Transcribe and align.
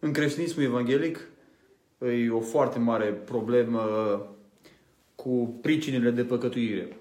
în 0.00 0.12
creștinismul 0.12 0.64
evanghelic 0.64 1.28
e 1.98 2.30
o 2.30 2.40
foarte 2.40 2.78
mare 2.78 3.04
problemă 3.04 3.80
cu 5.14 5.58
pricinile 5.60 6.10
de 6.10 6.24
păcătuire. 6.24 6.96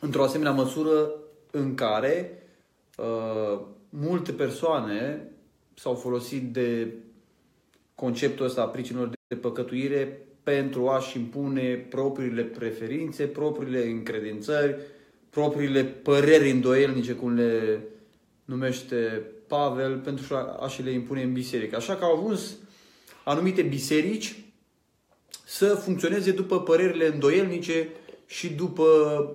Într-o 0.00 0.22
asemenea 0.22 0.52
măsură 0.52 1.10
în 1.50 1.74
care 1.74 2.42
uh, 2.98 3.60
multe 3.88 4.32
persoane 4.32 5.28
s-au 5.74 5.94
folosit 5.94 6.52
de 6.52 6.94
conceptul 7.94 8.46
ăsta 8.46 8.62
a 8.62 8.66
pricinilor 8.66 9.10
de 9.26 9.36
păcătuire 9.36 10.26
pentru 10.42 10.88
a-și 10.88 11.18
impune 11.18 11.74
propriile 11.74 12.42
preferințe, 12.42 13.26
propriile 13.26 13.86
încredințări, 13.86 14.76
propriile 15.30 15.84
păreri 15.84 16.50
îndoielnice, 16.50 17.12
cum 17.12 17.34
le 17.34 17.80
numește 18.44 19.22
Pavel, 19.56 19.98
pentru 19.98 20.34
a-și 20.60 20.82
le 20.82 20.90
impune 20.90 21.22
în 21.22 21.32
biserică. 21.32 21.76
Așa 21.76 21.94
că 21.94 22.04
au 22.04 22.16
ajuns 22.16 22.56
anumite 23.24 23.62
biserici 23.62 24.44
să 25.44 25.66
funcționeze 25.66 26.30
după 26.30 26.60
părerile 26.60 27.06
îndoielnice 27.06 27.88
și 28.26 28.48
după 28.48 28.84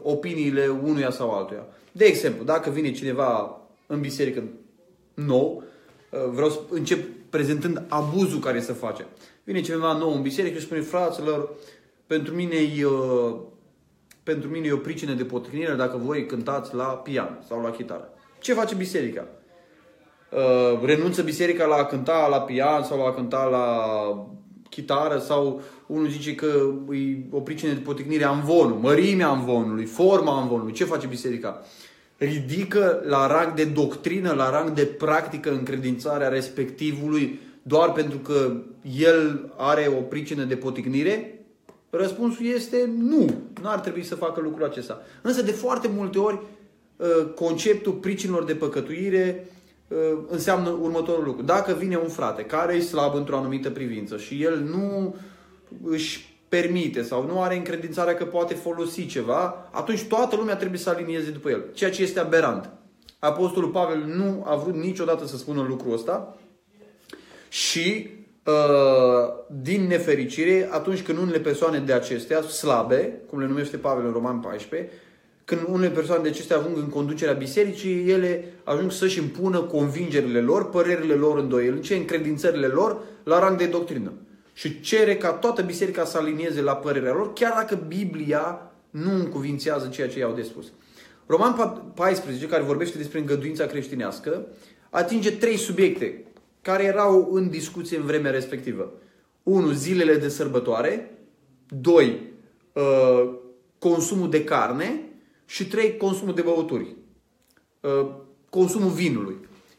opiniile 0.03 0.67
unuia 0.67 1.11
sau 1.11 1.31
altuia. 1.31 1.65
De 1.91 2.05
exemplu, 2.05 2.43
dacă 2.43 2.69
vine 2.69 2.91
cineva 2.91 3.61
în 3.87 3.99
biserică 4.01 4.43
nou, 5.13 5.63
vreau 6.31 6.49
să 6.49 6.59
încep 6.69 7.07
prezentând 7.29 7.83
abuzul 7.87 8.39
care 8.39 8.59
se 8.59 8.73
face. 8.73 9.05
Vine 9.43 9.61
cineva 9.61 9.97
nou 9.97 10.15
în 10.15 10.21
biserică 10.21 10.57
și 10.57 10.65
spune, 10.65 10.81
fraților, 10.81 11.49
pentru 12.07 12.33
mine 12.33 12.55
e, 12.55 12.87
pentru 14.23 14.49
mine 14.49 14.67
e 14.67 14.71
o 14.71 14.77
pricină 14.77 15.13
de 15.13 15.25
potrivire 15.25 15.73
dacă 15.73 15.97
voi 15.97 16.25
cântați 16.25 16.75
la 16.75 16.83
pian 16.83 17.43
sau 17.47 17.61
la 17.61 17.71
chitară. 17.71 18.13
Ce 18.39 18.53
face 18.53 18.75
biserica? 18.75 19.27
Uh, 20.29 20.85
renunță 20.85 21.21
biserica 21.21 21.65
la 21.65 21.75
a 21.75 21.85
cânta 21.85 22.27
la 22.27 22.41
pian 22.41 22.83
sau 22.83 22.97
la 22.97 23.05
a 23.05 23.13
cânta 23.13 23.43
la 23.43 23.67
chitară 24.69 25.17
sau 25.17 25.61
unul 25.85 26.09
zice 26.09 26.35
că 26.35 26.45
e 26.91 27.17
o 27.31 27.39
pricină 27.39 27.73
de 27.73 27.79
poticnire 27.79 28.23
a 28.23 28.31
învonului, 28.31 28.81
mărimea 28.81 29.29
învonului, 29.29 29.85
forma 29.85 30.41
învonului. 30.41 30.73
Ce 30.73 30.83
face 30.83 31.07
biserica? 31.07 31.61
Ridică 32.17 33.01
la 33.05 33.27
rang 33.27 33.53
de 33.53 33.63
doctrină, 33.63 34.33
la 34.33 34.49
rang 34.49 34.71
de 34.71 34.85
practică 34.85 35.51
încredințarea 35.51 36.27
respectivului 36.27 37.39
doar 37.61 37.91
pentru 37.91 38.17
că 38.17 38.51
el 38.99 39.53
are 39.57 39.93
o 39.97 40.01
pricină 40.01 40.43
de 40.43 40.55
poticnire? 40.55 41.45
Răspunsul 41.89 42.45
este 42.45 42.89
nu. 42.97 43.25
Nu 43.61 43.69
ar 43.69 43.79
trebui 43.79 44.03
să 44.03 44.15
facă 44.15 44.41
lucrul 44.41 44.65
acesta. 44.65 45.01
Însă 45.21 45.41
de 45.41 45.51
foarte 45.51 45.89
multe 45.95 46.17
ori 46.19 46.39
uh, 46.95 47.07
conceptul 47.35 47.93
pricinilor 47.93 48.43
de 48.43 48.55
păcătuire 48.55 49.45
uh, 49.45 49.55
înseamnă 50.27 50.69
următorul 50.69 51.23
lucru. 51.23 51.43
Dacă 51.43 51.73
vine 51.73 51.95
un 51.95 52.09
frate 52.09 52.43
care 52.43 52.75
e 52.75 52.79
slab 52.79 53.15
într-o 53.15 53.37
anumită 53.37 53.69
privință 53.69 54.17
și 54.17 54.43
el 54.43 54.59
nu 54.59 55.15
își 55.83 56.35
permite 56.49 57.01
sau 57.01 57.25
nu 57.25 57.41
are 57.41 57.55
încredințarea 57.55 58.15
că 58.15 58.25
poate 58.25 58.53
folosi 58.53 59.05
ceva, 59.05 59.69
atunci 59.71 60.03
toată 60.03 60.35
lumea 60.35 60.55
trebuie 60.55 60.79
să 60.79 60.89
alinieze 60.89 61.29
după 61.29 61.49
el. 61.49 61.63
Ceea 61.73 61.91
ce 61.91 62.01
este 62.01 62.19
aberant. 62.19 62.69
Apostolul 63.19 63.69
Pavel 63.69 64.03
nu 64.05 64.43
a 64.45 64.55
vrut 64.55 64.75
niciodată 64.75 65.25
să 65.25 65.37
spună 65.37 65.65
lucrul 65.67 65.93
ăsta 65.93 66.37
și 67.49 68.09
uh, 68.45 68.53
din 69.61 69.87
nefericire, 69.87 70.69
atunci 70.71 71.01
când 71.01 71.17
unele 71.17 71.39
persoane 71.39 71.79
de 71.79 71.93
acestea, 71.93 72.41
slabe, 72.41 73.21
cum 73.29 73.39
le 73.39 73.47
numește 73.47 73.77
Pavel 73.77 74.05
în 74.05 74.11
Roman 74.11 74.39
14, 74.39 74.91
când 75.47 75.61
unele 75.67 75.89
persoane 75.89 76.21
de 76.23 76.29
acestea 76.29 76.57
ajung 76.57 76.77
în 76.77 76.89
conducerea 76.89 77.33
bisericii, 77.33 78.09
ele 78.09 78.53
ajung 78.63 78.91
să-și 78.91 79.19
impună 79.19 79.61
convingerile 79.61 80.41
lor, 80.41 80.69
părerile 80.69 81.13
lor 81.13 81.37
îndoielnice, 81.37 81.95
încredințările 81.95 82.67
lor 82.67 82.97
la 83.23 83.39
rang 83.39 83.57
de 83.57 83.65
doctrină. 83.65 84.11
Și 84.53 84.79
cere 84.81 85.17
ca 85.17 85.31
toată 85.31 85.61
biserica 85.61 86.05
să 86.05 86.17
alinieze 86.17 86.61
la 86.61 86.75
părerea 86.75 87.13
lor, 87.13 87.33
chiar 87.33 87.53
dacă 87.55 87.83
Biblia 87.87 88.71
nu 88.89 89.13
încuvințează 89.13 89.87
ceea 89.87 90.07
ce 90.07 90.19
i-au 90.19 90.33
de 90.33 90.41
spus. 90.41 90.65
Roman 91.25 91.55
14, 91.93 92.47
care 92.47 92.63
vorbește 92.63 92.97
despre 92.97 93.19
îngăduința 93.19 93.65
creștinească, 93.65 94.45
atinge 94.89 95.31
trei 95.31 95.57
subiecte 95.57 96.23
care 96.61 96.83
erau 96.83 97.29
în 97.31 97.49
discuție 97.49 97.97
în 97.97 98.05
vremea 98.05 98.31
respectivă. 98.31 98.91
1. 99.43 99.71
Zilele 99.71 100.15
de 100.15 100.29
sărbătoare. 100.29 101.17
2. 101.67 102.21
Uh, 102.73 103.29
consumul 103.79 104.29
de 104.29 104.43
carne. 104.43 105.01
Și 105.47 105.67
3. 105.67 105.97
Consumul 105.97 106.33
de 106.33 106.41
băuturi. 106.41 106.95
Uh, 107.81 108.07
consumul 108.49 108.89
vinului. 108.89 109.37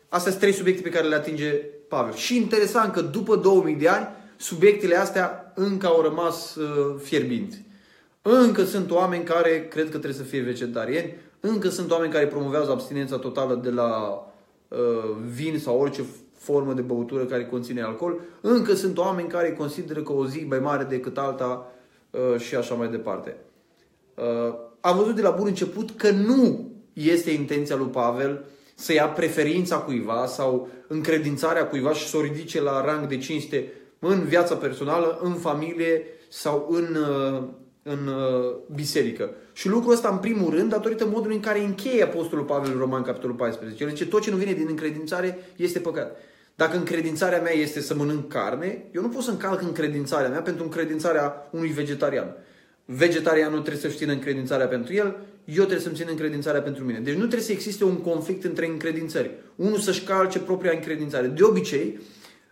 Astea 0.08 0.30
sunt 0.30 0.42
trei 0.42 0.54
subiecte 0.54 0.82
pe 0.82 0.88
care 0.88 1.08
le 1.08 1.14
atinge 1.14 1.50
Pavel. 1.88 2.14
Și 2.14 2.36
interesant 2.36 2.92
că 2.92 3.00
după 3.00 3.36
2000 3.36 3.74
de 3.74 3.88
ani, 3.88 4.08
subiectele 4.36 4.96
astea 4.96 5.52
încă 5.54 5.86
au 5.86 6.00
rămas 6.00 6.54
uh, 6.54 7.00
fierbinți. 7.02 7.62
Încă 8.22 8.64
sunt 8.64 8.90
oameni 8.90 9.24
care 9.24 9.68
cred 9.68 9.84
că 9.84 9.90
trebuie 9.90 10.12
să 10.12 10.22
fie 10.22 10.40
vegetariani, 10.40 11.14
încă 11.40 11.68
sunt 11.68 11.90
oameni 11.90 12.12
care 12.12 12.26
promovează 12.26 12.70
abstinența 12.70 13.16
totală 13.16 13.54
de 13.54 13.70
la 13.70 14.22
uh, 14.68 14.78
vin 15.34 15.58
sau 15.58 15.80
orice 15.80 16.04
formă 16.38 16.72
de 16.72 16.80
băutură 16.80 17.24
care 17.24 17.46
conține 17.46 17.82
alcool. 17.82 18.20
Încă 18.40 18.74
sunt 18.74 18.98
oameni 18.98 19.28
care 19.28 19.52
consideră 19.52 20.02
că 20.02 20.12
o 20.12 20.26
zi 20.26 20.44
mai 20.48 20.58
mare 20.58 20.84
decât 20.84 21.18
alta 21.18 21.72
uh, 22.10 22.40
și 22.40 22.54
așa 22.54 22.74
mai 22.74 22.88
departe. 22.88 23.36
Uh, 24.14 24.54
am 24.80 24.96
văzut 24.96 25.14
de 25.14 25.22
la 25.22 25.30
bun 25.30 25.46
început 25.46 25.90
că 25.96 26.10
nu 26.10 26.70
este 26.92 27.30
intenția 27.30 27.76
lui 27.76 27.86
Pavel 27.86 28.44
să 28.74 28.92
ia 28.92 29.06
preferința 29.06 29.76
cuiva 29.76 30.26
sau 30.26 30.68
încredințarea 30.86 31.66
cuiva 31.66 31.92
și 31.92 32.08
să 32.08 32.16
o 32.16 32.20
ridice 32.20 32.60
la 32.60 32.84
rang 32.84 33.06
de 33.06 33.18
cinste 33.18 33.72
în 33.98 34.24
viața 34.24 34.54
personală, 34.54 35.18
în 35.22 35.32
familie 35.32 36.02
sau 36.28 36.68
în, 36.70 36.96
uh, 36.96 37.42
în 37.82 38.10
biserică. 38.74 39.30
Și 39.52 39.68
lucrul 39.68 39.92
ăsta, 39.92 40.08
în 40.08 40.18
primul 40.18 40.54
rând, 40.54 40.70
datorită 40.70 41.06
modului 41.06 41.34
în 41.34 41.42
care 41.42 41.60
încheie 41.60 42.02
Apostolul 42.02 42.44
Pavel 42.44 42.72
în 42.72 42.78
Roman, 42.78 43.02
capitolul 43.02 43.36
14. 43.36 43.82
El 43.82 43.88
zice, 43.88 44.06
tot 44.06 44.22
ce 44.22 44.30
nu 44.30 44.36
vine 44.36 44.52
din 44.52 44.66
încredințare 44.68 45.38
este 45.56 45.78
păcat. 45.78 46.16
Dacă 46.54 46.76
încredințarea 46.76 47.40
mea 47.40 47.52
este 47.52 47.80
să 47.80 47.94
mănânc 47.94 48.28
carne, 48.28 48.84
eu 48.92 49.02
nu 49.02 49.08
pot 49.08 49.22
să 49.22 49.30
încalc 49.30 49.62
încredințarea 49.62 50.28
mea 50.28 50.42
pentru 50.42 50.64
încredințarea 50.64 51.48
unui 51.50 51.68
vegetarian. 51.68 52.36
Vegetarianul 52.90 53.60
trebuie 53.60 53.82
să-și 53.82 53.96
țină 53.96 54.12
încredințarea 54.12 54.66
pentru 54.66 54.94
el, 54.94 55.16
eu 55.44 55.62
trebuie 55.64 55.78
să-mi 55.78 55.94
țin 55.94 56.06
încredințarea 56.10 56.62
pentru 56.62 56.84
mine. 56.84 56.98
Deci 56.98 57.14
nu 57.14 57.18
trebuie 57.18 57.40
să 57.40 57.52
existe 57.52 57.84
un 57.84 57.96
conflict 57.96 58.44
între 58.44 58.66
încredințări. 58.66 59.30
Unul 59.56 59.78
să-și 59.78 60.02
calce 60.02 60.38
propria 60.38 60.72
încredințare. 60.72 61.26
De 61.26 61.42
obicei, 61.42 62.00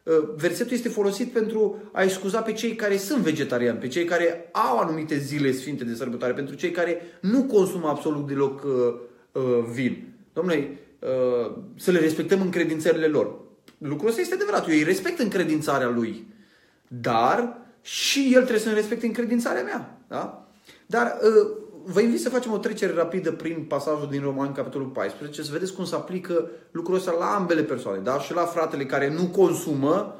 ă, 0.06 0.34
versetul 0.36 0.72
este 0.72 0.88
folosit 0.88 1.32
pentru 1.32 1.82
a 1.92 2.06
scuza 2.06 2.40
pe 2.42 2.52
cei 2.52 2.74
care 2.74 2.96
sunt 2.96 3.22
vegetariani, 3.22 3.78
pe 3.78 3.88
cei 3.88 4.04
care 4.04 4.48
au 4.52 4.78
anumite 4.78 5.18
zile 5.18 5.52
sfinte 5.52 5.84
de 5.84 5.94
sărbătoare, 5.94 6.32
pentru 6.32 6.54
cei 6.54 6.70
care 6.70 7.00
nu 7.20 7.44
consumă 7.44 7.88
absolut 7.88 8.26
deloc 8.26 8.64
uh, 8.64 8.94
uh, 9.32 9.42
vin. 9.72 10.12
Domnule, 10.32 10.78
uh, 10.98 11.56
să 11.76 11.90
le 11.90 11.98
respectăm 11.98 12.40
încredințările 12.40 13.06
lor. 13.06 13.34
Lucrul 13.78 14.08
ăsta 14.08 14.20
este 14.20 14.34
adevărat. 14.34 14.68
Eu 14.68 14.74
îi 14.74 14.82
respect 14.82 15.18
încredințarea 15.18 15.88
lui. 15.88 16.26
Dar 16.88 17.65
și 17.86 18.30
el 18.32 18.40
trebuie 18.40 18.58
să-mi 18.58 18.74
respecte 18.74 19.06
încredințarea 19.06 19.62
mea. 19.62 19.98
Da? 20.08 20.46
Dar 20.86 21.18
uh, 21.22 21.50
vă 21.84 22.00
invit 22.00 22.20
să 22.20 22.28
facem 22.28 22.52
o 22.52 22.58
trecere 22.58 22.92
rapidă 22.92 23.32
prin 23.32 23.64
pasajul 23.68 24.08
din 24.10 24.20
Roman, 24.20 24.52
capitolul 24.52 24.86
14, 24.86 25.42
să 25.42 25.52
vedeți 25.52 25.74
cum 25.74 25.84
se 25.84 25.94
aplică 25.94 26.50
lucrul 26.70 26.96
ăsta 26.96 27.14
la 27.18 27.34
ambele 27.34 27.62
persoane. 27.62 27.98
Da? 27.98 28.18
Și 28.20 28.34
la 28.34 28.42
fratele 28.42 28.84
care 28.84 29.10
nu 29.10 29.26
consumă, 29.26 30.16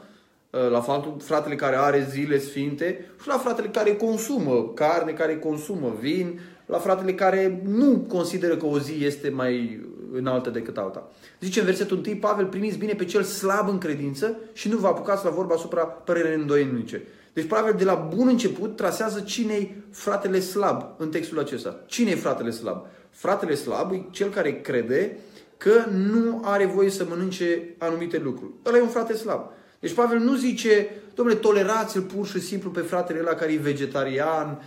uh, 0.51 0.71
la 0.71 0.85
fratele 1.19 1.55
care 1.55 1.77
are 1.77 2.07
zile 2.11 2.39
sfinte 2.39 3.11
și 3.23 3.29
la 3.29 3.39
fratele 3.39 3.69
care 3.69 3.97
consumă 3.97 4.73
carne, 4.75 5.13
care 5.13 5.39
consumă 5.39 5.97
vin, 6.01 6.41
la 6.67 6.79
fratele 6.79 7.15
care 7.15 7.63
nu 7.65 8.07
consideră 8.09 8.57
că 8.57 8.67
o 8.67 8.79
zi 8.79 9.05
este 9.05 9.29
mai 9.29 9.85
înaltă 10.13 10.51
decât 10.51 10.77
alta. 10.77 11.11
Zice 11.41 11.61
în 11.61 11.67
versetul 11.67 12.03
1, 12.07 12.17
Pavel, 12.17 12.47
primiți 12.47 12.79
bine 12.79 12.93
pe 12.93 13.05
cel 13.05 13.23
slab 13.23 13.69
în 13.69 13.79
credință 13.79 14.37
și 14.53 14.69
nu 14.69 14.77
vă 14.77 14.87
apucați 14.87 15.25
la 15.25 15.31
vorba 15.31 15.55
asupra 15.55 15.83
părerii 15.85 16.35
îndoielnice. 16.35 17.03
Deci 17.37 17.47
Pavel 17.47 17.75
de 17.79 17.85
la 17.85 17.95
bun 17.95 18.29
început 18.29 18.77
trasează 18.77 19.21
cine 19.21 19.85
fratele 19.91 20.41
slab 20.41 20.95
în 20.97 21.11
textul 21.11 21.39
acesta. 21.39 21.83
cine 21.87 22.11
e 22.11 22.15
fratele 22.15 22.51
slab? 22.51 22.87
Fratele 23.11 23.55
slab 23.55 23.93
e 23.93 24.07
cel 24.11 24.31
care 24.31 24.61
crede 24.61 25.19
că 25.57 25.85
nu 25.91 26.41
are 26.45 26.67
voie 26.67 26.91
să 26.91 27.07
mănânce 27.09 27.75
anumite 27.79 28.19
lucruri. 28.19 28.53
Ăla 28.67 28.77
e 28.77 28.81
un 28.81 28.89
frate 28.89 29.15
slab. 29.15 29.51
Deci 29.81 29.93
Pavel 29.93 30.19
nu 30.19 30.35
zice, 30.35 30.89
domnule, 31.15 31.39
tolerați-l 31.39 32.03
pur 32.03 32.27
și 32.27 32.41
simplu 32.41 32.71
pe 32.71 32.81
fratele 32.81 33.19
ăla 33.19 33.35
care 33.35 33.53
e 33.53 33.57
vegetarian, 33.57 34.63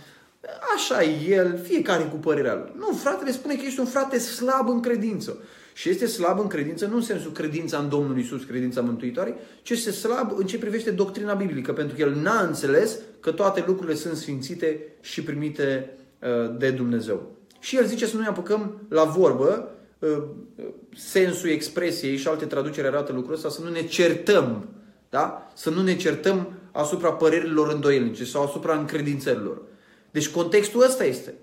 Așa 0.74 1.02
e 1.02 1.28
el, 1.28 1.60
fiecare 1.62 2.02
cu 2.02 2.16
părerea 2.16 2.54
lui. 2.54 2.72
Nu, 2.76 2.96
fratele 2.96 3.32
spune 3.32 3.54
că 3.54 3.62
ești 3.64 3.80
un 3.80 3.86
frate 3.86 4.18
slab 4.18 4.68
în 4.68 4.80
credință. 4.80 5.38
Și 5.72 5.88
este 5.88 6.06
slab 6.06 6.40
în 6.40 6.46
credință, 6.46 6.86
nu 6.86 6.96
în 6.96 7.02
sensul 7.02 7.32
credința 7.32 7.78
în 7.78 7.88
Domnul 7.88 8.18
Isus, 8.18 8.44
credința 8.44 8.80
mântuitoare, 8.80 9.34
ci 9.62 9.70
este 9.70 9.90
slab 9.90 10.32
în 10.36 10.46
ce 10.46 10.58
privește 10.58 10.90
doctrina 10.90 11.34
biblică, 11.34 11.72
pentru 11.72 11.96
că 11.96 12.02
el 12.02 12.14
n-a 12.14 12.40
înțeles 12.40 12.98
că 13.20 13.30
toate 13.30 13.64
lucrurile 13.66 13.96
sunt 13.96 14.16
sfințite 14.16 14.82
și 15.00 15.22
primite 15.22 15.90
uh, 16.18 16.56
de 16.58 16.70
Dumnezeu. 16.70 17.36
Și 17.60 17.76
el 17.76 17.86
zice 17.86 18.06
să 18.06 18.16
nu 18.16 18.22
ne 18.22 18.28
apucăm 18.28 18.80
la 18.88 19.04
vorbă, 19.04 19.70
uh, 19.98 20.22
sensul 20.96 21.48
expresiei 21.48 22.16
și 22.16 22.28
alte 22.28 22.44
traduceri 22.44 22.86
arată 22.86 23.12
lucrul 23.12 23.34
ăsta, 23.34 23.48
să 23.48 23.62
nu 23.62 23.70
ne 23.70 23.82
certăm 23.82 24.68
Da? 25.10 25.50
Să 25.54 25.70
nu 25.70 25.82
ne 25.82 25.96
certăm 25.96 26.52
asupra 26.72 27.12
părerilor 27.12 27.72
îndoielnice 27.72 28.24
sau 28.24 28.44
asupra 28.44 28.76
încredințărilor. 28.76 29.62
Deci 30.10 30.28
contextul 30.28 30.82
ăsta 30.82 31.04
este. 31.04 31.34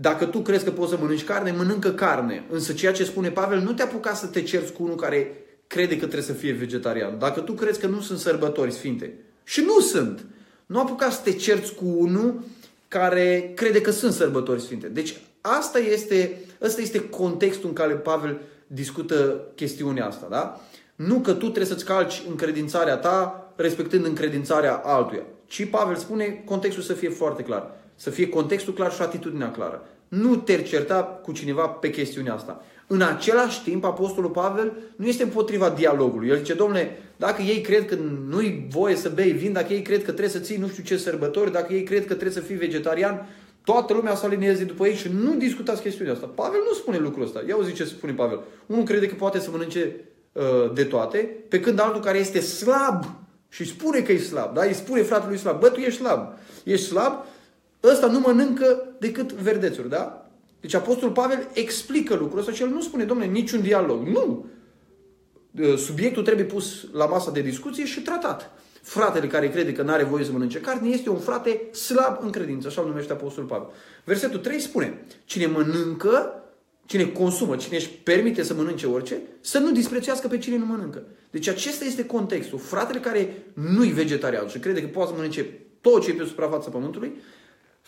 Dacă 0.00 0.24
tu 0.24 0.38
crezi 0.38 0.64
că 0.64 0.70
poți 0.70 0.90
să 0.90 0.98
mănânci 1.00 1.24
carne, 1.24 1.50
mănâncă 1.50 1.90
carne. 1.90 2.44
Însă 2.50 2.72
ceea 2.72 2.92
ce 2.92 3.04
spune 3.04 3.30
Pavel, 3.30 3.60
nu 3.60 3.72
te 3.72 3.82
apuca 3.82 4.14
să 4.14 4.26
te 4.26 4.42
cerți 4.42 4.72
cu 4.72 4.82
unul 4.82 4.96
care 4.96 5.32
crede 5.66 5.92
că 5.92 6.00
trebuie 6.00 6.22
să 6.22 6.32
fie 6.32 6.52
vegetarian. 6.52 7.18
Dacă 7.18 7.40
tu 7.40 7.52
crezi 7.52 7.80
că 7.80 7.86
nu 7.86 8.00
sunt 8.00 8.18
sărbători 8.18 8.72
sfinte, 8.72 9.14
și 9.44 9.60
nu 9.60 9.80
sunt, 9.80 10.24
nu 10.66 10.80
apuca 10.80 11.10
să 11.10 11.20
te 11.24 11.32
cerți 11.32 11.74
cu 11.74 11.84
unul 11.84 12.42
care 12.88 13.52
crede 13.54 13.80
că 13.80 13.90
sunt 13.90 14.12
sărbători 14.12 14.60
sfinte. 14.60 14.86
Deci 14.86 15.16
asta 15.40 15.78
este, 15.78 16.40
asta 16.62 16.80
este 16.80 17.08
contextul 17.08 17.68
în 17.68 17.74
care 17.74 17.94
Pavel 17.94 18.40
discută 18.66 19.40
chestiunea 19.54 20.06
asta. 20.06 20.26
Da? 20.30 20.60
Nu 20.94 21.18
că 21.18 21.32
tu 21.32 21.38
trebuie 21.38 21.64
să-ți 21.64 21.84
calci 21.84 22.22
încredințarea 22.28 22.96
ta 22.96 23.52
respectând 23.56 24.04
încredințarea 24.04 24.74
altuia. 24.74 25.22
Ci 25.46 25.70
Pavel 25.70 25.96
spune 25.96 26.42
contextul 26.44 26.82
să 26.82 26.92
fie 26.92 27.08
foarte 27.08 27.42
clar. 27.42 27.76
Să 28.00 28.10
fie 28.10 28.28
contextul 28.28 28.72
clar 28.72 28.92
și 28.92 29.02
atitudinea 29.02 29.50
clară. 29.50 29.82
Nu 30.08 30.36
te 30.36 30.62
certa 30.62 31.02
cu 31.22 31.32
cineva 31.32 31.66
pe 31.66 31.90
chestiunea 31.90 32.34
asta. 32.34 32.62
În 32.86 33.02
același 33.02 33.62
timp, 33.62 33.84
Apostolul 33.84 34.30
Pavel 34.30 34.72
nu 34.96 35.06
este 35.06 35.22
împotriva 35.22 35.70
dialogului. 35.70 36.28
El 36.28 36.36
zice, 36.36 36.54
domnule, 36.54 36.98
dacă 37.16 37.42
ei 37.42 37.60
cred 37.60 37.86
că 37.86 37.96
nu-i 38.28 38.66
voie 38.70 38.96
să 38.96 39.08
bei 39.08 39.30
vin, 39.30 39.52
dacă 39.52 39.72
ei 39.72 39.82
cred 39.82 39.98
că 39.98 40.10
trebuie 40.10 40.28
să 40.28 40.38
ții 40.38 40.56
nu 40.56 40.68
știu 40.68 40.82
ce 40.82 40.96
sărbători, 40.96 41.52
dacă 41.52 41.72
ei 41.72 41.82
cred 41.82 42.00
că 42.00 42.12
trebuie 42.12 42.32
să 42.32 42.40
fii 42.40 42.56
vegetarian, 42.56 43.26
toată 43.64 43.92
lumea 43.92 44.14
să 44.14 44.26
alinieze 44.26 44.64
după 44.64 44.86
ei 44.86 44.94
și 44.94 45.10
nu 45.20 45.34
discutați 45.34 45.82
chestiunea 45.82 46.12
asta. 46.12 46.26
Pavel 46.34 46.60
nu 46.68 46.74
spune 46.74 46.98
lucrul 46.98 47.24
ăsta. 47.24 47.42
Ia 47.48 47.56
uzi 47.56 47.72
ce 47.72 47.84
spune 47.84 48.12
Pavel. 48.12 48.40
Unul 48.66 48.84
crede 48.84 49.06
că 49.06 49.14
poate 49.14 49.38
să 49.38 49.50
mănânce 49.50 50.00
uh, 50.32 50.72
de 50.74 50.84
toate, 50.84 51.18
pe 51.48 51.60
când 51.60 51.80
altul 51.80 52.00
care 52.00 52.18
este 52.18 52.40
slab 52.40 53.04
și 53.48 53.64
spune 53.64 54.00
că 54.00 54.12
e 54.12 54.18
slab, 54.18 54.54
da? 54.54 54.62
Îi 54.64 54.74
spune 54.74 55.02
fratelui 55.02 55.38
slab, 55.38 55.60
bă, 55.60 55.68
tu 55.68 55.80
ești 55.80 56.00
slab. 56.00 56.32
Ești 56.64 56.86
slab, 56.86 57.24
ăsta 57.84 58.06
nu 58.06 58.20
mănâncă 58.20 58.82
decât 58.98 59.32
verdețuri, 59.32 59.88
da? 59.88 60.30
Deci 60.60 60.74
Apostolul 60.74 61.14
Pavel 61.14 61.48
explică 61.52 62.14
lucrul 62.14 62.38
ăsta 62.38 62.52
și 62.52 62.62
el 62.62 62.68
nu 62.68 62.80
spune, 62.80 63.04
domnule, 63.04 63.30
niciun 63.30 63.60
dialog. 63.60 64.06
Nu! 64.06 64.46
Uh, 65.60 65.76
subiectul 65.76 66.22
trebuie 66.22 66.44
pus 66.44 66.86
la 66.92 67.06
masa 67.06 67.30
de 67.30 67.40
discuție 67.40 67.84
și 67.84 68.02
tratat. 68.02 68.50
Fratele 68.82 69.26
care 69.26 69.50
crede 69.50 69.72
că 69.72 69.82
nu 69.82 69.92
are 69.92 70.04
voie 70.04 70.24
să 70.24 70.32
mănânce 70.32 70.60
carne 70.60 70.88
este 70.88 71.10
un 71.10 71.18
frate 71.18 71.74
slab 71.74 72.18
în 72.22 72.30
credință, 72.30 72.68
așa 72.68 72.80
îl 72.80 72.86
numește 72.86 73.12
Apostolul 73.12 73.48
Pavel. 73.48 73.68
Versetul 74.04 74.38
3 74.38 74.60
spune, 74.60 75.04
cine 75.24 75.46
mănâncă, 75.46 76.42
cine 76.86 77.06
consumă, 77.06 77.56
cine 77.56 77.76
își 77.76 77.90
permite 77.90 78.42
să 78.42 78.54
mănânce 78.54 78.86
orice, 78.86 79.20
să 79.40 79.58
nu 79.58 79.70
disprețuiască 79.70 80.28
pe 80.28 80.38
cine 80.38 80.56
nu 80.56 80.66
mănâncă. 80.66 81.02
Deci 81.30 81.48
acesta 81.48 81.84
este 81.84 82.06
contextul. 82.06 82.58
Fratele 82.58 83.00
care 83.00 83.42
nu-i 83.54 83.90
vegetarian 83.90 84.48
și 84.48 84.58
crede 84.58 84.80
că 84.80 84.86
poate 84.86 85.10
să 85.10 85.16
mănânce 85.16 85.46
tot 85.80 86.02
ce 86.02 86.10
e 86.10 86.14
pe 86.14 86.24
suprafața 86.24 86.70
pământului, 86.70 87.12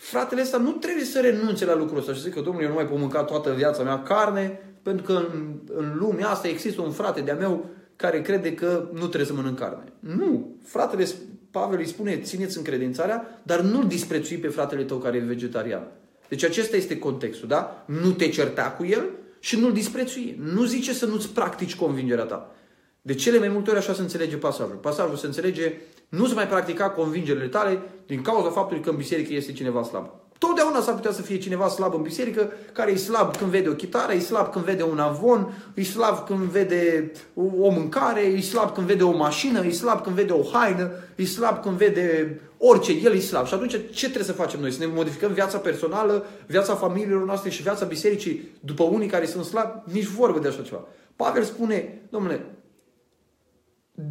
fratele 0.01 0.41
ăsta 0.41 0.57
nu 0.57 0.71
trebuie 0.71 1.05
să 1.05 1.19
renunțe 1.19 1.65
la 1.65 1.75
lucrul 1.75 1.97
ăsta 1.97 2.13
și 2.13 2.21
să 2.21 2.27
zică, 2.27 2.41
domnule, 2.41 2.63
eu 2.65 2.69
nu 2.69 2.75
mai 2.75 2.87
pot 2.87 2.99
mânca 2.99 3.23
toată 3.23 3.51
viața 3.51 3.83
mea 3.83 4.03
carne, 4.03 4.59
pentru 4.81 5.03
că 5.03 5.11
în, 5.11 5.59
în 5.75 5.97
lumea 5.97 6.29
asta 6.29 6.47
există 6.47 6.81
un 6.81 6.91
frate 6.91 7.21
de-a 7.21 7.35
meu 7.35 7.69
care 7.95 8.21
crede 8.21 8.53
că 8.53 8.89
nu 8.93 8.99
trebuie 8.99 9.25
să 9.25 9.33
mănânc 9.33 9.59
carne. 9.59 9.83
Nu. 9.99 10.55
Fratele 10.63 11.07
Pavel 11.51 11.79
îi 11.79 11.87
spune, 11.87 12.17
țineți 12.17 12.57
încredințarea, 12.57 13.41
dar 13.43 13.59
nu-l 13.59 13.87
disprețui 13.87 14.37
pe 14.37 14.47
fratele 14.47 14.83
tău 14.83 14.97
care 14.97 15.17
e 15.17 15.19
vegetarian. 15.19 15.87
Deci 16.27 16.43
acesta 16.43 16.75
este 16.75 16.99
contextul, 16.99 17.47
da? 17.47 17.83
Nu 17.87 18.11
te 18.11 18.29
certa 18.29 18.71
cu 18.77 18.85
el 18.85 19.05
și 19.39 19.59
nu-l 19.59 19.73
disprețui. 19.73 20.39
Nu 20.53 20.63
zice 20.63 20.93
să 20.93 21.05
nu-ți 21.05 21.29
practici 21.29 21.75
convingerea 21.75 22.23
ta. 22.23 22.55
De 23.01 23.13
cele 23.13 23.39
mai 23.39 23.47
multe 23.47 23.69
ori 23.69 23.79
așa 23.79 23.93
se 23.93 24.01
înțelege 24.01 24.37
pasajul. 24.37 24.75
Pasajul 24.75 25.15
se 25.15 25.25
înțelege 25.25 25.73
nu-ți 26.09 26.33
mai 26.33 26.47
practica 26.47 26.89
convingerile 26.89 27.47
tale 27.47 27.81
din 28.05 28.21
cauza 28.21 28.49
faptului 28.49 28.83
că 28.83 28.89
în 28.89 28.95
biserică 28.95 29.33
este 29.33 29.51
cineva 29.51 29.83
slab. 29.83 30.09
Totdeauna 30.37 30.81
s-ar 30.81 30.93
putea 30.93 31.11
să 31.11 31.21
fie 31.21 31.37
cineva 31.37 31.67
slab 31.67 31.93
în 31.93 32.01
biserică, 32.01 32.51
care 32.73 32.91
e 32.91 32.95
slab 32.95 33.37
când 33.37 33.51
vede 33.51 33.69
o 33.69 33.73
chitară, 33.73 34.13
e 34.13 34.19
slab 34.19 34.51
când 34.51 34.65
vede 34.65 34.83
un 34.83 34.99
avon, 34.99 35.53
e 35.73 35.83
slab 35.83 36.25
când 36.25 36.39
vede 36.39 37.11
o 37.35 37.69
mâncare, 37.69 38.21
e 38.21 38.41
slab 38.41 38.73
când 38.73 38.87
vede 38.87 39.03
o 39.03 39.11
mașină, 39.11 39.65
e 39.65 39.71
slab 39.71 40.03
când 40.03 40.15
vede 40.15 40.31
o 40.31 40.43
haină, 40.43 40.91
e 41.15 41.25
slab 41.25 41.61
când 41.61 41.77
vede 41.77 42.39
orice, 42.57 42.91
el 42.91 43.13
e 43.13 43.19
slab. 43.19 43.45
Și 43.45 43.53
atunci 43.53 43.71
ce 43.71 44.05
trebuie 44.05 44.23
să 44.23 44.33
facem 44.33 44.59
noi? 44.59 44.71
Să 44.71 44.79
ne 44.79 44.91
modificăm 44.93 45.31
viața 45.31 45.57
personală, 45.57 46.25
viața 46.47 46.75
familiilor 46.75 47.25
noastre 47.25 47.49
și 47.49 47.61
viața 47.61 47.85
bisericii 47.85 48.49
după 48.59 48.83
unii 48.83 49.07
care 49.07 49.25
sunt 49.25 49.45
slabi? 49.45 49.91
Nici 49.93 50.05
vorbă 50.05 50.39
de 50.39 50.47
așa 50.47 50.61
ceva. 50.61 50.83
Pavel 51.15 51.43
spune, 51.43 52.01
domnule, 52.09 52.45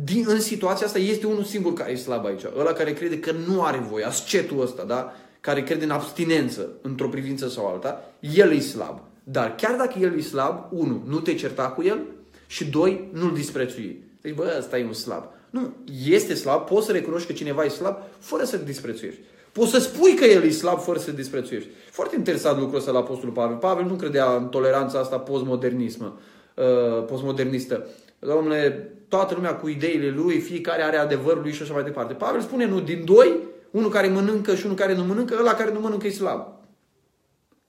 din, 0.05 0.25
în 0.29 0.41
situația 0.41 0.87
asta 0.87 0.99
este 0.99 1.27
unul 1.27 1.45
singur 1.45 1.73
care 1.73 1.91
e 1.91 1.97
slab 1.97 2.25
aici. 2.25 2.43
Ăla 2.59 2.73
care 2.73 2.93
crede 2.93 3.19
că 3.19 3.33
nu 3.47 3.63
are 3.63 3.79
voie, 3.79 4.05
ascetul 4.05 4.61
ăsta, 4.61 4.85
da? 4.85 5.13
care 5.41 5.63
crede 5.63 5.85
în 5.85 5.91
abstinență 5.91 6.71
într-o 6.83 7.09
privință 7.09 7.49
sau 7.49 7.67
alta, 7.67 8.05
el 8.21 8.53
e 8.53 8.61
slab. 8.61 9.01
Dar 9.25 9.55
chiar 9.55 9.77
dacă 9.77 9.99
el 9.99 10.19
e 10.19 10.21
slab, 10.21 10.67
unu, 10.71 11.03
nu 11.07 11.21
te 11.21 11.35
certa 11.35 11.69
cu 11.69 11.83
el 11.83 12.01
și 12.47 12.65
doi, 12.65 13.09
nu-l 13.13 13.33
disprețui. 13.33 14.03
Deci, 14.21 14.35
bă, 14.35 14.55
ăsta 14.59 14.79
e 14.79 14.85
un 14.85 14.93
slab. 14.93 15.25
Nu, 15.51 15.75
este 16.07 16.35
slab, 16.35 16.67
poți 16.67 16.87
să 16.87 16.93
recunoști 16.93 17.27
că 17.27 17.33
cineva 17.33 17.65
e 17.65 17.69
slab 17.69 17.97
fără 18.19 18.45
să-l 18.45 18.63
disprețuiești. 18.65 19.21
Poți 19.53 19.71
să 19.71 19.79
spui 19.79 20.15
că 20.15 20.25
el 20.25 20.43
e 20.43 20.51
slab 20.51 20.81
fără 20.81 20.99
să-l 20.99 21.15
disprețuiești. 21.15 21.69
Foarte 21.91 22.17
interesant 22.17 22.59
lucrul 22.59 22.79
ăsta 22.79 22.91
la 22.91 22.99
Apostolul 22.99 23.35
Pavel. 23.35 23.57
Pavel 23.57 23.85
nu 23.85 23.95
credea 23.95 24.35
în 24.35 24.49
toleranța 24.49 24.99
asta 24.99 25.19
postmodernismă, 25.19 26.19
uh, 26.55 27.05
postmodernistă. 27.05 27.87
Domnule, 28.21 28.93
toată 29.09 29.35
lumea 29.35 29.55
cu 29.55 29.69
ideile 29.69 30.11
lui, 30.11 30.41
fiecare 30.41 30.83
are 30.83 30.97
adevărul 30.97 31.43
lui 31.43 31.53
și 31.53 31.63
așa 31.63 31.73
mai 31.73 31.85
departe. 31.85 32.15
Pavel 32.15 32.41
spune, 32.41 32.67
nu, 32.67 32.81
din 32.81 33.05
doi, 33.05 33.39
unul 33.71 33.91
care 33.91 34.09
mănâncă 34.09 34.55
și 34.55 34.65
unul 34.65 34.77
care 34.77 34.95
nu 34.95 35.05
mănâncă, 35.05 35.37
ăla 35.39 35.55
care 35.55 35.73
nu 35.73 35.81
mănâncă 35.81 36.07
e 36.07 36.11
slab. 36.11 36.47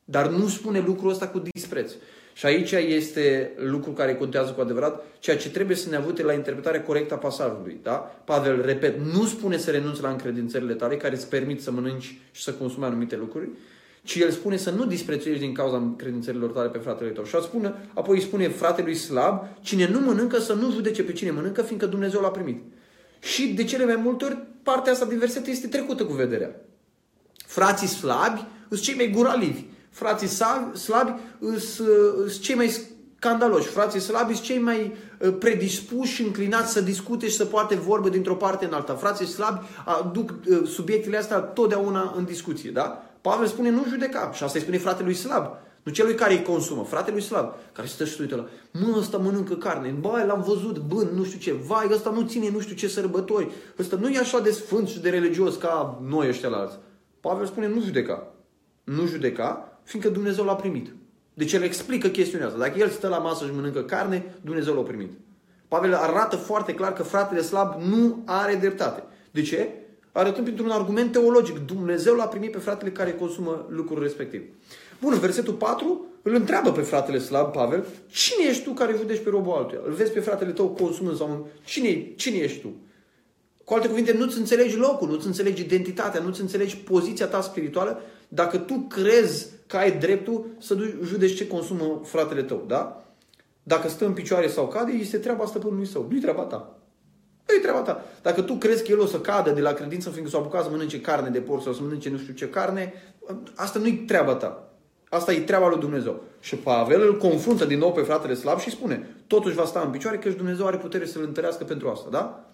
Dar 0.04 0.30
nu 0.30 0.48
spune 0.48 0.84
lucrul 0.86 1.10
ăsta 1.10 1.28
cu 1.28 1.42
dispreț. 1.54 1.92
Și 2.34 2.46
aici 2.46 2.72
este 2.72 3.52
lucru 3.58 3.92
care 3.92 4.16
contează 4.16 4.52
cu 4.52 4.62
adevărat, 4.62 5.04
ceea 5.20 5.38
ce 5.38 5.50
trebuie 5.50 5.78
să 5.78 5.90
ne 5.90 5.96
avute 5.96 6.24
la 6.24 6.34
interpretarea 6.34 6.84
corectă 6.84 7.14
a 7.14 7.18
pasajului. 7.18 7.80
Da? 7.84 8.22
Pavel, 8.26 8.66
repet, 8.66 9.00
nu 9.14 9.26
spune 9.26 9.58
să 9.58 9.72
renunți 9.72 10.02
la 10.02 10.10
încredințările 10.10 10.74
tale 10.74 10.98
care 10.98 11.16
îți 11.16 11.30
permit 11.30 11.62
să 11.62 11.72
mănânci 11.72 12.20
și 12.32 12.44
să 12.44 12.54
consumi 12.54 12.86
anumite 12.86 13.16
lucruri, 13.16 13.50
ci 14.04 14.16
el 14.16 14.32
spune 14.32 14.58
să 14.58 14.70
nu 14.70 14.86
disprețuiești 14.86 15.44
din 15.44 15.54
cauza 15.54 15.94
credințărilor 15.98 16.50
tale 16.50 16.70
pe 16.70 16.78
fratele 16.78 17.10
tău. 17.10 17.24
Și 17.24 17.36
spune, 17.42 17.90
apoi 17.94 18.16
îi 18.16 18.24
spune 18.24 18.50
fratelui 18.50 18.96
slab, 18.96 19.44
cine 19.62 19.88
nu 19.88 20.00
mănâncă 20.00 20.40
să 20.40 20.54
nu 20.54 20.72
judece 20.72 21.04
pe 21.04 21.12
cine 21.12 21.32
mănâncă, 21.32 21.62
fiindcă 21.62 21.88
Dumnezeu 21.88 22.22
l-a 22.22 22.30
primit. 22.32 22.64
Și 23.20 23.48
de 23.48 23.64
cele 23.64 23.86
mai 23.86 23.96
multe 23.96 24.26
ori, 24.26 24.38
partea 24.64 24.92
asta 24.92 25.06
din 25.06 25.18
verset 25.18 25.46
este 25.48 25.68
trecută 25.68 26.06
cu 26.06 26.14
vederea. 26.14 26.56
Frații 27.46 27.88
slabi 27.88 28.46
sunt 28.70 28.82
cei 28.82 28.96
mai 28.96 29.10
guralivi. 29.10 29.64
Frații 29.90 30.28
slabi 30.74 31.12
sunt 31.60 32.40
cei 32.42 32.56
mai 32.56 32.76
scandaloși. 33.16 33.68
Frații 33.68 34.00
slabi 34.00 34.34
sunt 34.34 34.46
cei 34.46 34.60
mai 34.60 34.96
uh, 35.20 35.36
predispuși 35.40 36.14
și 36.14 36.22
înclinați 36.22 36.72
să 36.72 36.82
discute 36.82 37.28
și 37.28 37.36
să 37.36 37.46
poate 37.46 37.76
vorbe 37.76 38.10
dintr-o 38.10 38.36
parte 38.36 38.66
în 38.66 38.74
alta. 38.74 38.96
Frații 38.96 39.26
slabi 39.26 39.66
aduc 39.86 40.30
uh, 40.30 40.68
subiectele 40.68 41.18
astea 41.18 41.40
totdeauna 41.40 42.14
în 42.18 42.26
discuție. 42.26 42.72
Da? 42.72 43.11
Pavel 43.22 43.48
spune 43.48 43.70
nu 43.70 43.86
judeca. 43.88 44.32
Și 44.34 44.44
asta 44.44 44.58
îi 44.58 44.64
spune 44.64 44.78
fratelui 44.78 45.14
slab. 45.14 45.46
Nu 45.84 45.92
celui 45.92 46.16
care 46.16 46.34
îi 46.34 46.42
consumă, 46.42 46.84
fratelui 46.84 47.22
slab, 47.22 47.54
care 47.72 47.88
stă 47.88 48.06
și 48.06 48.22
uită 48.22 48.36
la, 48.36 48.48
mă, 48.72 48.98
ăsta 48.98 49.18
mănâncă 49.18 49.56
carne, 49.56 49.90
bă, 49.90 50.24
l-am 50.28 50.42
văzut 50.42 50.80
bând, 50.80 51.10
nu 51.10 51.24
știu 51.24 51.40
ce, 51.40 51.54
vai, 51.54 51.90
ăsta 51.92 52.10
nu 52.10 52.22
ține 52.22 52.50
nu 52.50 52.60
știu 52.60 52.76
ce 52.76 52.88
sărbători, 52.88 53.52
ăsta 53.80 53.96
nu 53.96 54.10
e 54.10 54.20
așa 54.20 54.40
de 54.40 54.52
sfânt 54.52 54.88
și 54.88 55.00
de 55.00 55.10
religios 55.10 55.56
ca 55.56 56.00
noi 56.08 56.28
ăștia 56.28 56.50
la 56.50 56.58
alții. 56.58 56.78
Pavel 57.20 57.46
spune, 57.46 57.68
nu 57.68 57.82
judeca. 57.82 58.28
Nu 58.84 59.06
judeca, 59.06 59.80
fiindcă 59.84 60.12
Dumnezeu 60.12 60.46
l-a 60.46 60.56
primit. 60.56 60.94
Deci 61.34 61.54
el 61.54 61.62
explică 61.62 62.08
chestiunea 62.08 62.48
asta. 62.48 62.60
Dacă 62.60 62.80
el 62.80 62.90
stă 62.90 63.08
la 63.08 63.18
masă 63.18 63.46
și 63.46 63.52
mănâncă 63.56 63.82
carne, 63.82 64.36
Dumnezeu 64.42 64.74
l-a 64.74 64.82
primit. 64.82 65.12
Pavel 65.68 65.94
arată 65.94 66.36
foarte 66.36 66.74
clar 66.74 66.94
că 66.94 67.04
fratele 67.04 67.42
slab 67.42 67.82
nu 67.82 68.24
are 68.26 68.56
dreptate. 68.56 69.04
De 69.32 69.42
ce? 69.42 69.70
Arătând 70.12 70.46
printr-un 70.46 70.70
argument 70.70 71.12
teologic. 71.12 71.58
Dumnezeu 71.58 72.16
l-a 72.16 72.28
primit 72.28 72.52
pe 72.52 72.58
fratele 72.58 72.92
care 72.92 73.14
consumă 73.14 73.66
lucrul 73.70 74.02
respectiv. 74.02 74.42
Bun, 75.02 75.14
în 75.14 75.20
versetul 75.20 75.54
4 75.54 76.06
îl 76.22 76.34
întreabă 76.34 76.72
pe 76.72 76.82
fratele 76.82 77.18
slab, 77.18 77.52
Pavel, 77.52 77.86
cine 78.08 78.50
ești 78.50 78.64
tu 78.64 78.72
care 78.72 78.96
judești 78.98 79.24
pe 79.24 79.30
robul 79.30 79.54
altuia? 79.54 79.80
Îl 79.86 79.94
vezi 79.94 80.12
pe 80.12 80.20
fratele 80.20 80.52
tău 80.52 80.68
consumând 80.68 81.18
sau... 81.18 81.48
Cine, 81.64 82.14
cine 82.16 82.38
ești 82.38 82.60
tu? 82.60 82.74
Cu 83.64 83.74
alte 83.74 83.88
cuvinte, 83.88 84.14
nu-ți 84.14 84.38
înțelegi 84.38 84.78
locul, 84.78 85.08
nu-ți 85.08 85.26
înțelegi 85.26 85.62
identitatea, 85.62 86.22
nu-ți 86.22 86.42
înțelegi 86.42 86.78
poziția 86.78 87.28
ta 87.28 87.42
spirituală 87.42 88.02
dacă 88.28 88.58
tu 88.58 88.86
crezi 88.90 89.48
că 89.68 89.78
ai 89.78 89.98
dreptul 89.98 90.46
să 90.60 90.78
judeci 91.04 91.36
ce 91.36 91.48
consumă 91.48 92.02
fratele 92.04 92.44
tău, 92.44 92.64
da? 92.68 93.06
Dacă 93.64 93.88
stă 93.88 94.06
în 94.06 94.14
picioare 94.14 94.48
sau 94.48 94.68
cade, 94.68 94.92
este 94.92 95.18
treaba 95.18 95.46
stăpânului 95.46 95.86
său. 95.86 96.08
Nu-i 96.10 96.20
treaba 96.20 96.42
ta. 96.42 96.81
Nu-i 97.52 97.62
treaba 97.62 97.80
ta. 97.80 98.06
Dacă 98.22 98.42
tu 98.42 98.54
crezi 98.54 98.84
că 98.84 98.92
el 98.92 99.00
o 99.00 99.06
să 99.06 99.20
cadă 99.20 99.52
de 99.52 99.62
la 99.62 99.74
credință, 99.74 100.10
fiindcă 100.10 100.32
s-a 100.32 100.38
apucat 100.38 100.64
să 100.64 100.70
mănânce 100.70 101.02
carne 101.02 101.30
de 101.30 101.40
porc 101.40 101.64
sau 101.64 101.74
să 101.74 101.82
mănânce 101.82 102.10
nu 102.10 102.18
știu 102.18 102.34
ce 102.34 102.50
carne, 102.50 102.94
asta 103.56 103.80
nu-i 103.80 103.94
treaba 103.94 104.36
ta. 104.36 104.72
Asta 105.10 105.34
e 105.34 105.40
treaba 105.40 105.70
lui 105.70 105.80
Dumnezeu. 105.80 106.24
Și 106.40 106.56
Pavel 106.56 107.02
îl 107.02 107.18
confruntă 107.18 107.66
din 107.66 107.78
nou 107.78 107.92
pe 107.92 108.02
fratele 108.02 108.34
slab 108.34 108.60
și 108.60 108.70
spune, 108.70 109.16
totuși 109.28 109.56
va 109.56 109.66
sta 109.66 109.80
în 109.80 109.92
picioare 109.92 110.18
că 110.18 110.30
și 110.30 110.36
Dumnezeu 110.36 110.66
are 110.66 110.78
putere 110.78 111.06
să-l 111.06 111.24
întărească 111.24 111.64
pentru 111.64 111.90
asta, 111.90 112.10
da? 112.10 112.46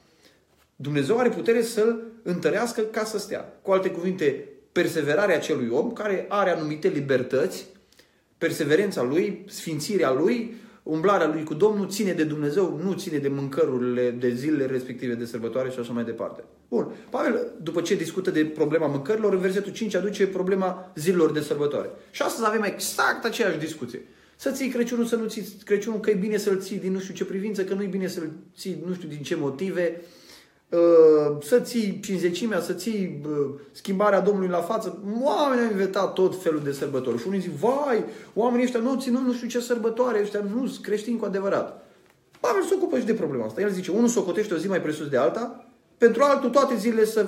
Dumnezeu 0.76 1.18
are 1.18 1.30
putere 1.30 1.62
să-l 1.62 2.04
întărească 2.24 2.82
ca 2.82 3.04
să 3.04 3.18
stea. 3.18 3.54
Cu 3.62 3.72
alte 3.72 3.90
cuvinte, 3.92 4.50
perseverarea 4.72 5.36
acelui 5.36 5.70
om 5.72 5.92
care 5.92 6.26
are 6.30 6.52
anumite 6.52 6.88
libertăți, 6.88 7.66
perseverența 8.38 9.04
lui, 9.04 9.46
sfințirea 9.48 10.12
lui, 10.12 10.56
umblarea 10.88 11.28
lui 11.28 11.44
cu 11.44 11.54
Domnul 11.54 11.90
ține 11.90 12.12
de 12.12 12.24
Dumnezeu, 12.24 12.80
nu 12.84 12.94
ține 12.94 13.18
de 13.18 13.28
mâncărurile 13.28 14.10
de 14.10 14.34
zilele 14.34 14.66
respective 14.66 15.14
de 15.14 15.26
sărbătoare 15.26 15.70
și 15.70 15.80
așa 15.80 15.94
mai 15.94 16.04
departe. 16.04 16.44
Bun. 16.70 16.92
Pavel, 17.10 17.52
după 17.62 17.82
ce 17.82 17.96
discută 17.96 18.32
de 18.32 18.46
problema 18.46 18.88
mâncărilor, 18.88 19.34
în 19.34 19.40
versetul 19.40 19.72
5 19.72 19.96
aduce 19.96 20.28
problema 20.28 20.92
zilelor 20.96 21.32
de 21.32 21.40
sărbătoare. 21.40 21.90
Și 22.12 22.22
astăzi 22.22 22.48
avem 22.48 22.64
exact 22.64 23.26
aceeași 23.26 23.58
discuție. 23.58 24.02
Să 24.36 24.52
ții 24.52 24.70
Crăciunul, 24.70 25.06
să 25.06 25.16
nu 25.16 25.28
ții 25.28 25.58
Crăciunul, 25.66 26.00
că 26.00 26.10
e 26.10 26.14
bine 26.14 26.38
să-l 26.38 26.60
ții 26.60 26.78
din 26.78 26.92
nu 26.92 27.00
știu 27.00 27.14
ce 27.14 27.26
privință, 27.26 27.64
că 27.64 27.74
nu 27.74 27.84
e 27.84 27.88
bine 27.88 28.08
să-l 28.08 28.30
ții 28.56 28.84
nu 28.88 28.94
știu 28.94 29.08
din 29.08 29.22
ce 29.22 29.36
motive, 29.36 30.02
uh, 30.02 30.06
să 31.42 31.60
ții 31.60 32.00
cinzecimea, 32.04 32.62
să 32.62 32.74
ții 32.74 33.22
uh, 33.26 33.60
schimbarea 33.72 34.20
Domnului 34.20 34.50
la 34.50 34.62
față. 34.62 35.04
Oamenii 35.22 35.64
au 35.64 35.72
inventat 35.72 36.14
tot 36.14 36.42
felul 36.42 36.62
de 36.64 36.72
sărbători. 36.72 37.20
Și 37.20 37.28
unii 37.28 37.40
zic, 37.40 37.52
vai, 37.52 38.04
oamenii 38.34 38.66
ăștia 38.66 38.80
nu 38.80 39.00
țin 39.00 39.14
nu 39.14 39.34
știu 39.34 39.48
ce 39.48 39.60
sărbătoare, 39.60 40.22
ăștia 40.22 40.44
nu 40.56 40.68
sunt 40.68 40.86
creștini 40.86 41.20
cu 41.20 41.26
adevărat. 41.26 41.86
Pavel 42.40 42.64
se 42.64 42.74
ocupă 42.74 43.00
și 43.00 43.06
de 43.06 43.14
problema 43.14 43.46
asta. 43.46 43.62
El 43.62 43.70
zice, 43.70 43.92
unul 43.92 44.08
socotește 44.08 44.54
o 44.54 44.58
zi 44.58 44.68
mai 44.68 44.82
presus 44.82 45.10
de 45.10 45.18
alta, 45.18 45.66
pentru 45.98 46.24
altul 46.24 46.50
toate 46.50 46.76
zilele 46.76 47.06
să, 47.06 47.26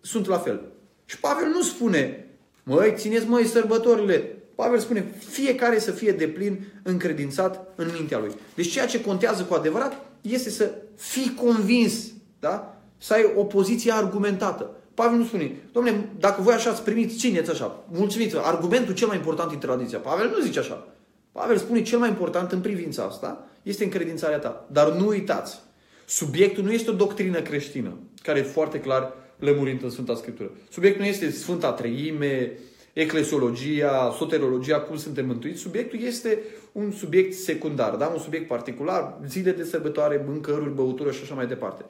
sunt 0.00 0.26
la 0.26 0.38
fel. 0.38 0.60
Și 1.04 1.20
Pavel 1.20 1.48
nu 1.48 1.62
spune, 1.62 2.28
măi, 2.62 2.94
țineți 2.96 3.26
măi 3.26 3.44
sărbătorile, 3.44 4.42
Pavel 4.54 4.78
spune, 4.78 5.14
fiecare 5.28 5.78
să 5.78 5.90
fie 5.90 6.12
deplin 6.12 6.58
încredințat 6.82 7.72
în 7.76 7.90
mintea 7.98 8.18
lui. 8.18 8.30
Deci 8.54 8.70
ceea 8.70 8.86
ce 8.86 9.00
contează 9.00 9.42
cu 9.42 9.54
adevărat 9.54 10.04
este 10.20 10.50
să 10.50 10.70
fii 10.96 11.34
convins, 11.34 12.06
da? 12.40 12.77
Să 12.98 13.12
ai 13.12 13.32
o 13.36 13.44
poziție 13.44 13.92
argumentată. 13.92 14.70
Pavel 14.94 15.18
nu 15.18 15.24
spune, 15.24 15.56
domnule, 15.72 16.08
dacă 16.18 16.42
voi 16.42 16.54
așa 16.54 16.70
ați 16.70 16.82
primit, 16.82 17.18
țineți 17.18 17.50
așa, 17.50 17.84
mulțumiți 17.92 18.36
Argumentul 18.36 18.94
cel 18.94 19.06
mai 19.06 19.16
important 19.16 19.52
în 19.52 19.58
tradiția. 19.58 19.98
Pavel 19.98 20.28
nu 20.36 20.44
zice 20.44 20.58
așa. 20.58 20.88
Pavel 21.32 21.56
spune 21.56 21.82
cel 21.82 21.98
mai 21.98 22.08
important 22.08 22.52
în 22.52 22.60
privința 22.60 23.02
asta 23.02 23.46
este 23.62 23.84
încredințarea 23.84 24.38
ta. 24.38 24.66
Dar 24.72 24.92
nu 24.92 25.06
uitați, 25.06 25.58
subiectul 26.06 26.64
nu 26.64 26.72
este 26.72 26.90
o 26.90 26.94
doctrină 26.94 27.40
creștină, 27.40 27.98
care 28.22 28.38
e 28.38 28.42
foarte 28.42 28.80
clar 28.80 29.12
lămurind 29.38 29.82
în 29.82 29.90
Sfânta 29.90 30.14
Scriptură. 30.14 30.50
Subiectul 30.70 31.02
nu 31.02 31.08
este 31.08 31.30
Sfânta 31.30 31.72
Treime, 31.72 32.58
eclesiologia, 32.92 34.14
soterologia, 34.16 34.80
cum 34.80 34.96
suntem 34.96 35.26
mântuiți. 35.26 35.60
Subiectul 35.60 36.00
este 36.02 36.38
un 36.72 36.92
subiect 36.92 37.34
secundar, 37.34 37.94
da? 37.94 38.06
un 38.06 38.18
subiect 38.18 38.46
particular, 38.46 39.18
zile 39.26 39.50
de 39.50 39.64
sărbătoare, 39.64 40.24
mâncăruri, 40.26 40.74
băutură 40.74 41.10
și 41.10 41.20
așa 41.22 41.34
mai 41.34 41.46
departe. 41.46 41.84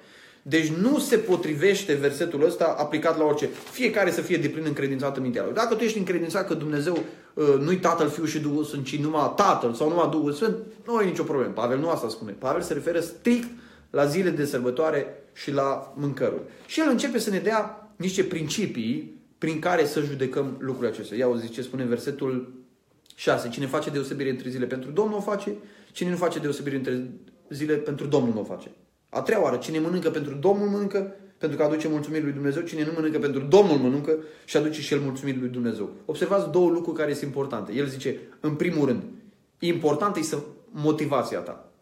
Deci 0.49 0.69
nu 0.69 0.99
se 0.99 1.17
potrivește 1.17 1.95
versetul 1.95 2.45
ăsta 2.45 2.75
aplicat 2.79 3.19
la 3.19 3.25
orice. 3.25 3.49
Fiecare 3.71 4.11
să 4.11 4.21
fie 4.21 4.37
deplin 4.37 4.65
încredințat 4.67 5.17
în 5.17 5.23
mintea 5.23 5.45
lui. 5.45 5.55
Dacă 5.55 5.75
tu 5.75 5.85
ești 5.85 5.99
încredințat 5.99 6.47
că 6.47 6.55
Dumnezeu 6.55 6.99
uh, 7.35 7.45
nu-i 7.61 7.79
Tatăl, 7.79 8.09
Fiul 8.09 8.27
și 8.27 8.39
Duhul 8.39 8.65
Sfânt, 8.65 8.85
ci 8.85 8.97
numai 8.97 9.33
Tatăl 9.37 9.75
sau 9.75 9.89
numai 9.89 10.09
Duhul 10.11 10.33
Sfânt, 10.33 10.57
nu 10.87 10.97
ai 10.97 11.07
nicio 11.07 11.23
problemă. 11.23 11.53
Pavel 11.53 11.79
nu 11.79 11.89
asta 11.89 12.09
spune. 12.09 12.33
Pavel 12.33 12.63
se 12.63 12.73
referă 12.73 13.01
strict 13.01 13.49
la 13.91 14.05
zile 14.05 14.31
de 14.31 14.45
sărbătoare 14.45 15.07
și 15.33 15.53
la 15.53 15.95
mâncăruri. 15.97 16.43
Și 16.67 16.81
el 16.81 16.89
începe 16.89 17.19
să 17.19 17.31
ne 17.31 17.39
dea 17.39 17.91
niște 17.97 18.23
principii 18.23 19.21
prin 19.39 19.59
care 19.59 19.87
să 19.87 20.01
judecăm 20.01 20.57
lucrurile 20.59 20.93
acestea. 20.93 21.17
Ia 21.17 21.25
auzi 21.25 21.49
ce 21.49 21.63
spune 21.63 21.83
în 21.83 21.89
versetul 21.89 22.53
6. 23.15 23.49
Cine 23.49 23.67
face 23.67 23.91
deosebire 23.91 24.31
între 24.31 24.51
zile 24.51 24.67
pentru 24.67 24.91
Domnul 24.91 25.17
o 25.17 25.21
face, 25.21 25.55
cine 25.93 26.11
nu 26.11 26.17
face 26.17 26.39
deosebire 26.39 26.77
între 26.77 27.11
zile 27.49 27.75
pentru 27.75 28.07
Domnul 28.07 28.35
nu 28.35 28.41
o 28.41 28.45
face. 28.45 28.71
A 29.09 29.23
treia 29.23 29.43
oară, 29.43 29.57
cine 29.57 29.79
mănâncă 29.79 30.11
pentru 30.11 30.35
Domnul 30.35 30.69
mănâncă, 30.69 31.15
pentru 31.39 31.59
că 31.59 31.65
aduce 31.65 31.89
mulțumiri 31.89 32.23
lui 32.25 32.33
Dumnezeu, 32.33 32.63
cine 32.63 32.85
nu 32.85 32.93
mănâncă 32.95 33.19
pentru 33.19 33.41
Domnul 33.41 33.77
mănâncă 33.77 34.17
și 34.45 34.57
aduce 34.57 34.81
și 34.81 34.95
el 34.95 35.01
mulțumiri 35.01 35.39
lui 35.39 35.49
Dumnezeu. 35.49 35.91
Observați 36.05 36.51
două 36.51 36.71
lucruri 36.71 36.99
care 36.99 37.13
sunt 37.13 37.25
importante. 37.25 37.73
El 37.73 37.87
zice, 37.87 38.19
în 38.41 38.55
primul 38.55 38.87
rând, 38.87 39.03
important 39.59 40.17
e 40.17 40.23
să 40.23 40.39
motivația 40.71 41.39
ta. 41.39 41.73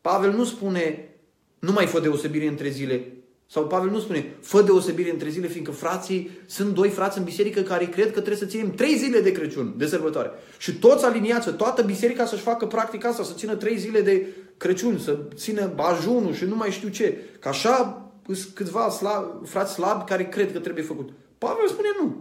Pavel 0.00 0.32
nu 0.32 0.44
spune, 0.44 1.14
nu 1.58 1.72
mai 1.72 1.86
fă 1.86 2.00
deosebire 2.00 2.46
între 2.46 2.68
zile 2.68 3.12
sau 3.46 3.66
Pavel 3.66 3.90
nu 3.90 3.98
spune, 3.98 4.36
fă 4.40 4.62
deosebire 4.62 5.10
între 5.10 5.28
zile, 5.28 5.46
fiindcă 5.46 5.72
frații, 5.72 6.30
sunt 6.46 6.74
doi 6.74 6.88
frați 6.88 7.18
în 7.18 7.24
biserică 7.24 7.60
care 7.60 7.84
cred 7.84 8.06
că 8.06 8.10
trebuie 8.10 8.36
să 8.36 8.44
ținem 8.44 8.70
trei 8.70 8.96
zile 8.96 9.20
de 9.20 9.32
Crăciun, 9.32 9.74
de 9.76 9.86
sărbătoare. 9.86 10.30
Și 10.58 10.72
toți 10.72 11.04
aliniați, 11.04 11.52
toată 11.52 11.82
biserica 11.82 12.24
să-și 12.24 12.42
facă 12.42 12.66
practica 12.66 13.08
asta, 13.08 13.22
să 13.22 13.32
țină 13.36 13.54
trei 13.54 13.78
zile 13.78 14.00
de 14.00 14.26
Crăciun, 14.60 14.98
să 14.98 15.18
țină 15.34 15.72
ajunul 15.76 16.32
și 16.34 16.44
nu 16.44 16.56
mai 16.56 16.70
știu 16.70 16.88
ce. 16.88 17.18
Că 17.38 17.48
așa 17.48 18.06
sunt 18.26 18.54
câțiva 18.54 18.88
slab, 18.88 19.46
frați 19.46 19.72
slabi 19.72 20.04
care 20.04 20.28
cred 20.28 20.52
că 20.52 20.58
trebuie 20.58 20.84
făcut. 20.84 21.10
Pavel 21.38 21.68
spune 21.68 21.88
nu. 22.00 22.16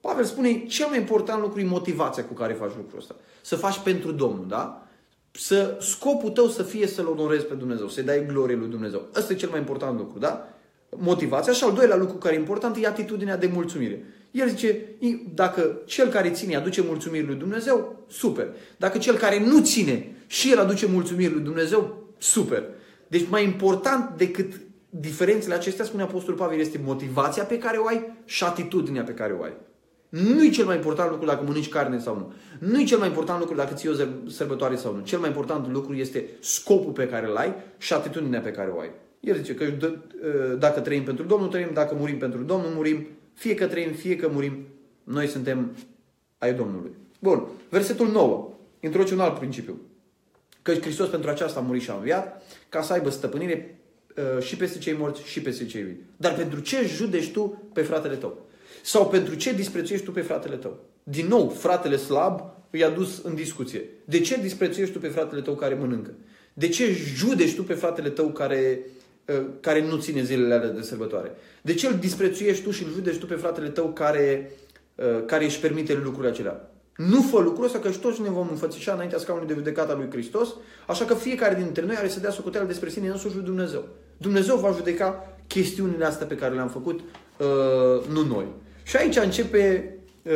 Pavel 0.00 0.24
spune, 0.24 0.66
cel 0.66 0.88
mai 0.88 0.98
important 0.98 1.40
lucru 1.40 1.60
e 1.60 1.64
motivația 1.64 2.24
cu 2.24 2.32
care 2.32 2.52
faci 2.52 2.76
lucrul 2.76 2.98
ăsta. 2.98 3.14
Să 3.40 3.56
faci 3.56 3.78
pentru 3.78 4.12
Domnul, 4.12 4.44
da? 4.48 4.86
Să 5.30 5.76
scopul 5.80 6.30
tău 6.30 6.46
să 6.46 6.62
fie 6.62 6.86
să-L 6.86 7.06
onorezi 7.06 7.44
pe 7.44 7.54
Dumnezeu, 7.54 7.88
să-i 7.88 8.02
dai 8.02 8.26
glorie 8.26 8.56
lui 8.56 8.68
Dumnezeu. 8.68 9.02
Ăsta 9.14 9.32
e 9.32 9.36
cel 9.36 9.50
mai 9.50 9.58
important 9.58 9.98
lucru, 9.98 10.18
da? 10.18 10.48
motivația 10.96 11.52
și 11.52 11.64
al 11.64 11.72
doilea 11.72 11.96
lucru 11.96 12.16
care 12.16 12.34
e 12.34 12.38
important 12.38 12.76
e 12.76 12.86
atitudinea 12.86 13.36
de 13.36 13.50
mulțumire. 13.52 14.04
El 14.30 14.48
zice, 14.48 14.78
dacă 15.34 15.80
cel 15.84 16.08
care 16.08 16.30
ține 16.30 16.56
aduce 16.56 16.82
mulțumiri 16.82 17.26
lui 17.26 17.36
Dumnezeu, 17.36 18.04
super. 18.08 18.46
Dacă 18.76 18.98
cel 18.98 19.16
care 19.16 19.44
nu 19.46 19.60
ține 19.62 20.16
și 20.26 20.50
el 20.50 20.58
aduce 20.58 20.86
mulțumiri 20.86 21.32
lui 21.32 21.42
Dumnezeu, 21.42 22.08
super. 22.18 22.64
Deci 23.08 23.28
mai 23.28 23.44
important 23.44 24.16
decât 24.16 24.52
diferențele 24.90 25.54
acestea, 25.54 25.84
spune 25.84 26.02
Apostolul 26.02 26.38
Pavel, 26.38 26.58
este 26.58 26.80
motivația 26.84 27.44
pe 27.44 27.58
care 27.58 27.76
o 27.76 27.86
ai 27.86 28.12
și 28.24 28.44
atitudinea 28.44 29.02
pe 29.02 29.12
care 29.12 29.32
o 29.32 29.42
ai. 29.42 29.52
Nu 30.08 30.44
e 30.44 30.50
cel 30.50 30.64
mai 30.64 30.76
important 30.76 31.10
lucru 31.10 31.26
dacă 31.26 31.44
mănânci 31.44 31.68
carne 31.68 31.98
sau 31.98 32.14
nu. 32.14 32.32
Nu 32.68 32.80
e 32.80 32.84
cel 32.84 32.98
mai 32.98 33.08
important 33.08 33.40
lucru 33.40 33.54
dacă 33.54 33.74
ții 33.74 33.88
o 33.88 33.92
sărbătoare 34.28 34.76
sau 34.76 34.94
nu. 34.94 35.00
Cel 35.02 35.18
mai 35.18 35.28
important 35.28 35.72
lucru 35.72 35.94
este 35.94 36.28
scopul 36.40 36.92
pe 36.92 37.08
care 37.08 37.26
îl 37.26 37.36
ai 37.36 37.54
și 37.78 37.92
atitudinea 37.92 38.40
pe 38.40 38.50
care 38.50 38.70
o 38.76 38.80
ai. 38.80 38.90
El 39.20 39.36
zice 39.36 39.54
că 39.54 39.64
ă, 39.64 40.54
dacă 40.54 40.80
trăim 40.80 41.02
pentru 41.02 41.24
Domnul, 41.24 41.48
trăim, 41.48 41.70
dacă 41.72 41.94
murim 41.98 42.18
pentru 42.18 42.42
Domnul, 42.42 42.70
murim. 42.74 43.06
Fie 43.38 43.54
că 43.54 43.66
trăim, 43.66 43.92
fie 43.92 44.16
că 44.16 44.28
murim, 44.28 44.66
noi 45.04 45.26
suntem 45.26 45.76
ai 46.38 46.54
Domnului. 46.54 46.90
Bun. 47.18 47.46
Versetul 47.68 48.10
9. 48.10 48.50
Introduce 48.80 49.14
un 49.14 49.20
alt 49.20 49.38
principiu. 49.38 49.80
Că 50.62 50.72
Hristos 50.72 51.08
pentru 51.08 51.30
aceasta 51.30 51.58
a 51.58 51.62
murit 51.62 51.82
și 51.82 51.90
a 51.90 51.94
înviat, 51.94 52.42
ca 52.68 52.82
să 52.82 52.92
aibă 52.92 53.10
stăpânire 53.10 53.80
ă, 54.36 54.40
și 54.40 54.56
peste 54.56 54.78
cei 54.78 54.92
morți 54.92 55.22
și 55.22 55.42
peste 55.42 55.66
cei 55.66 55.82
vii. 55.82 56.00
Dar 56.16 56.34
pentru 56.34 56.60
ce 56.60 56.86
judești 56.86 57.32
tu 57.32 57.62
pe 57.72 57.82
fratele 57.82 58.14
tău? 58.14 58.46
Sau 58.82 59.08
pentru 59.08 59.34
ce 59.34 59.52
disprețuiești 59.52 60.06
tu 60.06 60.12
pe 60.12 60.20
fratele 60.20 60.56
tău? 60.56 60.78
Din 61.02 61.26
nou, 61.26 61.48
fratele 61.48 61.96
slab 61.96 62.40
îi 62.70 62.84
a 62.84 62.90
dus 62.90 63.22
în 63.22 63.34
discuție. 63.34 63.84
De 64.04 64.20
ce 64.20 64.40
disprețuiești 64.40 64.94
tu 64.94 65.00
pe 65.00 65.08
fratele 65.08 65.40
tău 65.40 65.54
care 65.54 65.74
mănâncă? 65.74 66.14
De 66.52 66.68
ce 66.68 66.92
judești 67.14 67.56
tu 67.56 67.62
pe 67.64 67.74
fratele 67.74 68.10
tău 68.10 68.28
care 68.28 68.80
Uh, 68.80 68.97
care 69.60 69.86
nu 69.86 69.96
ține 69.96 70.22
zilele 70.22 70.54
alea 70.54 70.68
de 70.68 70.82
sărbătoare? 70.82 71.32
De 71.62 71.74
ce 71.74 71.86
îl 71.86 71.94
disprețuiești 71.94 72.64
tu 72.64 72.70
și 72.70 72.82
îl 72.82 72.90
judeci 72.92 73.18
tu 73.18 73.26
pe 73.26 73.34
fratele 73.34 73.68
tău 73.68 73.86
care, 73.86 74.50
uh, 74.94 75.24
care 75.26 75.44
își 75.44 75.60
permite 75.60 75.94
lucrurile 75.94 76.28
acelea? 76.28 76.70
Nu 76.96 77.22
fă 77.22 77.40
lucrul 77.40 77.64
ăsta 77.64 77.78
că 77.78 77.90
și 77.90 77.98
toți 77.98 78.20
ne 78.20 78.28
vom 78.28 78.48
înfățișa 78.50 78.92
înaintea 78.92 79.18
scaunului 79.18 79.48
de 79.48 79.54
judecată 79.54 79.92
a 79.92 79.96
lui 79.96 80.10
Hristos, 80.10 80.48
așa 80.86 81.04
că 81.04 81.14
fiecare 81.14 81.54
dintre 81.54 81.84
noi 81.84 81.96
are 81.96 82.08
să 82.08 82.20
dea 82.20 82.30
socoteală 82.30 82.66
despre 82.66 82.88
sine 82.88 83.08
însuși 83.08 83.34
lui 83.34 83.44
Dumnezeu. 83.44 83.84
Dumnezeu 84.16 84.56
va 84.56 84.72
judeca 84.72 85.36
chestiunile 85.46 86.04
astea 86.04 86.26
pe 86.26 86.34
care 86.34 86.54
le-am 86.54 86.68
făcut, 86.68 87.00
uh, 87.00 88.06
nu 88.12 88.22
noi. 88.22 88.46
Și 88.82 88.96
aici 88.96 89.16
începe 89.16 89.96
uh, 90.22 90.32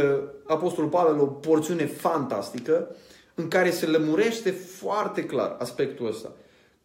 Apostolul 0.47 0.91
Pavel 0.91 1.21
o 1.21 1.27
porțiune 1.27 1.87
fantastică 1.87 2.97
în 3.35 3.49
care 3.49 3.71
se 3.71 3.87
lămurește 3.87 4.51
foarte 4.51 5.25
clar 5.25 5.57
aspectul 5.59 6.07
ăsta 6.07 6.33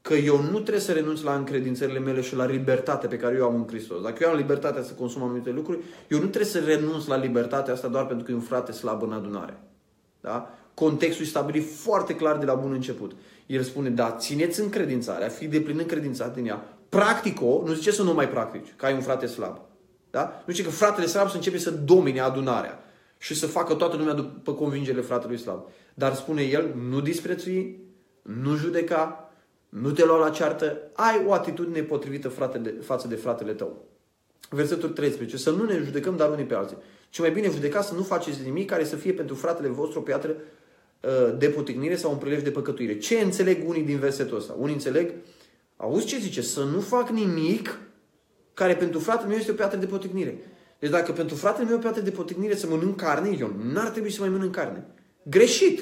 că 0.08 0.14
eu 0.14 0.42
nu 0.42 0.60
trebuie 0.60 0.80
să 0.80 0.92
renunț 0.92 1.22
la 1.22 1.36
încredințările 1.36 2.00
mele 2.00 2.22
și 2.22 2.36
la 2.36 2.46
libertatea 2.46 3.10
pe 3.10 3.18
care 3.18 3.36
eu 3.36 3.46
am 3.46 3.56
în 3.56 3.68
Hristos. 3.68 4.02
Dacă 4.02 4.24
eu 4.24 4.30
am 4.30 4.36
libertatea 4.36 4.84
să 4.84 4.94
consum 4.94 5.24
anumite 5.24 5.50
lucruri, 5.50 5.80
eu 6.08 6.20
nu 6.20 6.26
trebuie 6.26 6.52
să 6.52 6.60
renunț 6.60 7.06
la 7.06 7.18
libertatea 7.18 7.74
asta 7.74 7.88
doar 7.88 8.06
pentru 8.06 8.26
că 8.26 8.32
e 8.32 8.36
un 8.36 8.42
frate 8.42 8.72
slab 8.72 9.04
în 9.04 9.12
adunare. 9.12 9.60
Da? 10.22 10.50
Contextul 10.74 11.26
e 11.26 11.28
stabilit 11.28 11.72
foarte 11.76 12.16
clar 12.16 12.38
de 12.38 12.46
la 12.46 12.54
bun 12.54 12.72
început. 12.72 13.12
El 13.46 13.62
spune, 13.62 13.90
da, 13.90 14.12
țineți 14.12 14.62
încredințarea, 14.62 15.28
fi 15.28 15.48
de 15.48 15.60
plin 15.60 15.78
încredințat 15.80 16.34
din 16.34 16.46
ea. 16.46 16.78
Practico, 16.90 17.64
nu 17.66 17.74
zice 17.74 17.92
să 17.92 18.04
nu 18.04 18.14
mai 18.14 18.30
practici, 18.30 18.74
că 18.76 18.86
ai 18.86 18.94
un 18.94 19.02
frate 19.02 19.26
slab. 19.26 19.60
Da? 20.10 20.44
Nu 20.46 20.54
zice 20.54 20.66
că 20.66 20.74
fratele 20.74 21.08
slab 21.08 21.30
să 21.30 21.36
începe 21.36 21.58
să 21.58 21.72
domine 21.72 22.20
adunarea 22.20 22.80
și 23.18 23.36
să 23.36 23.48
facă 23.48 23.74
toată 23.74 23.98
lumea 23.98 24.14
după 24.14 24.54
convingerile 24.54 25.02
fratelui 25.02 25.38
slab. 25.38 25.66
Dar 25.94 26.14
spune 26.14 26.42
el, 26.42 26.76
nu 26.90 27.02
disprețui, 27.02 27.80
nu 28.22 28.56
judeca, 28.56 29.27
nu 29.70 29.92
te 29.92 30.06
lua 30.06 30.18
la 30.18 30.30
ceartă, 30.30 30.82
ai 30.94 31.24
o 31.26 31.34
atitudine 31.34 31.82
potrivită 31.82 32.30
frate 32.30 32.58
de, 32.58 32.74
față 32.82 33.08
de 33.08 33.16
fratele 33.16 33.54
tău. 33.54 33.86
Versetul 34.50 34.90
13. 34.90 35.38
Să 35.38 35.52
nu 35.52 35.64
ne 35.64 35.82
judecăm 35.84 36.16
dar 36.16 36.32
unii 36.32 36.46
pe 36.46 36.54
alții. 36.54 36.78
Ce 37.10 37.22
mai 37.22 37.32
bine 37.32 37.50
judeca 37.50 37.82
să 37.82 37.94
nu 37.94 38.04
faceți 38.04 38.44
nimic 38.44 38.70
care 38.70 38.84
să 38.84 38.96
fie 38.96 39.14
pentru 39.14 39.36
fratele 39.36 39.68
vostru 39.68 40.00
o 40.00 40.02
piatră 40.02 40.36
uh, 41.02 41.38
de 41.38 41.48
poticnire 41.48 41.96
sau 41.96 42.12
un 42.12 42.18
prilej 42.18 42.42
de 42.42 42.52
păcătuire. 42.52 42.98
Ce 42.98 43.20
înțeleg 43.20 43.70
unii 43.70 43.84
din 43.84 44.00
versetul 44.00 44.38
ăsta? 44.38 44.56
Unii 44.60 44.74
înțeleg, 44.74 45.14
auzi 45.76 46.06
ce 46.06 46.18
zice, 46.18 46.42
să 46.42 46.64
nu 46.64 46.80
fac 46.80 47.10
nimic 47.10 47.80
care 48.54 48.76
pentru 48.76 49.00
fratele 49.00 49.28
meu 49.28 49.38
este 49.38 49.52
o 49.52 49.56
piatră 49.56 49.78
de 49.78 49.86
poticnire. 49.86 50.38
Deci 50.80 50.90
dacă 50.90 51.12
pentru 51.12 51.36
fratele 51.36 51.66
meu 51.66 51.74
e 51.74 51.78
o 51.78 51.82
piatră 51.82 52.02
de 52.02 52.12
poticnire 52.12 52.56
să 52.56 52.68
mănânc 52.68 52.96
carne, 52.96 53.38
eu 53.40 53.56
n-ar 53.74 53.90
trebui 53.90 54.12
să 54.12 54.22
mai 54.22 54.30
mănânc 54.30 54.56
carne. 54.56 54.86
Greșit! 55.24 55.82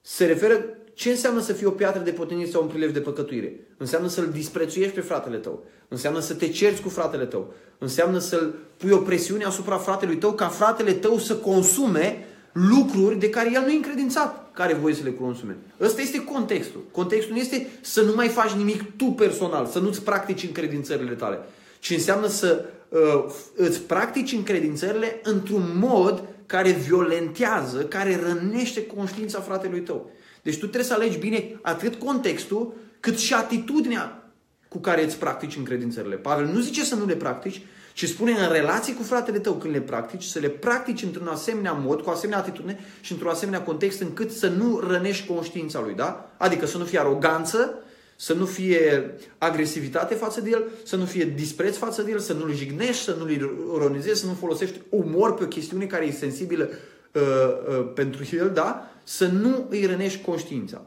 Se 0.00 0.26
referă 0.26 0.64
ce 0.94 1.10
înseamnă 1.10 1.40
să 1.40 1.52
fii 1.52 1.66
o 1.66 1.70
piatră 1.70 2.00
de 2.00 2.10
poticnire 2.10 2.50
sau 2.50 2.62
un 2.62 2.68
prilev 2.68 2.92
de 2.92 3.00
păcătuire? 3.00 3.60
Înseamnă 3.76 4.08
să-l 4.08 4.28
disprețuiești 4.32 4.94
pe 4.94 5.00
fratele 5.00 5.36
tău. 5.36 5.64
Înseamnă 5.88 6.20
să 6.20 6.34
te 6.34 6.48
cerți 6.48 6.82
cu 6.82 6.88
fratele 6.88 7.24
tău. 7.24 7.54
Înseamnă 7.78 8.18
să-l 8.18 8.54
pui 8.76 8.90
o 8.90 8.96
presiune 8.96 9.44
asupra 9.44 9.76
fratelui 9.76 10.16
tău 10.16 10.32
ca 10.32 10.48
fratele 10.48 10.92
tău 10.92 11.18
să 11.18 11.34
consume 11.34 12.26
lucruri 12.52 13.18
de 13.18 13.30
care 13.30 13.50
el 13.54 13.62
nu 13.62 13.70
e 13.70 13.76
încredințat 13.76 14.50
care 14.52 14.74
voie 14.74 14.94
să 14.94 15.02
le 15.04 15.12
consume. 15.12 15.56
Ăsta 15.80 16.00
este 16.00 16.24
contextul. 16.24 16.80
Contextul 16.90 17.32
nu 17.32 17.40
este 17.40 17.68
să 17.80 18.02
nu 18.02 18.12
mai 18.14 18.28
faci 18.28 18.50
nimic 18.50 18.96
tu 18.96 19.04
personal, 19.04 19.66
să 19.66 19.78
nu-ți 19.78 20.02
practici 20.02 20.42
încredințările 20.42 21.12
tale, 21.12 21.38
ci 21.80 21.90
înseamnă 21.90 22.26
să 22.26 22.64
uh, 22.88 23.24
îți 23.56 23.80
practici 23.80 24.32
încredințările 24.32 25.20
într-un 25.22 25.62
mod 25.74 26.22
care 26.46 26.70
violentează, 26.70 27.78
care 27.78 28.20
rănește 28.22 28.86
conștiința 28.86 29.40
fratelui 29.40 29.80
tău. 29.80 30.10
Deci 30.42 30.54
tu 30.54 30.60
trebuie 30.60 30.84
să 30.84 30.94
alegi 30.94 31.18
bine 31.18 31.58
atât 31.62 31.94
contextul, 31.94 32.74
cât 33.00 33.18
și 33.18 33.34
atitudinea 33.34 34.32
cu 34.68 34.78
care 34.78 35.04
îți 35.04 35.18
practici 35.18 35.56
încredințările. 35.56 36.16
Pavel 36.16 36.46
nu 36.46 36.60
zice 36.60 36.84
să 36.84 36.94
nu 36.94 37.06
le 37.06 37.14
practici, 37.16 37.62
și 37.92 38.06
spune 38.06 38.30
în 38.30 38.52
relații 38.52 38.94
cu 38.94 39.02
fratele 39.02 39.38
tău 39.38 39.52
când 39.52 39.74
le 39.74 39.80
practici, 39.80 40.22
să 40.22 40.38
le 40.38 40.48
practici 40.48 41.02
într-un 41.02 41.26
asemenea 41.26 41.72
mod, 41.72 42.00
cu 42.00 42.10
asemenea 42.10 42.40
atitudine 42.40 42.78
și 43.00 43.12
într-un 43.12 43.30
asemenea 43.30 43.62
context 43.62 44.00
încât 44.00 44.30
să 44.30 44.48
nu 44.48 44.78
rănești 44.88 45.26
conștiința 45.26 45.80
lui, 45.80 45.94
da? 45.94 46.34
Adică 46.36 46.66
să 46.66 46.78
nu 46.78 46.84
fie 46.84 46.98
aroganță, 46.98 47.78
să 48.16 48.32
nu 48.32 48.44
fie 48.44 49.14
agresivitate 49.38 50.14
față 50.14 50.40
de 50.40 50.50
el, 50.50 50.64
să 50.84 50.96
nu 50.96 51.04
fie 51.04 51.24
dispreț 51.24 51.76
față 51.76 52.02
de 52.02 52.10
el, 52.10 52.18
să 52.18 52.32
nu-l 52.32 52.54
jignești, 52.54 53.02
să 53.02 53.16
nu-l 53.18 53.30
ironizezi, 53.74 54.20
să 54.20 54.26
nu 54.26 54.32
folosești 54.32 54.80
umor 54.88 55.34
pe 55.34 55.44
o 55.44 55.46
chestiune 55.46 55.86
care 55.86 56.06
e 56.06 56.10
sensibilă 56.10 56.70
uh, 57.14 57.22
uh, 57.68 57.92
pentru 57.94 58.24
el, 58.32 58.50
da? 58.50 58.90
Să 59.04 59.26
nu 59.26 59.66
îi 59.68 59.86
rănești 59.86 60.22
conștiința. 60.22 60.86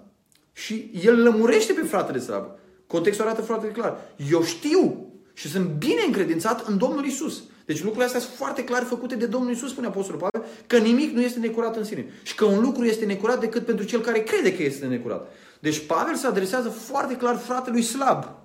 Și 0.53 0.91
el 1.03 1.23
lămurește 1.23 1.73
pe 1.73 1.81
fratele 1.81 2.19
slab. 2.19 2.45
Contextul 2.87 3.25
arată 3.25 3.41
foarte 3.41 3.67
clar. 3.67 3.97
Eu 4.29 4.43
știu 4.43 5.09
și 5.33 5.49
sunt 5.49 5.65
bine 5.69 6.01
încredințat 6.05 6.67
în 6.67 6.77
Domnul 6.77 7.05
Isus. 7.05 7.43
Deci 7.65 7.77
lucrurile 7.77 8.05
astea 8.05 8.19
sunt 8.19 8.33
foarte 8.33 8.63
clar 8.63 8.83
făcute 8.83 9.15
de 9.15 9.25
Domnul 9.25 9.51
Isus, 9.51 9.69
spune 9.69 9.87
Apostolul 9.87 10.19
Pavel, 10.19 10.49
că 10.67 10.77
nimic 10.77 11.13
nu 11.13 11.21
este 11.21 11.39
necurat 11.39 11.75
în 11.75 11.83
sine. 11.83 12.05
Și 12.23 12.35
că 12.35 12.45
un 12.45 12.61
lucru 12.61 12.85
este 12.85 13.05
necurat 13.05 13.39
decât 13.39 13.65
pentru 13.65 13.85
cel 13.85 14.01
care 14.01 14.19
crede 14.19 14.55
că 14.55 14.63
este 14.63 14.85
necurat. 14.85 15.31
Deci 15.59 15.85
Pavel 15.85 16.15
se 16.15 16.27
adresează 16.27 16.69
foarte 16.69 17.15
clar 17.15 17.37
fratelui 17.37 17.81
slab. 17.81 18.44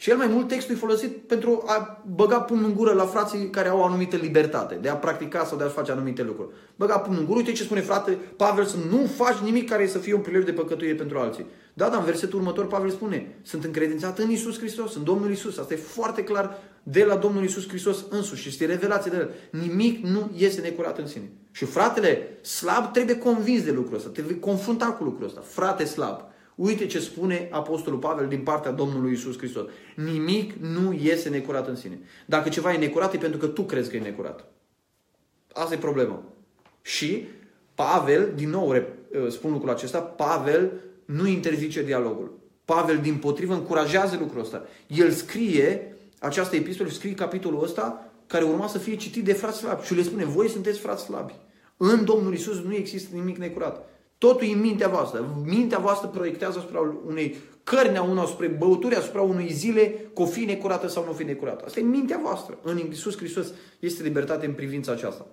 Și 0.00 0.10
el 0.10 0.16
mai 0.16 0.26
mult 0.26 0.48
textul 0.48 0.74
e 0.74 0.78
folosit 0.78 1.16
pentru 1.16 1.62
a 1.66 2.02
băga 2.14 2.40
pumn 2.40 2.64
în 2.64 2.74
gură 2.74 2.92
la 2.92 3.04
frații 3.04 3.50
care 3.50 3.68
au 3.68 3.78
o 3.78 3.84
anumită 3.84 4.16
libertate, 4.16 4.74
de 4.74 4.88
a 4.88 4.96
practica 4.96 5.44
sau 5.44 5.58
de 5.58 5.64
a 5.64 5.68
face 5.68 5.92
anumite 5.92 6.22
lucruri. 6.22 6.48
Băga 6.76 6.98
pumn 6.98 7.16
în 7.18 7.24
gură, 7.24 7.38
uite 7.38 7.52
ce 7.52 7.62
spune 7.62 7.80
frate 7.80 8.18
Pavel, 8.36 8.64
să 8.64 8.76
nu 8.90 9.06
faci 9.16 9.36
nimic 9.36 9.68
care 9.68 9.86
să 9.86 9.98
fie 9.98 10.14
un 10.14 10.20
prilej 10.20 10.44
de 10.44 10.52
păcătuire 10.52 10.94
pentru 10.94 11.18
alții. 11.18 11.46
Da, 11.74 11.88
dar 11.88 11.98
în 11.98 12.04
versetul 12.04 12.38
următor 12.38 12.66
Pavel 12.66 12.90
spune, 12.90 13.38
sunt 13.42 13.64
încredințat 13.64 14.18
în 14.18 14.30
Isus 14.30 14.58
Hristos, 14.58 14.94
în 14.94 15.04
Domnul 15.04 15.30
Isus. 15.30 15.58
Asta 15.58 15.74
e 15.74 15.76
foarte 15.76 16.24
clar 16.24 16.58
de 16.82 17.04
la 17.04 17.16
Domnul 17.16 17.44
Isus 17.44 17.68
Hristos 17.68 18.04
însuși 18.10 18.42
și 18.42 18.48
este 18.48 18.66
revelație 18.66 19.10
de 19.10 19.16
el. 19.16 19.30
Nimic 19.60 20.04
nu 20.04 20.30
este 20.36 20.60
necurat 20.60 20.98
în 20.98 21.06
sine. 21.06 21.30
Și 21.50 21.64
fratele 21.64 22.38
slab 22.42 22.92
trebuie 22.92 23.18
convins 23.18 23.64
de 23.64 23.72
lucrul 23.72 23.96
ăsta, 23.96 24.08
trebuie 24.08 24.38
confrunta 24.38 24.86
cu 24.86 25.04
lucrul 25.04 25.26
ăsta. 25.26 25.40
Frate 25.40 25.84
slab, 25.84 26.29
uite 26.60 26.86
ce 26.86 26.98
spune 26.98 27.48
Apostolul 27.50 27.98
Pavel 27.98 28.28
din 28.28 28.40
partea 28.40 28.70
Domnului 28.70 29.12
Isus 29.12 29.38
Hristos. 29.38 29.64
Nimic 29.96 30.52
nu 30.52 30.92
este 30.92 31.28
necurat 31.28 31.68
în 31.68 31.76
sine. 31.76 31.98
Dacă 32.26 32.48
ceva 32.48 32.72
e 32.72 32.78
necurat, 32.78 33.14
e 33.14 33.18
pentru 33.18 33.38
că 33.38 33.46
tu 33.46 33.62
crezi 33.62 33.90
că 33.90 33.96
e 33.96 34.00
necurat. 34.00 34.44
Asta 35.52 35.74
e 35.74 35.78
problema. 35.78 36.22
Și 36.82 37.26
Pavel, 37.74 38.32
din 38.34 38.50
nou 38.50 38.82
spun 39.28 39.52
lucrul 39.52 39.70
acesta, 39.70 40.00
Pavel 40.00 40.72
nu 41.04 41.26
interzice 41.26 41.82
dialogul. 41.82 42.38
Pavel, 42.64 42.98
din 42.98 43.16
potrivă, 43.16 43.54
încurajează 43.54 44.16
lucrul 44.20 44.40
ăsta. 44.40 44.64
El 44.86 45.10
scrie 45.10 45.96
această 46.18 46.56
epistolă, 46.56 46.88
scrie 46.88 47.14
capitolul 47.14 47.62
ăsta, 47.62 48.12
care 48.26 48.44
urma 48.44 48.66
să 48.66 48.78
fie 48.78 48.96
citit 48.96 49.24
de 49.24 49.32
frați 49.32 49.58
slabi. 49.58 49.86
Și 49.86 49.94
le 49.94 50.02
spune, 50.02 50.24
voi 50.24 50.48
sunteți 50.48 50.78
frați 50.78 51.04
slabi. 51.04 51.34
În 51.76 52.04
Domnul 52.04 52.34
Isus 52.34 52.60
nu 52.62 52.74
există 52.74 53.14
nimic 53.14 53.36
necurat. 53.36 53.88
Totul 54.20 54.46
e 54.46 54.52
în 54.52 54.60
mintea 54.60 54.88
voastră. 54.88 55.42
Mintea 55.44 55.78
voastră 55.78 56.08
proiectează 56.08 56.58
asupra 56.58 56.80
unei 57.06 57.36
cărni 57.64 57.96
a 57.96 58.02
unor, 58.02 58.26
spre 58.26 58.46
băuturi, 58.46 58.94
asupra 58.94 59.22
unui 59.22 59.52
zile, 59.52 59.82
cu 60.14 60.22
o 60.22 60.26
fi 60.26 60.44
necurată 60.44 60.88
sau 60.88 61.04
nu 61.04 61.12
fi 61.12 61.24
necurată. 61.24 61.64
Asta 61.66 61.80
e 61.80 61.82
mintea 61.82 62.20
voastră. 62.22 62.58
În 62.62 62.78
Iisus 62.78 63.16
Hristos 63.16 63.52
este 63.78 64.02
libertate 64.02 64.46
în 64.46 64.52
privința 64.52 64.92
aceasta. 64.92 65.26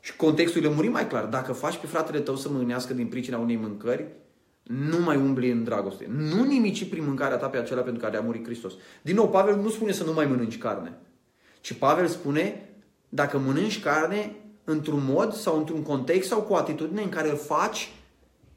Și 0.00 0.16
contextul 0.16 0.62
e 0.62 0.66
lămurit 0.66 0.92
mai 0.92 1.06
clar. 1.06 1.24
Dacă 1.24 1.52
faci 1.52 1.76
pe 1.76 1.86
fratele 1.86 2.20
tău 2.20 2.36
să 2.36 2.48
mânească 2.48 2.94
din 2.94 3.06
pricina 3.06 3.38
unei 3.38 3.56
mâncări, 3.56 4.06
nu 4.62 4.98
mai 4.98 5.16
umbli 5.16 5.50
în 5.50 5.64
dragoste. 5.64 6.06
Nu 6.08 6.44
nimici 6.44 6.88
prin 6.88 7.04
mâncarea 7.04 7.36
ta 7.36 7.46
pe 7.46 7.56
acela 7.56 7.80
pentru 7.80 8.02
care 8.02 8.16
a 8.16 8.20
murit 8.20 8.44
Hristos. 8.44 8.72
Din 9.02 9.14
nou, 9.14 9.28
Pavel 9.28 9.56
nu 9.56 9.68
spune 9.68 9.92
să 9.92 10.04
nu 10.04 10.12
mai 10.12 10.26
mănânci 10.26 10.58
carne. 10.58 10.98
Ci 11.60 11.72
Pavel 11.72 12.06
spune, 12.06 12.74
dacă 13.08 13.38
mănânci 13.38 13.80
carne 13.80 14.34
într-un 14.64 15.02
mod 15.08 15.32
sau 15.32 15.56
într-un 15.56 15.82
context 15.82 16.28
sau 16.28 16.42
cu 16.42 16.52
o 16.52 16.56
atitudine 16.56 17.02
în 17.02 17.08
care 17.08 17.30
îl 17.30 17.36
faci 17.36 17.90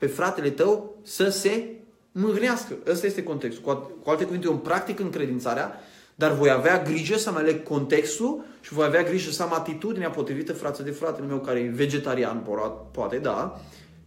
pe 0.04 0.10
fratele 0.10 0.50
tău 0.50 0.98
să 1.04 1.30
se 1.30 1.70
mâhnească. 2.12 2.78
Ăsta 2.88 3.06
este 3.06 3.24
contextul. 3.24 3.64
Cu 4.04 4.10
alte 4.10 4.24
cuvinte, 4.24 4.46
eu 4.46 4.52
îmi 4.52 4.62
practic 4.62 5.00
încredințarea, 5.00 5.80
dar 6.16 6.32
voi 6.32 6.50
avea 6.50 6.84
grijă 6.84 7.18
să-mi 7.18 7.38
aleg 7.38 7.64
contextul 7.64 8.44
și 8.62 8.74
voi 8.74 8.86
avea 8.86 9.04
grijă 9.04 9.32
să 9.32 9.44
am 9.44 9.54
atitudinea 9.54 10.10
potrivită 10.10 10.54
față 10.54 10.84
de 10.84 10.92
fratele 10.92 11.28
meu 11.28 11.40
care 11.40 11.60
e 11.60 11.70
vegetarian, 11.70 12.48
poate, 12.92 13.18
da, 13.18 13.62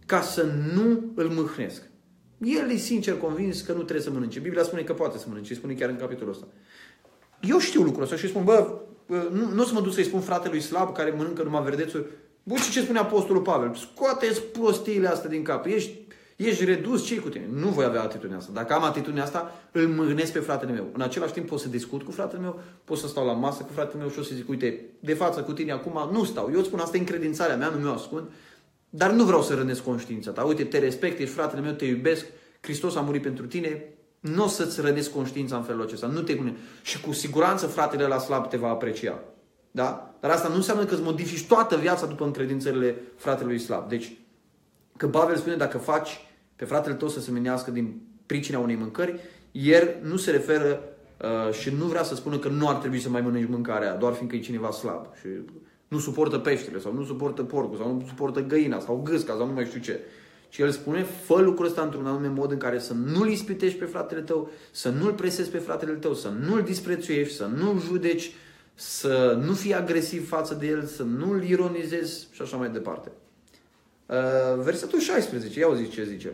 ca 0.05 0.21
să 0.21 0.45
nu 0.73 1.11
îl 1.15 1.29
mâhnesc. 1.29 1.81
El 2.37 2.69
e 2.71 2.75
sincer 2.75 3.17
convins 3.17 3.61
că 3.61 3.71
nu 3.71 3.81
trebuie 3.81 4.05
să 4.05 4.11
mănânce. 4.11 4.39
Biblia 4.39 4.63
spune 4.63 4.81
că 4.81 4.93
poate 4.93 5.17
să 5.17 5.25
mănânce, 5.27 5.53
spune 5.53 5.73
chiar 5.73 5.89
în 5.89 5.97
capitolul 5.97 6.33
ăsta. 6.33 6.47
Eu 7.41 7.59
știu 7.59 7.81
lucrul 7.81 8.03
ăsta 8.03 8.15
și 8.15 8.23
îi 8.23 8.29
spun, 8.29 8.43
bă, 8.43 8.79
nu, 9.31 9.49
nu 9.53 9.61
o 9.61 9.65
să 9.65 9.73
mă 9.73 9.81
duc 9.81 9.93
să-i 9.93 10.03
spun 10.03 10.21
fratelui 10.21 10.61
slab 10.61 10.95
care 10.95 11.13
mănâncă 11.17 11.43
numai 11.43 11.63
verdețuri. 11.63 12.05
Bă, 12.47 12.55
și 12.55 12.71
ce 12.71 12.81
spune 12.81 12.99
Apostolul 12.99 13.41
Pavel? 13.41 13.75
Scoate-ți 13.75 14.41
prostiile 14.41 15.07
astea 15.07 15.29
din 15.29 15.43
cap. 15.43 15.65
Ești, 15.65 15.91
ești 16.35 16.65
redus, 16.65 17.05
ce 17.05 17.17
cu 17.19 17.29
tine? 17.29 17.49
Nu 17.53 17.67
voi 17.67 17.85
avea 17.85 18.01
atitudinea 18.01 18.37
asta. 18.37 18.51
Dacă 18.53 18.73
am 18.73 18.83
atitudinea 18.83 19.23
asta, 19.23 19.51
îl 19.71 19.87
mâhnesc 19.87 20.31
pe 20.31 20.39
fratele 20.39 20.71
meu. 20.71 20.87
În 20.93 21.01
același 21.01 21.33
timp 21.33 21.47
pot 21.47 21.59
să 21.59 21.67
discut 21.67 22.03
cu 22.03 22.11
fratele 22.11 22.41
meu, 22.41 22.59
pot 22.83 22.97
să 22.97 23.07
stau 23.07 23.25
la 23.25 23.31
masă 23.31 23.63
cu 23.63 23.73
fratele 23.73 23.99
meu 23.99 24.09
și 24.09 24.19
o 24.19 24.21
să 24.21 24.35
zic, 24.35 24.49
uite, 24.49 24.85
de 24.99 25.13
față 25.13 25.41
cu 25.41 25.51
tine 25.51 25.71
acum 25.71 26.09
nu 26.11 26.23
stau. 26.23 26.49
Eu 26.51 26.57
îți 26.57 26.67
spun, 26.67 26.79
asta 26.79 26.97
e 26.97 26.99
încredințarea 26.99 27.55
mea, 27.55 27.69
nu 27.69 27.77
mi-o 27.77 27.91
ascund. 27.91 28.29
Dar 28.89 29.11
nu 29.11 29.23
vreau 29.23 29.41
să 29.41 29.53
rănesc 29.53 29.83
conștiința 29.83 30.31
ta. 30.31 30.43
Uite, 30.43 30.63
te 30.63 30.79
respect, 30.79 31.19
ești 31.19 31.33
fratele 31.33 31.61
meu, 31.61 31.71
te 31.71 31.85
iubesc, 31.85 32.25
Hristos 32.61 32.95
a 32.95 33.01
murit 33.01 33.21
pentru 33.21 33.45
tine, 33.45 33.83
nu 34.19 34.43
o 34.43 34.47
să-ți 34.47 34.81
rănesc 34.81 35.11
conștiința 35.11 35.55
în 35.55 35.63
felul 35.63 35.81
acesta. 35.81 36.07
Nu 36.07 36.21
te 36.21 36.35
pune. 36.35 36.55
Și 36.81 37.01
cu 37.01 37.11
siguranță 37.11 37.67
fratele 37.67 38.05
la 38.05 38.17
slab 38.17 38.49
te 38.49 38.57
va 38.57 38.69
aprecia. 38.69 39.23
Da? 39.71 40.15
Dar 40.19 40.31
asta 40.31 40.47
nu 40.47 40.55
înseamnă 40.55 40.85
că 40.85 40.93
îți 40.93 41.03
modifici 41.03 41.47
toată 41.47 41.75
viața 41.75 42.05
după 42.05 42.23
încredințările 42.23 43.01
fratelui 43.15 43.59
slab. 43.59 43.89
Deci, 43.89 44.17
că 44.97 45.07
Pavel 45.07 45.35
spune 45.35 45.55
dacă 45.55 45.77
faci 45.77 46.19
pe 46.55 46.65
fratele 46.65 46.95
tău 46.95 47.07
să 47.07 47.19
se 47.19 47.31
menească 47.31 47.71
din 47.71 48.01
pricina 48.25 48.59
unei 48.59 48.75
mâncări, 48.75 49.19
el 49.51 49.95
nu 50.03 50.17
se 50.17 50.31
referă 50.31 50.79
uh, 51.21 51.53
și 51.53 51.69
nu 51.69 51.85
vrea 51.85 52.03
să 52.03 52.15
spună 52.15 52.37
că 52.37 52.47
nu 52.47 52.67
ar 52.67 52.75
trebui 52.75 52.99
să 52.99 53.09
mai 53.09 53.21
mănânci 53.21 53.49
mâncarea, 53.49 53.95
doar 53.95 54.13
fiindcă 54.13 54.35
e 54.35 54.39
cineva 54.39 54.71
slab. 54.71 55.05
Și 55.19 55.27
nu 55.87 55.99
suportă 55.99 56.37
peștele 56.37 56.79
sau 56.79 56.93
nu 56.93 57.03
suportă 57.03 57.43
porcul 57.43 57.77
sau 57.77 57.93
nu 57.93 58.03
suportă 58.07 58.39
găina 58.39 58.79
sau 58.79 59.01
gâsca 59.03 59.35
sau 59.37 59.47
nu 59.47 59.53
mai 59.53 59.65
știu 59.65 59.79
ce. 59.79 59.99
Și 60.49 60.61
el 60.61 60.71
spune, 60.71 61.03
fă 61.03 61.41
lucrul 61.41 61.65
ăsta 61.65 61.81
într-un 61.81 62.05
anume 62.05 62.27
mod 62.27 62.51
în 62.51 62.57
care 62.57 62.79
să 62.79 62.93
nu-l 62.93 63.29
ispitești 63.29 63.77
pe 63.77 63.85
fratele 63.85 64.21
tău, 64.21 64.49
să 64.71 64.89
nu-l 64.89 65.13
presezi 65.13 65.49
pe 65.49 65.57
fratele 65.57 65.91
tău, 65.91 66.13
să 66.13 66.33
nu-l 66.47 66.61
disprețuiești, 66.61 67.35
să 67.35 67.45
nu-l 67.45 67.79
judeci, 67.79 68.31
să 68.79 69.39
nu 69.45 69.53
fii 69.53 69.73
agresiv 69.73 70.27
față 70.27 70.53
de 70.53 70.67
el, 70.67 70.85
să 70.85 71.03
nu-l 71.03 71.43
ironizezi 71.43 72.27
și 72.31 72.41
așa 72.41 72.57
mai 72.57 72.69
departe. 72.69 73.11
Uh, 74.05 74.63
versetul 74.63 74.99
16, 74.99 75.59
ia 75.59 75.67
zice 75.75 75.89
ce 75.89 76.03
zice. 76.03 76.33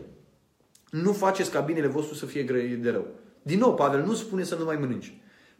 Nu 0.90 1.12
faceți 1.12 1.50
ca 1.50 1.60
binele 1.60 1.86
vostru 1.86 2.14
să 2.14 2.26
fie 2.26 2.42
grăit 2.42 2.82
de 2.82 2.90
rău. 2.90 3.06
Din 3.42 3.58
nou, 3.58 3.74
Pavel 3.74 4.04
nu 4.04 4.14
spune 4.14 4.42
să 4.42 4.54
nu 4.54 4.64
mai 4.64 4.76
mănânci. 4.76 5.18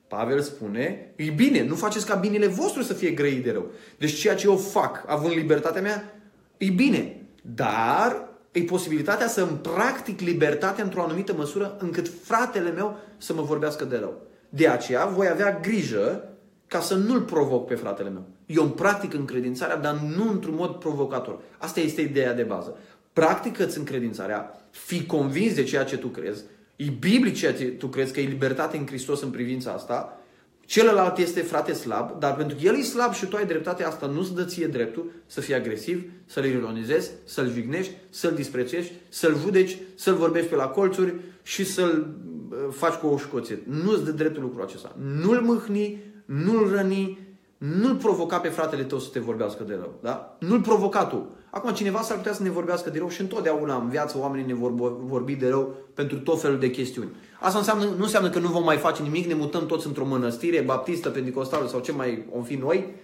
Pavel 0.08 0.40
spune, 0.40 1.12
e 1.16 1.30
bine, 1.30 1.64
nu 1.64 1.74
faceți 1.74 2.06
ca 2.06 2.14
binele 2.14 2.46
vostru 2.46 2.82
să 2.82 2.92
fie 2.92 3.10
grăit 3.10 3.44
de 3.44 3.52
rău. 3.52 3.70
Deci 3.98 4.14
ceea 4.14 4.34
ce 4.34 4.46
eu 4.46 4.56
fac, 4.56 5.04
având 5.06 5.34
libertatea 5.34 5.82
mea, 5.82 6.20
e 6.56 6.70
bine. 6.70 7.26
Dar 7.42 8.28
e 8.52 8.62
posibilitatea 8.62 9.28
să 9.28 9.40
îmi 9.40 9.58
practic 9.58 10.20
libertatea 10.20 10.84
într-o 10.84 11.02
anumită 11.02 11.34
măsură 11.34 11.76
încât 11.78 12.10
fratele 12.22 12.70
meu 12.70 12.98
să 13.16 13.34
mă 13.34 13.42
vorbească 13.42 13.84
de 13.84 13.96
rău. 13.96 14.22
De 14.48 14.68
aceea 14.68 15.06
voi 15.06 15.28
avea 15.28 15.60
grijă 15.60 16.33
ca 16.74 16.80
să 16.80 16.94
nu-l 16.94 17.20
provoc 17.20 17.66
pe 17.66 17.74
fratele 17.74 18.10
meu. 18.10 18.26
Eu 18.46 18.62
îmi 18.62 18.72
practic 18.72 19.14
încredințarea, 19.14 19.76
dar 19.76 19.94
nu 20.16 20.30
într-un 20.30 20.54
mod 20.54 20.74
provocator. 20.74 21.38
Asta 21.58 21.80
este 21.80 22.00
ideea 22.00 22.34
de 22.34 22.42
bază. 22.42 22.76
Practică-ți 23.12 23.78
încredințarea, 23.78 24.68
fii 24.70 25.06
convins 25.06 25.54
de 25.54 25.62
ceea 25.62 25.84
ce 25.84 25.96
tu 25.96 26.06
crezi, 26.06 26.44
e 26.76 26.84
biblic 26.98 27.34
ceea 27.34 27.54
ce 27.54 27.64
tu 27.64 27.86
crezi 27.86 28.12
că 28.12 28.20
e 28.20 28.26
libertate 28.26 28.76
în 28.76 28.86
Hristos 28.86 29.22
în 29.22 29.30
privința 29.30 29.70
asta, 29.70 30.18
Celălalt 30.66 31.18
este 31.18 31.40
frate 31.40 31.72
slab, 31.72 32.18
dar 32.18 32.36
pentru 32.36 32.56
că 32.56 32.62
el 32.66 32.78
e 32.78 32.82
slab 32.82 33.12
și 33.12 33.26
tu 33.26 33.36
ai 33.36 33.46
dreptate, 33.46 33.84
asta 33.84 34.06
nu-ți 34.06 34.34
dă 34.34 34.44
ție 34.44 34.66
dreptul 34.66 35.10
să 35.26 35.40
fii 35.40 35.54
agresiv, 35.54 36.10
să-l 36.26 36.44
ironizezi, 36.44 37.10
să-l 37.24 37.50
jignești, 37.50 37.92
să-l 38.10 38.34
disprețuiești, 38.34 38.92
să-l 39.08 39.36
judeci, 39.38 39.78
să-l 39.94 40.14
vorbești 40.14 40.48
pe 40.48 40.54
la 40.54 40.66
colțuri 40.66 41.14
și 41.42 41.64
să-l 41.64 42.16
uh, 42.50 42.58
faci 42.70 42.94
cu 42.94 43.06
o 43.06 43.18
școție. 43.18 43.58
Nu-ți 43.84 44.04
dă 44.04 44.10
dreptul 44.10 44.42
lucrul 44.42 44.62
acesta. 44.62 44.96
Nu-l 45.22 45.40
mâhni, 45.40 46.13
nu-l 46.24 46.70
răni, 46.70 47.18
nu-l 47.58 47.96
provoca 47.96 48.38
pe 48.38 48.48
fratele 48.48 48.82
tău 48.82 48.98
să 48.98 49.08
te 49.12 49.18
vorbească 49.18 49.62
de 49.62 49.74
rău. 49.74 49.94
Da? 50.02 50.36
Nu-l 50.38 50.60
provoca 50.60 51.04
tu. 51.04 51.28
Acum, 51.50 51.72
cineva 51.72 52.00
s-ar 52.00 52.16
putea 52.16 52.32
să 52.32 52.42
ne 52.42 52.50
vorbească 52.50 52.90
de 52.90 52.98
rău 52.98 53.08
și 53.08 53.20
întotdeauna 53.20 53.76
în 53.76 53.88
viață 53.88 54.18
oamenii 54.18 54.46
ne 54.46 54.54
vor 54.54 54.96
vorbi 55.04 55.34
de 55.34 55.48
rău 55.48 55.74
pentru 55.94 56.18
tot 56.18 56.40
felul 56.40 56.58
de 56.58 56.70
chestiuni. 56.70 57.08
Asta 57.40 57.58
înseamnă, 57.58 57.84
nu 57.84 58.02
înseamnă 58.02 58.30
că 58.30 58.38
nu 58.38 58.48
vom 58.48 58.64
mai 58.64 58.76
face 58.76 59.02
nimic, 59.02 59.26
ne 59.26 59.34
mutăm 59.34 59.66
toți 59.66 59.86
într-o 59.86 60.06
mănăstire, 60.06 60.60
baptistă, 60.60 61.08
pentecostală 61.08 61.66
sau 61.66 61.80
ce 61.80 61.92
mai 61.92 62.26
om 62.32 62.42
fi 62.42 62.54
noi, 62.54 62.94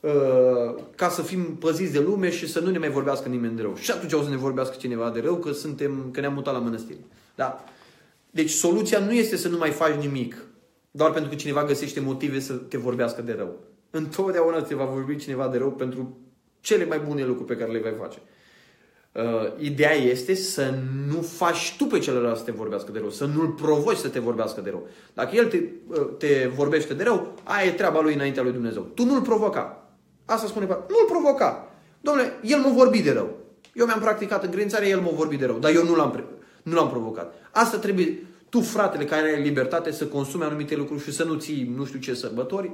uh, 0.00 0.82
ca 0.94 1.08
să 1.08 1.22
fim 1.22 1.56
păziți 1.56 1.92
de 1.92 2.00
lume 2.00 2.30
și 2.30 2.48
să 2.48 2.60
nu 2.60 2.70
ne 2.70 2.78
mai 2.78 2.90
vorbească 2.90 3.28
nimeni 3.28 3.56
de 3.56 3.62
rău. 3.62 3.74
Și 3.76 3.90
atunci 3.90 4.12
o 4.12 4.22
să 4.22 4.28
ne 4.28 4.36
vorbească 4.36 4.76
cineva 4.78 5.10
de 5.10 5.20
rău 5.20 5.36
că, 5.36 5.52
suntem, 5.52 6.08
că 6.12 6.20
ne-am 6.20 6.34
mutat 6.34 6.54
la 6.54 6.60
mănăstire. 6.60 7.00
Da? 7.34 7.64
Deci 8.30 8.50
soluția 8.50 8.98
nu 8.98 9.12
este 9.12 9.36
să 9.36 9.48
nu 9.48 9.58
mai 9.58 9.70
faci 9.70 9.94
nimic, 9.94 10.36
doar 10.98 11.10
pentru 11.10 11.30
că 11.30 11.36
cineva 11.36 11.64
găsește 11.64 12.00
motive 12.00 12.40
să 12.40 12.52
te 12.52 12.76
vorbească 12.76 13.22
de 13.22 13.34
rău. 13.38 13.60
Întotdeauna 13.90 14.60
te 14.60 14.74
va 14.74 14.84
vorbi 14.84 15.16
cineva 15.16 15.48
de 15.48 15.58
rău 15.58 15.70
pentru 15.70 16.18
cele 16.60 16.84
mai 16.84 16.98
bune 16.98 17.24
lucruri 17.24 17.48
pe 17.48 17.56
care 17.56 17.72
le 17.72 17.78
vei 17.78 17.94
face. 18.00 18.18
Uh, 19.12 19.22
ideea 19.58 19.94
este 19.94 20.34
să 20.34 20.74
nu 21.08 21.20
faci 21.20 21.74
tu 21.78 21.84
pe 21.84 21.98
celălalt 21.98 22.36
să 22.36 22.44
te 22.44 22.50
vorbească 22.50 22.92
de 22.92 22.98
rău, 22.98 23.10
să 23.10 23.24
nu-l 23.24 23.48
provoci 23.48 23.96
să 23.96 24.08
te 24.08 24.18
vorbească 24.18 24.60
de 24.60 24.70
rău. 24.70 24.88
Dacă 25.14 25.36
el 25.36 25.46
te, 25.46 25.62
uh, 25.88 26.08
te 26.18 26.50
vorbește 26.54 26.94
de 26.94 27.02
rău, 27.02 27.34
aia 27.44 27.66
e 27.66 27.72
treaba 27.72 28.00
lui 28.00 28.14
înaintea 28.14 28.42
lui 28.42 28.52
Dumnezeu. 28.52 28.82
Tu 28.82 29.04
nu-l 29.04 29.20
provoca. 29.20 29.90
Asta 30.24 30.46
spune 30.46 30.66
Nu-l 30.66 31.06
provoca. 31.08 31.70
Domnule, 32.00 32.32
el 32.42 32.58
m-a 32.58 32.72
vorbit 32.72 33.04
de 33.04 33.12
rău. 33.12 33.36
Eu 33.74 33.86
mi-am 33.86 34.00
practicat 34.00 34.44
încredințarea, 34.44 34.88
el 34.88 35.00
m-a 35.00 35.10
vorbit 35.14 35.38
de 35.38 35.46
rău, 35.46 35.58
dar 35.58 35.74
eu 35.74 35.84
nu 35.84 35.94
l-am, 35.94 36.24
nu 36.62 36.74
l-am 36.74 36.88
provocat. 36.88 37.34
Asta 37.50 37.78
trebuie 37.78 38.27
tu, 38.48 38.60
fratele, 38.60 39.04
care 39.04 39.34
ai 39.34 39.42
libertate 39.42 39.90
să 39.90 40.06
consumi 40.06 40.42
anumite 40.42 40.76
lucruri 40.76 41.02
și 41.02 41.12
să 41.12 41.24
nu 41.24 41.34
ții 41.34 41.72
nu 41.76 41.84
știu 41.84 41.98
ce 41.98 42.14
sărbători, 42.14 42.70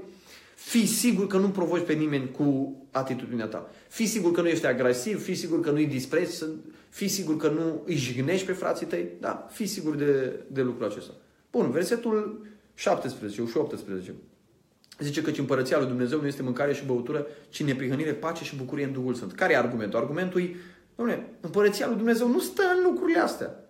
Fii 0.54 0.86
sigur 0.86 1.26
că 1.26 1.36
nu 1.36 1.48
provoci 1.48 1.86
pe 1.86 1.92
nimeni 1.92 2.30
cu 2.30 2.76
atitudinea 2.90 3.46
ta. 3.46 3.70
Fii 3.88 4.06
sigur 4.06 4.32
că 4.32 4.40
nu 4.40 4.48
ești 4.48 4.66
agresiv, 4.66 5.22
fii 5.22 5.34
sigur 5.34 5.60
că 5.60 5.70
nu 5.70 5.76
îi 5.76 5.86
dispreți, 5.86 6.44
fii 6.88 7.08
sigur 7.08 7.36
că 7.36 7.48
nu 7.48 7.82
îi 7.86 7.94
jignești 7.94 8.46
pe 8.46 8.52
frații 8.52 8.86
tăi. 8.86 9.08
Da, 9.20 9.48
fii 9.50 9.66
sigur 9.66 9.94
de, 9.94 10.40
de 10.46 10.62
lucrul 10.62 10.86
acesta. 10.86 11.12
Bun, 11.50 11.70
versetul 11.70 12.46
17 12.74 13.44
și 13.44 13.56
18. 13.56 14.14
Zice 14.98 15.22
că 15.22 15.32
împărăția 15.38 15.78
lui 15.78 15.86
Dumnezeu 15.86 16.20
nu 16.20 16.26
este 16.26 16.42
mâncare 16.42 16.74
și 16.74 16.84
băutură, 16.84 17.26
ci 17.48 17.62
neprihănire, 17.62 18.12
pace 18.12 18.44
și 18.44 18.56
bucurie 18.56 18.84
în 18.84 18.92
Duhul 18.92 19.14
Sfânt. 19.14 19.32
Care 19.32 19.52
e 19.52 19.56
argumentul? 19.56 19.98
Argumentul 19.98 20.40
e, 20.40 20.56
domnule, 20.96 21.28
împărăția 21.40 21.86
lui 21.86 21.96
Dumnezeu 21.96 22.28
nu 22.28 22.40
stă 22.40 22.62
în 22.76 22.82
lucrurile 22.90 23.18
astea. 23.18 23.63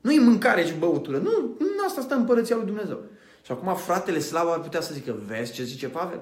Nu 0.00 0.12
e 0.12 0.20
mâncare 0.20 0.64
și 0.64 0.74
băutură. 0.74 1.18
Nu, 1.18 1.30
nu 1.58 1.84
asta 1.86 2.00
stă 2.00 2.14
împărăția 2.14 2.56
lui 2.56 2.66
Dumnezeu. 2.66 3.00
Și 3.42 3.52
acum 3.52 3.74
fratele 3.74 4.18
Slava 4.18 4.52
ar 4.52 4.60
putea 4.60 4.80
să 4.80 4.94
zică, 4.94 5.16
vezi 5.26 5.52
ce 5.52 5.62
zice 5.62 5.88
Pavel? 5.88 6.20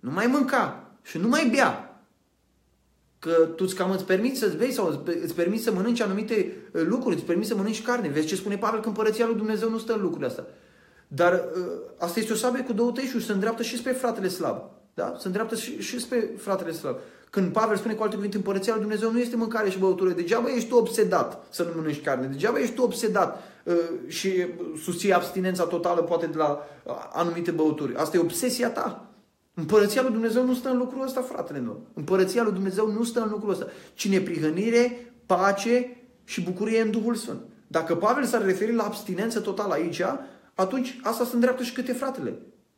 Nu 0.00 0.10
mai 0.10 0.26
mânca 0.26 0.90
și 1.02 1.18
nu 1.18 1.28
mai 1.28 1.48
bea. 1.54 1.98
Că 3.18 3.48
tu 3.56 3.64
cam 3.64 3.90
îți 3.90 4.04
permiți 4.04 4.38
să-ți 4.38 4.56
bei 4.56 4.72
sau 4.72 5.04
îți 5.22 5.34
permiți 5.34 5.62
să 5.62 5.72
mănânci 5.72 6.00
anumite 6.00 6.52
uh, 6.72 6.82
lucruri, 6.86 7.14
îți 7.14 7.24
permiți 7.24 7.48
să 7.48 7.56
mănânci 7.56 7.82
carne. 7.82 8.08
Vezi 8.08 8.26
ce 8.26 8.36
spune 8.36 8.56
Pavel? 8.56 8.80
Că 8.80 8.88
împărăția 8.88 9.26
lui 9.26 9.34
Dumnezeu 9.34 9.70
nu 9.70 9.78
stă 9.78 9.92
în 9.92 10.00
lucrurile 10.00 10.28
astea. 10.28 10.46
Dar 11.08 11.32
uh, 11.32 11.66
asta 11.98 12.20
este 12.20 12.32
o 12.32 12.36
sabie 12.36 12.62
cu 12.62 12.72
două 12.72 12.92
tăișuri 12.92 13.20
și 13.20 13.26
se 13.26 13.32
îndreaptă 13.32 13.62
și 13.62 13.76
spre 13.76 13.92
fratele 13.92 14.28
slab. 14.28 14.62
Da? 14.94 15.14
Se 15.18 15.26
îndreaptă 15.26 15.56
și, 15.56 15.80
și 15.80 16.00
spre 16.00 16.30
fratele 16.36 16.72
slab. 16.72 16.96
Când 17.34 17.52
Pavel 17.52 17.76
spune 17.76 17.94
cu 17.94 18.02
alte 18.02 18.14
cuvinte, 18.14 18.36
împărăția 18.36 18.72
lui 18.72 18.82
Dumnezeu 18.82 19.12
nu 19.12 19.18
este 19.18 19.36
mâncare 19.36 19.70
și 19.70 19.78
băutură. 19.78 20.10
Degeaba 20.10 20.54
ești 20.54 20.68
tu 20.68 20.76
obsedat 20.76 21.46
să 21.50 21.62
nu 21.62 21.70
mănânci 21.74 22.02
carne. 22.02 22.26
Degeaba 22.26 22.58
ești 22.58 22.74
tu 22.74 22.82
obsedat 22.82 23.42
uh, 23.64 23.74
și 24.06 24.46
susții 24.82 25.12
abstinența 25.12 25.64
totală 25.64 26.00
poate 26.02 26.26
de 26.26 26.36
la 26.36 26.66
uh, 26.84 26.92
anumite 27.12 27.50
băuturi. 27.50 27.94
Asta 27.96 28.16
e 28.16 28.20
obsesia 28.20 28.70
ta. 28.70 29.10
Împărăția 29.54 30.02
lui 30.02 30.10
Dumnezeu 30.10 30.44
nu 30.44 30.54
stă 30.54 30.68
în 30.68 30.78
lucrul 30.78 31.02
ăsta, 31.02 31.20
fratele 31.20 31.58
meu. 31.58 31.80
Împărăția 31.94 32.42
lui 32.42 32.52
Dumnezeu 32.52 32.92
nu 32.92 33.04
stă 33.04 33.20
în 33.20 33.30
lucrul 33.30 33.50
ăsta. 33.50 33.66
Cine 33.94 34.20
prihănire, 34.20 35.12
pace 35.26 35.96
și 36.24 36.42
bucurie 36.42 36.80
în 36.80 36.90
Duhul 36.90 37.14
Sfânt. 37.14 37.40
Dacă 37.66 37.94
Pavel 37.94 38.24
s-ar 38.24 38.44
referi 38.44 38.74
la 38.74 38.84
abstinență 38.84 39.40
totală 39.40 39.72
aici, 39.72 40.02
atunci 40.54 41.00
asta 41.02 41.24
se 41.24 41.34
îndreaptă 41.34 41.62
și 41.62 41.72
câte 41.72 41.92
fratele 41.92 42.34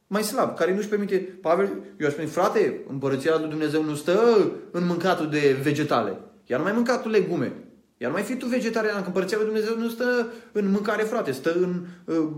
mai 0.06 0.22
slab, 0.22 0.56
care 0.56 0.74
nu-și 0.74 0.88
permite, 0.88 1.16
Pavel, 1.16 1.68
eu 1.98 2.06
aș 2.06 2.12
spune, 2.12 2.26
frate, 2.26 2.80
împărăția 2.88 3.38
lui 3.38 3.48
Dumnezeu 3.48 3.82
nu 3.82 3.94
stă 3.94 4.50
în 4.70 4.86
mâncatul 4.86 5.28
de 5.28 5.56
vegetale. 5.62 6.20
Iar 6.46 6.58
nu 6.58 6.64
mai 6.64 6.74
mâncatul 6.74 7.10
legume. 7.10 7.52
Iar 7.96 8.10
nu 8.10 8.16
mai 8.16 8.26
fi 8.26 8.36
tu 8.36 8.46
vegetarian, 8.46 9.00
că 9.00 9.06
împărăția 9.06 9.36
lui 9.36 9.46
Dumnezeu 9.46 9.78
nu 9.78 9.88
stă 9.88 10.32
în 10.52 10.70
mâncare, 10.70 11.02
frate, 11.02 11.32
stă 11.32 11.54
în 11.54 11.86
uh, 12.04 12.28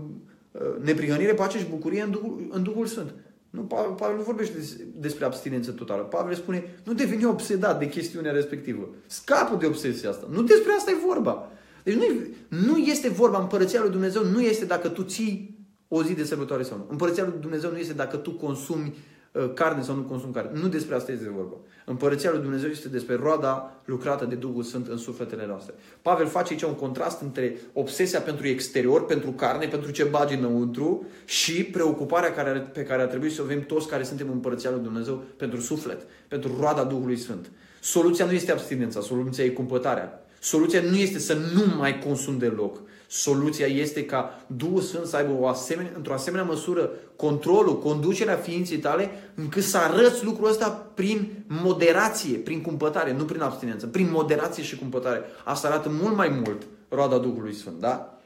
uh, 0.51 0.61
neprihănire, 0.81 1.33
pace 1.33 1.57
și 1.57 1.65
bucurie 1.69 2.01
în 2.01 2.11
Duhul, 2.11 2.47
în 2.51 2.63
Duhul 2.63 2.85
Sfânt. 2.85 3.13
Nu, 3.49 3.61
Pavel, 3.61 3.91
Pavel 3.91 4.15
nu 4.15 4.23
vorbește 4.23 4.55
despre 4.95 5.25
abstinență 5.25 5.71
totală. 5.71 6.03
Pavel 6.03 6.33
spune, 6.33 6.75
nu 6.83 6.93
deveni 6.93 7.25
obsedat 7.25 7.79
de 7.79 7.89
chestiunea 7.89 8.31
respectivă. 8.31 8.89
Scapă 9.05 9.55
de 9.55 9.65
obsesia 9.65 10.09
asta. 10.09 10.27
Nu 10.31 10.41
despre 10.41 10.71
asta 10.77 10.91
e 10.91 11.07
vorba. 11.07 11.51
Deci 11.83 11.95
nu, 11.95 12.03
nu 12.47 12.77
este 12.77 13.09
vorba, 13.09 13.39
împărăția 13.39 13.81
lui 13.81 13.89
Dumnezeu 13.89 14.23
nu 14.23 14.41
este 14.41 14.65
dacă 14.65 14.87
tu 14.87 15.03
ții 15.03 15.58
o 15.91 16.03
zi 16.03 16.13
de 16.13 16.23
sărbătoare 16.23 16.63
sau 16.63 16.77
nu. 16.77 16.85
Împărăția 16.89 17.23
lui 17.23 17.33
Dumnezeu 17.39 17.71
nu 17.71 17.77
este 17.77 17.93
dacă 17.93 18.17
tu 18.17 18.31
consumi 18.31 18.95
uh, 19.31 19.53
carne 19.53 19.81
sau 19.81 19.95
nu 19.95 20.01
consumi 20.01 20.33
carne. 20.33 20.59
Nu 20.59 20.67
despre 20.67 20.95
asta 20.95 21.11
este 21.11 21.29
vorba. 21.35 21.55
Împărăția 21.85 22.31
lui 22.31 22.41
Dumnezeu 22.41 22.69
este 22.69 22.89
despre 22.89 23.15
roada 23.15 23.81
lucrată 23.85 24.25
de 24.25 24.35
Duhul 24.35 24.63
Sfânt 24.63 24.87
în 24.87 24.97
sufletele 24.97 25.45
noastre. 25.45 25.73
Pavel 26.01 26.27
face 26.27 26.53
aici 26.53 26.61
un 26.61 26.75
contrast 26.75 27.21
între 27.21 27.57
obsesia 27.73 28.19
pentru 28.19 28.47
exterior, 28.47 29.05
pentru 29.05 29.31
carne, 29.31 29.67
pentru 29.67 29.91
ce 29.91 30.03
bagi 30.03 30.35
înăuntru 30.35 31.05
și 31.25 31.63
preocuparea 31.63 32.33
care, 32.33 32.59
pe 32.73 32.83
care 32.83 33.01
ar 33.01 33.07
trebui 33.07 33.29
să 33.29 33.41
o 33.41 33.43
avem 33.43 33.61
toți 33.61 33.87
care 33.87 34.03
suntem 34.03 34.27
în 34.27 34.33
Împărăția 34.33 34.69
lui 34.69 34.83
Dumnezeu 34.83 35.23
pentru 35.37 35.59
suflet, 35.59 36.01
pentru 36.27 36.57
roada 36.59 36.83
Duhului 36.83 37.17
Sfânt. 37.17 37.51
Soluția 37.81 38.25
nu 38.25 38.31
este 38.31 38.51
abstinența, 38.51 39.01
soluția 39.01 39.43
e 39.43 39.49
cumpătarea. 39.49 40.25
Soluția 40.39 40.81
nu 40.81 40.95
este 40.95 41.19
să 41.19 41.33
nu 41.33 41.75
mai 41.77 41.99
consum 41.99 42.37
deloc. 42.37 42.81
Soluția 43.11 43.65
este 43.65 44.05
ca 44.05 44.45
Duhul 44.47 44.81
Sfânt 44.81 45.05
să 45.05 45.15
aibă 45.15 45.31
o 45.39 45.47
asemenea, 45.47 45.91
într-o 45.95 46.13
asemenea 46.13 46.45
măsură 46.45 46.89
controlul, 47.15 47.79
conducerea 47.79 48.35
ființei 48.35 48.77
tale, 48.77 49.09
încât 49.35 49.63
să 49.63 49.77
arăți 49.77 50.23
lucrul 50.23 50.49
ăsta 50.49 50.69
prin 50.93 51.43
moderație, 51.47 52.37
prin 52.37 52.61
cumpătare, 52.61 53.13
nu 53.13 53.23
prin 53.25 53.41
abstinență, 53.41 53.87
prin 53.87 54.09
moderație 54.11 54.63
și 54.63 54.75
cumpătare. 54.75 55.21
Asta 55.43 55.67
arată 55.67 55.89
mult 56.01 56.15
mai 56.15 56.29
mult 56.29 56.61
roada 56.89 57.17
Duhului 57.17 57.53
Sfânt, 57.53 57.79
da? 57.79 58.19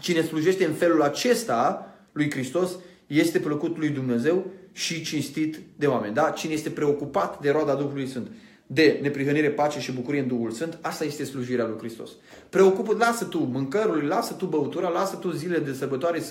Cine 0.00 0.22
slujește 0.22 0.64
în 0.64 0.72
felul 0.72 1.02
acesta 1.02 1.92
lui 2.12 2.30
Hristos 2.30 2.70
este 3.06 3.38
plăcut 3.38 3.78
lui 3.78 3.88
Dumnezeu 3.88 4.46
și 4.72 5.02
cinstit 5.02 5.60
de 5.76 5.86
oameni. 5.86 6.14
Da? 6.14 6.30
Cine 6.30 6.52
este 6.52 6.70
preocupat 6.70 7.40
de 7.40 7.50
roada 7.50 7.74
Duhului 7.74 8.08
Sfânt 8.08 8.30
de 8.72 8.98
neprihănire, 9.02 9.50
pace 9.50 9.80
și 9.80 9.92
bucurie 9.92 10.20
în 10.20 10.26
Duhul 10.26 10.50
Sfânt, 10.50 10.78
asta 10.80 11.04
este 11.04 11.24
slujirea 11.24 11.66
lui 11.66 11.78
Hristos. 11.78 12.10
Preocupă, 12.48 12.96
lasă 12.98 13.24
tu 13.24 13.38
mâncărul, 13.38 14.04
lasă 14.06 14.32
tu 14.32 14.46
băutura, 14.46 14.88
lasă 14.88 15.16
tu 15.16 15.30
zile 15.30 15.58
de 15.58 15.72
sărbătoare 15.72 16.22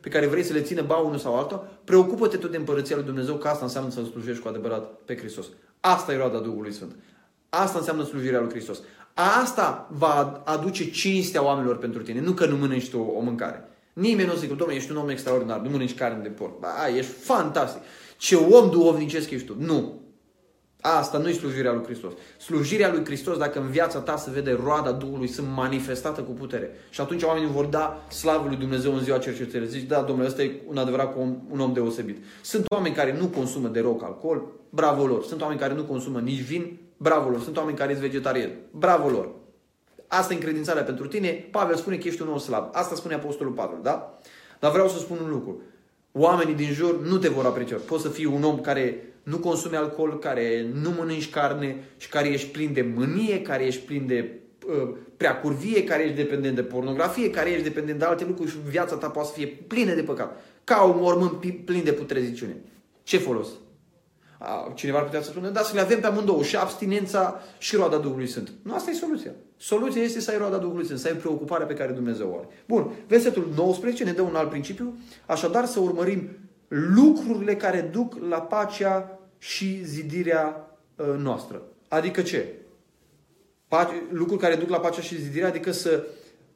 pe 0.00 0.08
care 0.08 0.26
vrei 0.26 0.42
să 0.42 0.52
le 0.52 0.60
țină 0.60 0.82
ba 0.82 0.96
unul 0.96 1.18
sau 1.18 1.38
altul, 1.38 1.68
preocupă-te 1.84 2.36
tu 2.36 2.48
de 2.48 2.56
împărăția 2.56 2.96
lui 2.96 3.04
Dumnezeu, 3.04 3.34
că 3.34 3.48
asta 3.48 3.64
înseamnă 3.64 3.90
să 3.90 4.00
slujești 4.10 4.42
cu 4.42 4.48
adevărat 4.48 4.90
pe 5.04 5.16
Hristos. 5.16 5.46
Asta 5.80 6.12
e 6.12 6.16
roada 6.16 6.38
Duhului 6.38 6.72
Sfânt. 6.72 6.94
Asta 7.48 7.78
înseamnă 7.78 8.04
slujirea 8.04 8.40
lui 8.40 8.50
Hristos. 8.50 8.80
Asta 9.14 9.88
va 9.90 10.42
aduce 10.44 10.90
cinstea 10.90 11.44
oamenilor 11.44 11.78
pentru 11.78 12.02
tine, 12.02 12.20
nu 12.20 12.32
că 12.32 12.46
nu 12.46 12.56
mănânci 12.56 12.90
tu 12.90 12.98
o 12.98 13.20
mâncare. 13.20 13.68
Nimeni 13.92 14.28
nu 14.28 14.34
zice, 14.34 14.46
domnule, 14.46 14.74
ești 14.74 14.90
un 14.90 14.96
om 14.96 15.08
extraordinar, 15.08 15.60
nu 15.60 15.70
mănânci 15.70 15.94
carne 15.94 16.22
de 16.22 16.28
porc. 16.28 16.58
Ba, 16.58 16.68
ești 16.96 17.10
fantastic. 17.10 17.82
Ce 18.16 18.34
om 18.36 18.70
duhovnicesc 18.70 19.30
ești 19.30 19.46
tu. 19.46 19.56
Nu. 19.58 19.99
Asta 20.80 21.18
nu 21.18 21.28
e 21.28 21.32
slujirea 21.32 21.72
lui 21.72 21.84
Hristos. 21.84 22.12
Slujirea 22.38 22.90
lui 22.92 23.04
Hristos, 23.04 23.36
dacă 23.36 23.60
în 23.60 23.70
viața 23.70 23.98
ta 23.98 24.16
se 24.16 24.30
vede 24.30 24.58
roada 24.64 24.92
Duhului, 24.92 25.28
sunt 25.28 25.48
manifestată 25.54 26.20
cu 26.20 26.30
putere. 26.30 26.70
Și 26.90 27.00
atunci 27.00 27.22
oamenii 27.22 27.48
vor 27.48 27.64
da 27.64 28.02
slavă 28.08 28.48
lui 28.48 28.56
Dumnezeu 28.56 28.92
în 28.94 29.02
ziua 29.02 29.18
cercetării. 29.18 29.68
Zici, 29.68 29.86
da, 29.86 30.00
domnule, 30.00 30.28
ăsta 30.28 30.42
e 30.42 30.60
un 30.66 30.76
adevărat 30.76 31.16
om, 31.18 31.36
un 31.50 31.60
om 31.60 31.72
deosebit. 31.72 32.24
Sunt 32.42 32.64
oameni 32.68 32.94
care 32.94 33.16
nu 33.18 33.26
consumă 33.26 33.68
de 33.68 33.80
roc 33.80 34.02
alcool, 34.02 34.42
bravo 34.70 35.06
lor. 35.06 35.24
Sunt 35.24 35.40
oameni 35.40 35.60
care 35.60 35.74
nu 35.74 35.84
consumă 35.84 36.18
nici 36.20 36.42
vin, 36.42 36.78
bravo 36.96 37.28
lor. 37.28 37.40
Sunt 37.40 37.56
oameni 37.56 37.76
care 37.76 37.92
sunt 37.94 38.04
vegetariani, 38.04 38.52
bravo 38.70 39.08
lor. 39.08 39.28
Asta 40.06 40.32
e 40.32 40.36
încredințarea 40.36 40.82
pentru 40.82 41.06
tine. 41.06 41.48
Pavel 41.50 41.76
spune 41.76 41.96
că 41.96 42.08
ești 42.08 42.22
un 42.22 42.28
om 42.28 42.38
slab. 42.38 42.68
Asta 42.72 42.94
spune 42.94 43.14
Apostolul 43.14 43.52
Pavel, 43.52 43.78
da? 43.82 44.18
Dar 44.60 44.70
vreau 44.70 44.88
să 44.88 44.98
spun 44.98 45.18
un 45.22 45.30
lucru. 45.30 45.62
Oamenii 46.12 46.54
din 46.54 46.72
jur 46.72 47.00
nu 47.00 47.16
te 47.16 47.28
vor 47.28 47.44
aprecia. 47.44 47.76
Poți 47.86 48.02
să 48.02 48.08
fii 48.08 48.24
un 48.24 48.42
om 48.42 48.60
care 48.60 49.09
nu 49.22 49.38
consumi 49.38 49.76
alcool, 49.76 50.18
care 50.18 50.70
nu 50.82 50.90
mănânci 50.90 51.30
carne 51.30 51.84
și 51.96 52.08
care 52.08 52.28
ești 52.28 52.50
plin 52.50 52.72
de 52.72 52.92
mânie, 52.94 53.42
care 53.42 53.64
ești 53.64 53.84
plin 53.84 54.06
de 54.06 54.38
uh, 54.66 54.96
prea 55.16 55.40
curvie, 55.40 55.84
care 55.84 56.02
ești 56.02 56.16
dependent 56.16 56.54
de 56.54 56.62
pornografie, 56.62 57.30
care 57.30 57.50
ești 57.50 57.62
dependent 57.62 57.98
de 57.98 58.04
alte 58.04 58.24
lucruri 58.24 58.50
și 58.50 58.56
viața 58.68 58.96
ta 58.96 59.08
poate 59.08 59.28
să 59.28 59.34
fie 59.34 59.46
plină 59.46 59.94
de 59.94 60.02
păcat. 60.02 60.40
Ca 60.64 60.82
un 60.82 60.96
mormânt 60.98 61.64
plin 61.64 61.84
de 61.84 61.92
putreziciune. 61.92 62.56
Ce 63.02 63.18
folos? 63.18 63.48
Cineva 64.74 64.98
ar 64.98 65.04
putea 65.04 65.22
să 65.22 65.30
spună, 65.30 65.48
da, 65.48 65.62
să 65.62 65.74
le 65.74 65.80
avem 65.80 66.00
pe 66.00 66.06
amândouă, 66.06 66.42
și 66.42 66.56
abstinența 66.56 67.40
și 67.58 67.76
roada 67.76 67.96
Duhului 67.96 68.26
Sfânt. 68.26 68.52
Nu, 68.62 68.74
asta 68.74 68.90
e 68.90 68.94
soluția. 68.94 69.30
Soluția 69.56 70.02
este 70.02 70.20
să 70.20 70.30
ai 70.30 70.38
roada 70.38 70.56
Duhului 70.56 70.84
Sfânt, 70.84 70.98
să 70.98 71.08
ai 71.08 71.14
preocuparea 71.14 71.66
pe 71.66 71.74
care 71.74 71.92
Dumnezeu 71.92 72.30
o 72.30 72.38
are. 72.38 72.48
Bun, 72.66 72.92
versetul 73.06 73.52
19 73.56 74.04
ne 74.04 74.12
dă 74.12 74.22
un 74.22 74.34
alt 74.34 74.48
principiu, 74.48 74.98
așadar 75.26 75.64
să 75.64 75.80
urmărim 75.80 76.28
lucrurile 76.70 77.56
care 77.56 77.80
duc 77.80 78.16
la 78.28 78.40
pacea 78.40 79.18
și 79.38 79.84
zidirea 79.84 80.76
uh, 80.96 81.06
noastră. 81.18 81.62
Adică 81.88 82.22
ce? 82.22 82.54
Pace, 83.68 83.92
lucruri 84.10 84.40
care 84.40 84.54
duc 84.54 84.68
la 84.68 84.80
pacea 84.80 85.00
și 85.00 85.20
zidirea, 85.20 85.48
adică 85.48 85.72
să 85.72 86.04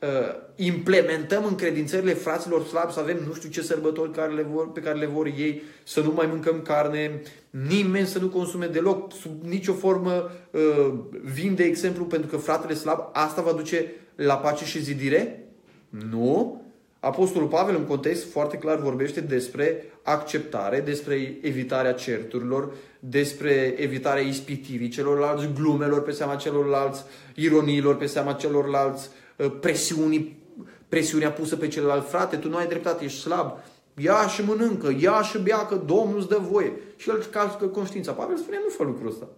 uh, 0.00 0.08
implementăm 0.56 1.44
în 1.44 1.54
credințările 1.54 2.12
fraților 2.12 2.64
slabi, 2.64 2.92
să 2.92 3.00
avem 3.00 3.18
nu 3.26 3.34
știu 3.34 3.48
ce 3.48 3.62
sărbători 3.62 4.12
care 4.12 4.32
le 4.32 4.42
vor, 4.42 4.72
pe 4.72 4.80
care 4.80 4.98
le 4.98 5.06
vor 5.06 5.26
ei, 5.26 5.62
să 5.84 6.00
nu 6.00 6.12
mai 6.12 6.26
mâncăm 6.26 6.62
carne, 6.62 7.22
nimeni 7.50 8.06
să 8.06 8.18
nu 8.18 8.28
consume 8.28 8.66
deloc, 8.66 9.12
sub 9.12 9.42
nicio 9.42 9.72
formă 9.72 10.30
uh, 10.50 10.94
vin 11.22 11.54
de 11.54 11.64
exemplu 11.64 12.04
pentru 12.04 12.28
că 12.28 12.36
fratele 12.36 12.74
slab, 12.74 13.08
asta 13.12 13.42
va 13.42 13.52
duce 13.52 13.92
la 14.14 14.36
pace 14.36 14.64
și 14.64 14.82
zidire? 14.82 15.48
Nu. 15.88 16.63
Apostolul 17.04 17.48
Pavel 17.48 17.74
în 17.74 17.84
context 17.84 18.30
foarte 18.30 18.56
clar 18.56 18.80
vorbește 18.80 19.20
despre 19.20 19.84
acceptare, 20.02 20.80
despre 20.80 21.38
evitarea 21.42 21.92
certurilor, 21.92 22.72
despre 22.98 23.74
evitarea 23.76 24.22
ispitirii 24.22 24.88
celorlalți, 24.88 25.48
glumelor 25.54 26.02
pe 26.02 26.10
seama 26.10 26.34
celorlalți, 26.34 27.04
ironiilor 27.34 27.96
pe 27.96 28.06
seama 28.06 28.32
celorlalți, 28.32 29.08
uh, 29.36 29.52
presiunii, 29.60 30.42
presiunea 30.88 31.32
pusă 31.32 31.56
pe 31.56 31.68
celălalt 31.68 32.08
frate, 32.08 32.36
tu 32.36 32.48
nu 32.48 32.56
ai 32.56 32.66
dreptate, 32.66 33.04
ești 33.04 33.20
slab, 33.20 33.58
ia 33.96 34.26
și 34.26 34.44
mănâncă, 34.44 34.96
ia 35.00 35.22
și 35.22 35.38
bea 35.38 35.66
că 35.66 35.74
Domnul 35.74 36.18
îți 36.18 36.28
dă 36.28 36.38
voie. 36.50 36.72
Și 36.96 37.10
el 37.10 37.24
calcă 37.24 37.66
conștiința. 37.66 38.12
Pavel 38.12 38.36
spune, 38.36 38.60
nu 38.62 38.68
fă 38.68 38.82
lucrul 38.82 39.08
ăsta. 39.08 39.28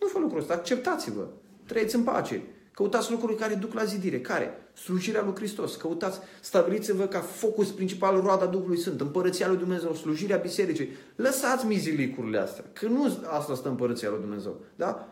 Nu 0.00 0.06
fă 0.06 0.18
lucrul 0.18 0.40
ăsta, 0.40 0.54
acceptați-vă, 0.54 1.26
trăiți 1.66 1.94
în 1.94 2.02
pace. 2.02 2.42
Căutați 2.74 3.10
lucruri 3.10 3.36
care 3.36 3.54
duc 3.54 3.72
la 3.72 3.84
zidire. 3.84 4.20
Care? 4.20 4.50
Slujirea 4.74 5.22
lui 5.22 5.34
Hristos. 5.34 5.74
Căutați, 5.74 6.18
stabiliți-vă 6.40 7.04
ca 7.06 7.18
focus 7.18 7.70
principal 7.70 8.20
roada 8.20 8.46
Duhului 8.46 8.78
Sfânt, 8.78 9.00
împărăția 9.00 9.48
lui 9.48 9.56
Dumnezeu, 9.56 9.94
slujirea 9.94 10.36
bisericii. 10.36 10.88
Lăsați 11.16 11.66
mizilicurile 11.66 12.38
astea, 12.38 12.64
că 12.72 12.86
nu 12.86 13.18
asta 13.26 13.54
stă 13.54 13.68
împărăția 13.68 14.08
lui 14.10 14.20
Dumnezeu. 14.20 14.60
Da? 14.76 15.08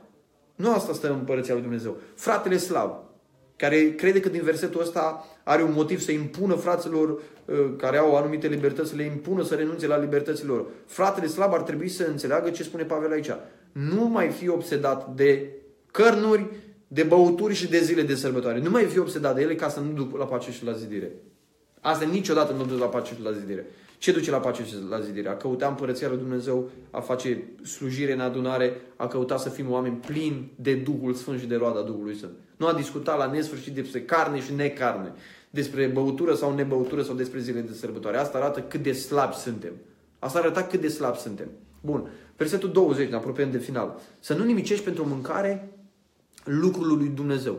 Nu 0.55 0.73
asta 0.73 0.93
stă 0.93 1.11
împărăția 1.13 1.55
lui 1.55 1.63
Dumnezeu. 1.63 1.97
Fratele 2.15 2.57
slav, 2.57 2.97
care 3.57 3.95
crede 3.95 4.21
că 4.21 4.29
din 4.29 4.43
versetul 4.43 4.81
ăsta 4.81 5.25
are 5.45 5.63
un 5.63 5.73
motiv 5.73 6.01
să 6.01 6.13
impună 6.13 6.55
fraților 6.55 7.09
uh, 7.11 7.57
care 7.77 7.97
au 7.97 8.17
anumite 8.17 8.47
libertăți, 8.47 8.89
să 8.89 8.97
le 8.97 9.03
impună 9.03 9.43
să 9.43 9.55
renunțe 9.55 9.87
la 9.87 9.99
libertățile 9.99 10.49
lor. 10.49 10.67
Fratele 10.87 11.27
slab 11.27 11.53
ar 11.53 11.63
trebui 11.63 11.89
să 11.89 12.05
înțeleagă 12.05 12.51
ce 12.51 12.63
spune 12.63 12.83
Pavel 12.83 13.13
aici. 13.13 13.31
Nu 13.73 14.05
mai 14.05 14.29
fi 14.29 14.49
obsedat 14.49 15.15
de 15.15 15.51
cărnuri, 15.91 16.51
de 16.93 17.03
băuturi 17.03 17.55
și 17.55 17.69
de 17.69 17.79
zile 17.79 18.03
de 18.03 18.15
sărbătoare. 18.15 18.61
Nu 18.61 18.71
mai 18.71 18.85
fi 18.85 18.99
obsedat 18.99 19.35
de 19.35 19.43
ele 19.43 19.55
ca 19.55 19.69
să 19.69 19.81
nu 19.81 19.93
duc 19.93 20.19
la 20.19 20.25
pace 20.25 20.53
și 20.53 20.65
la 20.65 20.73
zidire. 20.73 21.11
Asta 21.81 22.05
niciodată 22.05 22.53
nu 22.53 22.65
duce 22.65 22.81
la 22.81 22.87
pace 22.87 23.15
și 23.15 23.23
la 23.23 23.33
zidire. 23.33 23.67
Ce 23.99 24.13
duce 24.13 24.31
la 24.31 24.39
pace 24.39 24.65
și 24.65 24.75
la 24.89 25.01
zidire? 25.01 25.29
A 25.29 25.37
căuta 25.37 25.67
împărăția 25.67 26.09
lui 26.09 26.19
Dumnezeu, 26.19 26.69
a 26.91 27.01
face 27.01 27.43
slujire 27.63 28.13
în 28.13 28.21
adunare, 28.21 28.81
a 28.97 29.07
căuta 29.07 29.37
să 29.37 29.49
fim 29.49 29.71
oameni 29.71 29.97
plini 30.07 30.53
de 30.57 30.75
Duhul 30.75 31.15
Sfânt 31.15 31.41
și 31.41 31.47
de 31.47 31.57
roada 31.57 31.81
Duhului 31.81 32.17
Sfânt. 32.17 32.33
Nu 32.57 32.67
a 32.67 32.73
discutat 32.73 33.19
la 33.19 33.31
nesfârșit 33.31 33.73
despre 33.73 34.01
carne 34.01 34.41
și 34.41 34.55
necarne, 34.55 35.13
despre 35.51 35.87
băutură 35.87 36.35
sau 36.35 36.55
nebăutură 36.55 37.03
sau 37.03 37.15
despre 37.15 37.41
zile 37.41 37.61
de 37.61 37.73
sărbătoare. 37.73 38.17
Asta 38.17 38.39
arată 38.39 38.61
cât 38.61 38.83
de 38.83 38.93
slabi 38.93 39.35
suntem. 39.35 39.73
Asta 40.19 40.39
arată 40.39 40.61
cât 40.61 40.81
de 40.81 40.89
slabi 40.89 41.19
suntem. 41.19 41.49
Bun. 41.81 42.11
Versetul 42.37 42.73
20, 42.73 43.09
ne 43.09 43.17
apropiem 43.17 43.51
de 43.51 43.59
final. 43.59 44.01
Să 44.21 44.35
nu 44.35 44.45
nimicești 44.45 44.85
pentru 44.85 45.07
mâncare 45.07 45.71
lucrul 46.45 46.97
lui 46.97 47.11
Dumnezeu. 47.15 47.59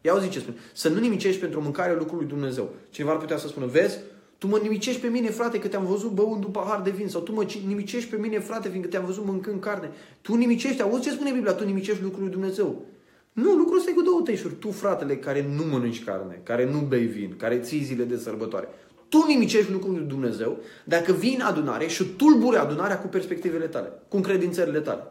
Ia 0.00 0.12
auzi 0.12 0.28
ce 0.28 0.38
spune. 0.38 0.56
Să 0.72 0.88
nu 0.88 0.98
nimicești 0.98 1.40
pentru 1.40 1.60
mâncare 1.60 1.96
lucrul 1.96 2.18
lui 2.18 2.26
Dumnezeu. 2.26 2.70
Cineva 2.90 3.12
ar 3.12 3.18
putea 3.18 3.36
să 3.36 3.48
spună, 3.48 3.66
vezi, 3.66 3.98
tu 4.38 4.46
mă 4.46 4.58
nimicești 4.62 5.00
pe 5.00 5.08
mine, 5.08 5.30
frate, 5.30 5.58
că 5.58 5.68
te-am 5.68 5.86
văzut 5.86 6.10
băund 6.10 6.44
un 6.44 6.50
pahar 6.50 6.80
de 6.80 6.90
vin. 6.90 7.08
Sau 7.08 7.20
tu 7.20 7.32
mă 7.32 7.46
nimicești 7.66 8.10
pe 8.10 8.16
mine, 8.16 8.38
frate, 8.38 8.68
fiindcă 8.68 8.90
te-am 8.90 9.04
văzut 9.04 9.24
mâncând 9.24 9.60
carne. 9.60 9.90
Tu 10.20 10.34
nimicești, 10.34 10.82
auzi 10.82 11.02
ce 11.02 11.10
spune 11.10 11.30
Biblia, 11.30 11.52
tu 11.52 11.64
nimicești 11.64 12.02
lucrul 12.02 12.22
lui 12.22 12.32
Dumnezeu. 12.32 12.84
Nu, 13.32 13.52
lucrul 13.52 13.78
ăsta 13.78 13.90
e 13.90 13.94
cu 13.94 14.02
două 14.02 14.20
tăișuri. 14.20 14.54
Tu, 14.54 14.70
fratele, 14.70 15.16
care 15.16 15.46
nu 15.56 15.64
mănânci 15.64 16.04
carne, 16.04 16.40
care 16.42 16.70
nu 16.70 16.78
bei 16.78 17.06
vin, 17.06 17.34
care 17.36 17.58
ții 17.58 17.82
zile 17.82 18.04
de 18.04 18.16
sărbătoare. 18.16 18.68
Tu 19.08 19.24
nimicești 19.26 19.72
lucrul 19.72 19.92
lui 19.92 20.04
Dumnezeu 20.04 20.58
dacă 20.84 21.12
vii 21.12 21.34
în 21.34 21.40
adunare 21.40 21.86
și 21.86 22.04
tulburi 22.04 22.56
adunarea 22.56 22.98
cu 23.00 23.06
perspectivele 23.06 23.66
tale, 23.66 23.92
cu 24.08 24.16
încredințările 24.16 24.80
tale. 24.80 25.02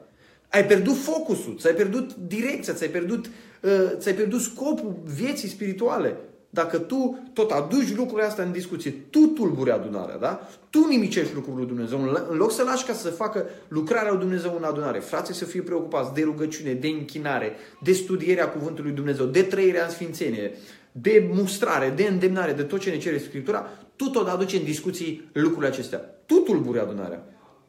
Ai 0.50 0.66
pierdut 0.66 0.96
focusul, 0.96 1.58
ți-ai 1.60 1.74
pierdut 1.74 2.16
direcția, 2.16 2.74
ți-ai 2.74 2.90
pierdut, 2.90 3.26
uh, 3.26 3.72
ți-ai 3.98 4.16
pierdut 4.16 4.42
scopul 4.42 4.96
vieții 5.04 5.50
spirituale. 5.50 6.18
Dacă 6.50 6.78
tu 6.78 7.30
tot 7.34 7.52
aduci 7.52 7.96
lucrurile 7.96 8.28
astea 8.28 8.44
în 8.44 8.52
discuție, 8.52 8.92
tu 9.10 9.20
tulburi 9.20 9.72
adunarea, 9.72 10.18
da? 10.18 10.48
Tu 10.70 10.88
nimicești 10.88 11.34
lucrul 11.34 11.56
lui 11.56 11.66
Dumnezeu. 11.66 12.02
În 12.30 12.38
loc 12.38 12.52
să 12.52 12.64
lași 12.64 12.86
ca 12.86 12.94
să 12.94 13.10
facă 13.10 13.46
lucrarea 13.68 14.12
lui 14.12 14.20
Dumnezeu 14.20 14.56
în 14.58 14.64
adunare, 14.64 15.00
frații 15.00 15.34
să 15.34 15.46
fie 15.46 15.62
preocupați 15.62 16.14
de 16.14 16.22
rugăciune, 16.24 16.74
de 16.74 16.88
închinare, 16.88 17.52
de 17.82 17.92
studierea 17.92 18.50
cuvântului 18.50 18.84
lui 18.84 18.96
Dumnezeu, 18.96 19.26
de 19.26 19.42
trăirea 19.42 19.84
în 19.84 19.90
sfințenie, 19.90 20.52
de 20.92 21.30
mustrare, 21.34 21.94
de 21.96 22.04
îndemnare, 22.04 22.52
de 22.52 22.64
tot 22.64 22.80
ce 22.80 22.90
ne 22.90 22.98
cere 22.98 23.18
Scriptura, 23.18 23.70
tu 23.96 24.10
tot 24.10 24.28
aduci 24.28 24.54
în 24.54 24.64
discuții 24.64 25.30
lucrurile 25.34 25.68
acestea. 25.68 25.98
Tu 26.26 26.36
tulburi 26.36 26.80
adunarea. 26.80 27.24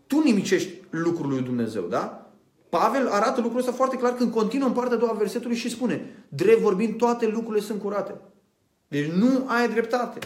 Tu 0.07 0.23
nimicești 0.25 0.71
lucrul 0.91 1.31
lui 1.31 1.43
Dumnezeu, 1.43 1.83
da? 1.83 2.26
Pavel 2.79 3.09
arată 3.09 3.41
lucrul 3.41 3.59
ăsta 3.59 3.73
foarte 3.73 3.97
clar 3.97 4.15
când 4.15 4.33
continuă 4.33 4.69
în 4.69 4.75
partea 4.75 4.97
a 4.97 4.99
doua 4.99 5.13
versetului 5.13 5.57
și 5.57 5.71
spune, 5.71 6.25
drept 6.29 6.61
vorbind, 6.61 6.97
toate 6.97 7.27
lucrurile 7.27 7.65
sunt 7.65 7.81
curate. 7.81 8.15
Deci 8.89 9.07
nu 9.07 9.45
ai 9.47 9.69
dreptate. 9.69 10.19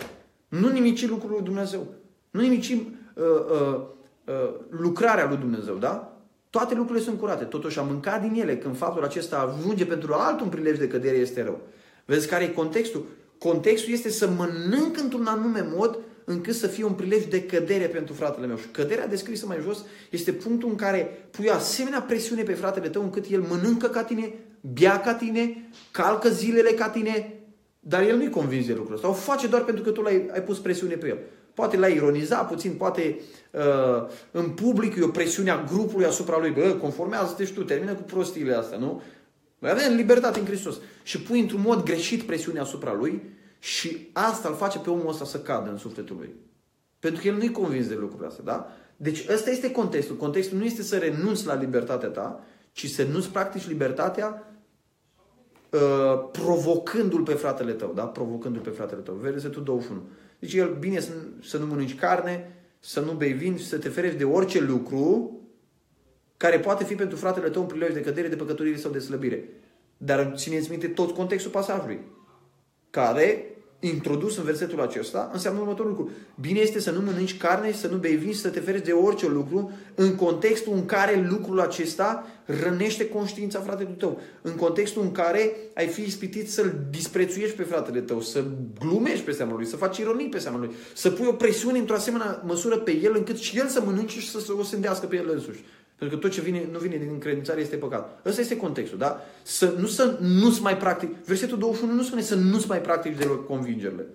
Nu 0.48 0.68
nimici 0.68 1.08
lucrul 1.08 1.30
lui 1.30 1.42
Dumnezeu. 1.42 1.86
Nu 2.30 2.40
nimici 2.40 2.70
uh, 2.70 2.80
uh, 3.14 3.80
uh, 4.24 4.54
lucrarea 4.68 5.28
lui 5.28 5.36
Dumnezeu, 5.36 5.74
da? 5.74 6.16
Toate 6.50 6.74
lucrurile 6.74 7.04
sunt 7.04 7.18
curate. 7.18 7.44
Totuși 7.44 7.78
a 7.78 7.82
mâncat 7.82 8.20
din 8.20 8.40
ele 8.40 8.56
când 8.56 8.76
faptul 8.76 9.04
acesta 9.04 9.38
ajunge 9.58 9.86
pentru 9.86 10.12
altul 10.12 10.44
un 10.44 10.50
prilej 10.50 10.78
de 10.78 10.88
cădere 10.88 11.16
este 11.16 11.42
rău. 11.42 11.60
Vezi 12.04 12.28
care 12.28 12.44
e 12.44 12.48
contextul? 12.48 13.06
Contextul 13.38 13.92
este 13.92 14.10
să 14.10 14.28
mănânc 14.28 14.98
într-un 15.02 15.26
anume 15.26 15.68
mod 15.76 15.98
încât 16.30 16.54
să 16.54 16.66
fie 16.66 16.84
un 16.84 16.92
prilej 16.92 17.24
de 17.24 17.42
cădere 17.42 17.86
pentru 17.86 18.14
fratele 18.14 18.46
meu. 18.46 18.56
Și 18.56 18.66
căderea 18.70 19.06
descrisă 19.06 19.46
mai 19.46 19.58
jos 19.62 19.84
este 20.10 20.32
punctul 20.32 20.68
în 20.68 20.76
care 20.76 21.28
pui 21.30 21.50
asemenea 21.50 22.00
presiune 22.00 22.42
pe 22.42 22.52
fratele 22.52 22.88
tău 22.88 23.02
încât 23.02 23.24
el 23.30 23.40
mănâncă 23.40 23.88
ca 23.88 24.04
tine, 24.04 24.34
bea 24.60 25.00
ca 25.00 25.14
tine, 25.14 25.68
calcă 25.90 26.28
zilele 26.28 26.70
ca 26.70 26.88
tine, 26.88 27.34
dar 27.80 28.02
el 28.02 28.16
nu-i 28.16 28.30
convins 28.30 28.66
de 28.66 28.74
lucrul 28.74 28.94
ăsta. 28.94 29.08
O 29.08 29.12
face 29.12 29.46
doar 29.46 29.64
pentru 29.64 29.84
că 29.84 29.90
tu 29.90 30.02
l-ai, 30.02 30.30
ai 30.32 30.42
pus 30.42 30.58
presiune 30.58 30.94
pe 30.94 31.08
el. 31.08 31.18
Poate 31.54 31.76
l-ai 31.76 31.94
ironizat 31.94 32.48
puțin, 32.48 32.72
poate 32.72 33.20
uh, 33.50 34.08
în 34.30 34.48
public 34.48 34.96
e 34.96 35.02
o 35.02 35.08
presiune 35.08 35.50
a 35.50 35.64
grupului 35.64 36.06
asupra 36.06 36.38
lui. 36.38 36.50
Bă, 36.50 36.76
conformează-te 36.80 37.44
și 37.44 37.52
tu, 37.52 37.64
termină 37.64 37.94
cu 37.94 38.02
prostiile 38.02 38.54
astea, 38.54 38.78
nu? 38.78 39.02
Noi 39.58 39.70
avem 39.70 39.94
libertate 39.94 40.38
în 40.38 40.46
Hristos. 40.46 40.76
Și 41.02 41.20
pui 41.20 41.40
într-un 41.40 41.60
mod 41.60 41.82
greșit 41.82 42.22
presiunea 42.22 42.62
asupra 42.62 42.94
lui 42.94 43.22
și 43.60 44.08
asta 44.12 44.48
îl 44.48 44.54
face 44.54 44.78
pe 44.78 44.90
omul 44.90 45.08
ăsta 45.08 45.24
să 45.24 45.40
cadă 45.40 45.70
în 45.70 45.76
sufletul 45.76 46.16
lui. 46.16 46.34
Pentru 46.98 47.22
că 47.22 47.28
el 47.28 47.34
nu-i 47.34 47.50
convins 47.50 47.88
de 47.88 47.94
lucrurile 47.94 48.26
astea, 48.26 48.44
da? 48.44 48.66
Deci 48.96 49.26
ăsta 49.28 49.50
este 49.50 49.70
contextul. 49.70 50.16
Contextul 50.16 50.58
nu 50.58 50.64
este 50.64 50.82
să 50.82 50.98
renunți 50.98 51.46
la 51.46 51.54
libertatea 51.54 52.08
ta, 52.08 52.44
ci 52.72 52.90
să 52.90 53.04
nu-ți 53.04 53.30
practici 53.30 53.68
libertatea 53.68 54.54
uh, 55.70 56.28
provocându-l 56.32 57.22
pe 57.22 57.32
fratele 57.32 57.72
tău, 57.72 57.92
da? 57.94 58.06
Provocându-l 58.06 58.62
pe 58.62 58.70
fratele 58.70 59.00
tău. 59.00 59.14
Versetul 59.14 59.62
21. 59.62 60.02
Deci 60.38 60.54
el, 60.54 60.76
bine 60.78 61.00
să, 61.00 61.12
să 61.42 61.58
nu 61.58 61.66
mănânci 61.66 61.94
carne, 61.94 62.56
să 62.78 63.00
nu 63.00 63.12
bei 63.12 63.32
vin 63.32 63.56
și 63.56 63.66
să 63.66 63.78
te 63.78 63.88
ferești 63.88 64.18
de 64.18 64.24
orice 64.24 64.60
lucru 64.60 65.34
care 66.36 66.58
poate 66.58 66.84
fi 66.84 66.94
pentru 66.94 67.16
fratele 67.16 67.48
tău 67.48 67.62
un 67.62 67.68
prilej 67.68 67.92
de 67.92 68.00
cădere, 68.00 68.28
de 68.28 68.36
păcăturire 68.36 68.76
sau 68.76 68.90
de 68.90 68.98
slăbire. 68.98 69.48
Dar 69.96 70.32
țineți 70.36 70.70
minte 70.70 70.88
tot 70.88 71.14
contextul 71.14 71.50
pasajului 71.50 72.00
care, 72.90 73.49
introdus 73.80 74.36
în 74.36 74.44
versetul 74.44 74.80
acesta, 74.80 75.30
înseamnă 75.32 75.60
următorul 75.60 75.90
lucru. 75.90 76.10
Bine 76.40 76.58
este 76.58 76.80
să 76.80 76.90
nu 76.90 77.00
mănânci 77.00 77.36
carne, 77.36 77.72
să 77.72 77.88
nu 77.88 77.96
bei 77.96 78.16
vin, 78.16 78.34
să 78.34 78.48
te 78.48 78.60
ferești 78.60 78.86
de 78.86 78.92
orice 78.92 79.28
lucru, 79.28 79.72
în 79.94 80.14
contextul 80.14 80.72
în 80.72 80.86
care 80.86 81.26
lucrul 81.30 81.60
acesta 81.60 82.26
rănește 82.44 83.08
conștiința 83.08 83.60
fratelui 83.60 83.94
tău. 83.98 84.20
În 84.42 84.54
contextul 84.54 85.02
în 85.02 85.12
care 85.12 85.56
ai 85.74 85.86
fi 85.86 86.02
ispitit 86.02 86.50
să-l 86.50 86.86
disprețuiești 86.90 87.56
pe 87.56 87.62
fratele 87.62 88.00
tău, 88.00 88.20
să 88.20 88.44
glumești 88.78 89.24
pe 89.24 89.32
seama 89.32 89.56
lui, 89.56 89.66
să 89.66 89.76
faci 89.76 89.98
ironii 89.98 90.28
pe 90.28 90.38
seama 90.38 90.58
lui, 90.58 90.70
să 90.94 91.10
pui 91.10 91.26
o 91.26 91.32
presiune 91.32 91.78
într-o 91.78 91.94
asemenea 91.94 92.42
măsură 92.46 92.76
pe 92.76 92.96
el 92.96 93.12
încât 93.16 93.36
și 93.36 93.58
el 93.58 93.66
să 93.66 93.82
mănânce 93.84 94.20
și 94.20 94.30
să 94.30 94.40
se 94.40 94.52
osândească 94.52 95.06
pe 95.06 95.16
el 95.16 95.30
însuși. 95.32 95.64
Pentru 96.00 96.18
că 96.18 96.26
tot 96.26 96.34
ce 96.34 96.40
vine, 96.40 96.68
nu 96.70 96.78
vine 96.78 96.96
din 96.96 97.08
încredințare 97.10 97.60
este 97.60 97.76
păcat. 97.76 98.20
Ăsta 98.26 98.40
este 98.40 98.56
contextul, 98.56 98.98
da? 98.98 99.20
Să 99.42 99.74
nu 99.78 99.86
să 99.86 100.18
nu-ți 100.20 100.62
mai 100.62 100.76
practic. 100.76 101.24
Versetul 101.24 101.58
21 101.58 101.92
nu 101.94 102.02
spune 102.02 102.22
să 102.22 102.34
nu-ți 102.34 102.68
mai 102.68 102.80
practici 102.80 103.16
deloc 103.16 103.46
convingerile. 103.46 104.06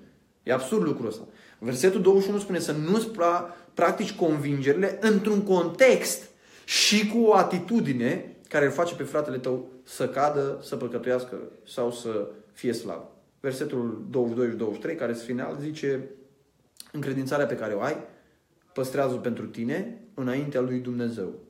E 0.43 0.53
absurd 0.53 0.83
lucrul 0.83 1.07
ăsta. 1.07 1.21
Versetul 1.59 2.01
21 2.01 2.39
spune 2.39 2.59
să 2.59 2.71
nu-ți 2.71 3.07
pra- 3.09 3.73
practici 3.73 4.15
convingerile 4.15 4.97
într-un 5.01 5.41
context 5.41 6.29
și 6.63 7.07
cu 7.07 7.19
o 7.21 7.35
atitudine 7.35 8.35
care 8.49 8.65
îl 8.65 8.71
face 8.71 8.95
pe 8.95 9.03
fratele 9.03 9.37
tău 9.37 9.69
să 9.83 10.09
cadă, 10.09 10.59
să 10.61 10.75
păcătuiască 10.75 11.37
sau 11.67 11.91
să 11.91 12.27
fie 12.53 12.73
slab. 12.73 13.01
Versetul 13.39 14.05
22 14.09 14.49
și 14.49 14.55
23, 14.55 14.95
care 14.95 15.11
este 15.11 15.25
final, 15.25 15.57
zice 15.61 16.09
încredințarea 16.91 17.45
pe 17.45 17.55
care 17.55 17.73
o 17.73 17.81
ai, 17.81 17.97
păstrează 18.73 19.15
pentru 19.15 19.45
tine 19.45 20.01
înaintea 20.13 20.61
lui 20.61 20.79
Dumnezeu. 20.79 21.44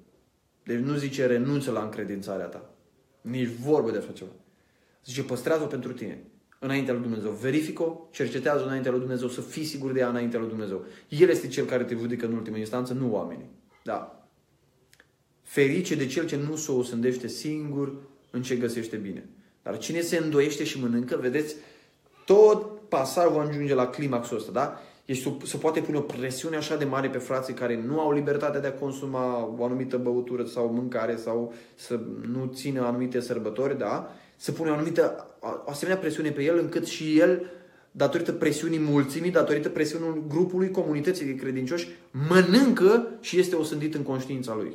Deci 0.66 0.80
nu 0.80 0.96
zice 0.96 1.26
renunță 1.26 1.72
la 1.72 1.82
încredințarea 1.82 2.46
ta. 2.46 2.70
Nici 3.22 3.50
vorbă 3.50 3.92
de 3.92 3.98
așa 3.98 4.12
ceva. 4.12 4.32
Zice 5.06 5.24
păstrează-o 5.24 5.66
pentru 5.66 5.94
tine 5.94 6.24
înaintea 6.60 6.94
lui 6.94 7.02
Dumnezeu. 7.02 7.32
Verifică-o, 7.32 8.08
cercetează 8.12 8.66
înaintea 8.66 8.92
lui 8.92 9.00
Dumnezeu, 9.00 9.28
să 9.28 9.42
fii 9.42 9.64
sigur 9.66 9.92
de 9.92 10.00
ea 10.00 10.10
înaintea 10.10 10.40
lui 10.40 10.50
Dumnezeu. 10.50 10.86
El 11.10 11.30
este 11.30 11.48
cel 11.48 11.66
care 11.66 11.84
te 11.84 11.96
judecă 11.96 12.26
în 12.26 12.34
ultimă 12.34 12.58
instanță, 12.58 12.94
nu 12.94 13.14
oamenii. 13.14 13.50
Da. 13.84 14.28
Ferice 15.42 15.96
de 15.96 16.06
cel 16.06 16.28
ce 16.28 16.36
nu 16.36 16.56
se 16.56 16.72
o 16.72 16.76
osândește 16.76 17.28
singur 17.28 17.94
în 18.32 18.42
ce 18.42 18.56
găsește 18.56 18.96
bine. 18.96 19.30
Dar 19.64 19.78
cine 19.78 20.02
se 20.02 20.18
îndoiește 20.18 20.64
și 20.64 20.82
mănâncă, 20.82 21.18
vedeți, 21.18 21.56
tot 22.26 22.90
pasajul 22.90 23.40
ajunge 23.40 23.74
la 23.74 23.88
climaxul 23.88 24.38
ăsta, 24.38 24.52
da? 24.52 24.82
Este, 25.06 25.38
se 25.44 25.58
poate 25.58 25.80
pune 25.80 25.98
o 25.98 26.02
presiune 26.02 26.56
așa 26.56 26.76
de 26.76 26.86
mare 26.86 27.10
pe 27.10 27.18
frații 27.18 27.54
care 27.54 27.84
nu 27.88 28.00
au 28.00 28.12
libertatea 28.12 28.60
de 28.60 28.68
a 28.68 28.74
consuma 28.74 29.56
o 29.58 29.66
anumită 29.66 29.98
băutură 29.98 30.44
sau 30.44 30.68
mâncare 30.68 31.16
sau 31.16 31.54
să 31.76 32.00
nu 32.32 32.52
țină 32.54 32.82
anumite 32.82 33.20
sărbători, 33.20 33.78
da? 33.78 34.12
Se 34.36 34.52
pune 34.52 34.70
o 34.70 34.74
anumită, 34.74 35.28
o 35.66 35.70
asemenea 35.70 36.00
presiune 36.00 36.30
pe 36.30 36.44
el 36.44 36.58
încât 36.58 36.86
și 36.86 37.20
el, 37.20 37.46
datorită 37.92 38.32
presiunii 38.32 38.80
mulțimii, 38.80 39.32
datorită 39.32 39.70
presiunii 39.70 40.24
grupului, 40.28 40.72
comunității 40.72 41.26
de 41.26 41.36
credincioși, 41.36 41.88
mănâncă 42.30 43.08
și 43.20 43.40
este 43.40 43.56
osândit 43.56 43.96
în 43.96 44.04
conștiința 44.04 44.56
lui. 44.56 44.74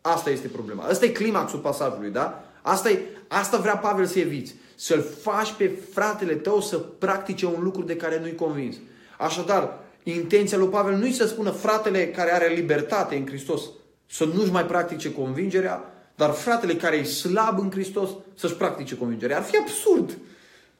Asta 0.00 0.30
este 0.30 0.48
problema. 0.48 0.82
Asta 0.82 1.04
e 1.04 1.08
climaxul 1.08 1.58
pasajului, 1.58 2.10
da? 2.10 2.44
Asta, 2.62 2.90
e, 2.90 2.98
asta 3.28 3.58
vrea 3.58 3.76
Pavel 3.76 4.06
să 4.06 4.18
eviți. 4.18 4.54
Să-l 4.74 5.02
faci 5.02 5.52
pe 5.52 5.66
fratele 5.92 6.34
tău 6.34 6.60
să 6.60 6.78
practice 6.78 7.46
un 7.46 7.62
lucru 7.62 7.82
de 7.82 7.96
care 7.96 8.20
nu-i 8.20 8.34
convins. 8.34 8.76
Așadar, 9.18 9.78
intenția 10.02 10.58
lui 10.58 10.68
Pavel 10.68 10.94
nu-i 10.94 11.12
să 11.12 11.26
spună 11.26 11.50
fratele 11.50 12.06
care 12.06 12.32
are 12.32 12.46
libertate 12.54 13.16
în 13.16 13.26
Hristos 13.26 13.62
să 14.10 14.24
nu-și 14.24 14.52
mai 14.52 14.64
practice 14.64 15.12
convingerea, 15.12 15.84
dar 16.16 16.30
fratele 16.30 16.74
care 16.74 16.96
e 16.96 17.02
slab 17.02 17.58
în 17.58 17.70
Hristos 17.70 18.10
să-și 18.34 18.54
practice 18.54 18.96
convingerea. 18.96 19.36
Ar 19.36 19.42
fi 19.42 19.56
absurd. 19.56 20.18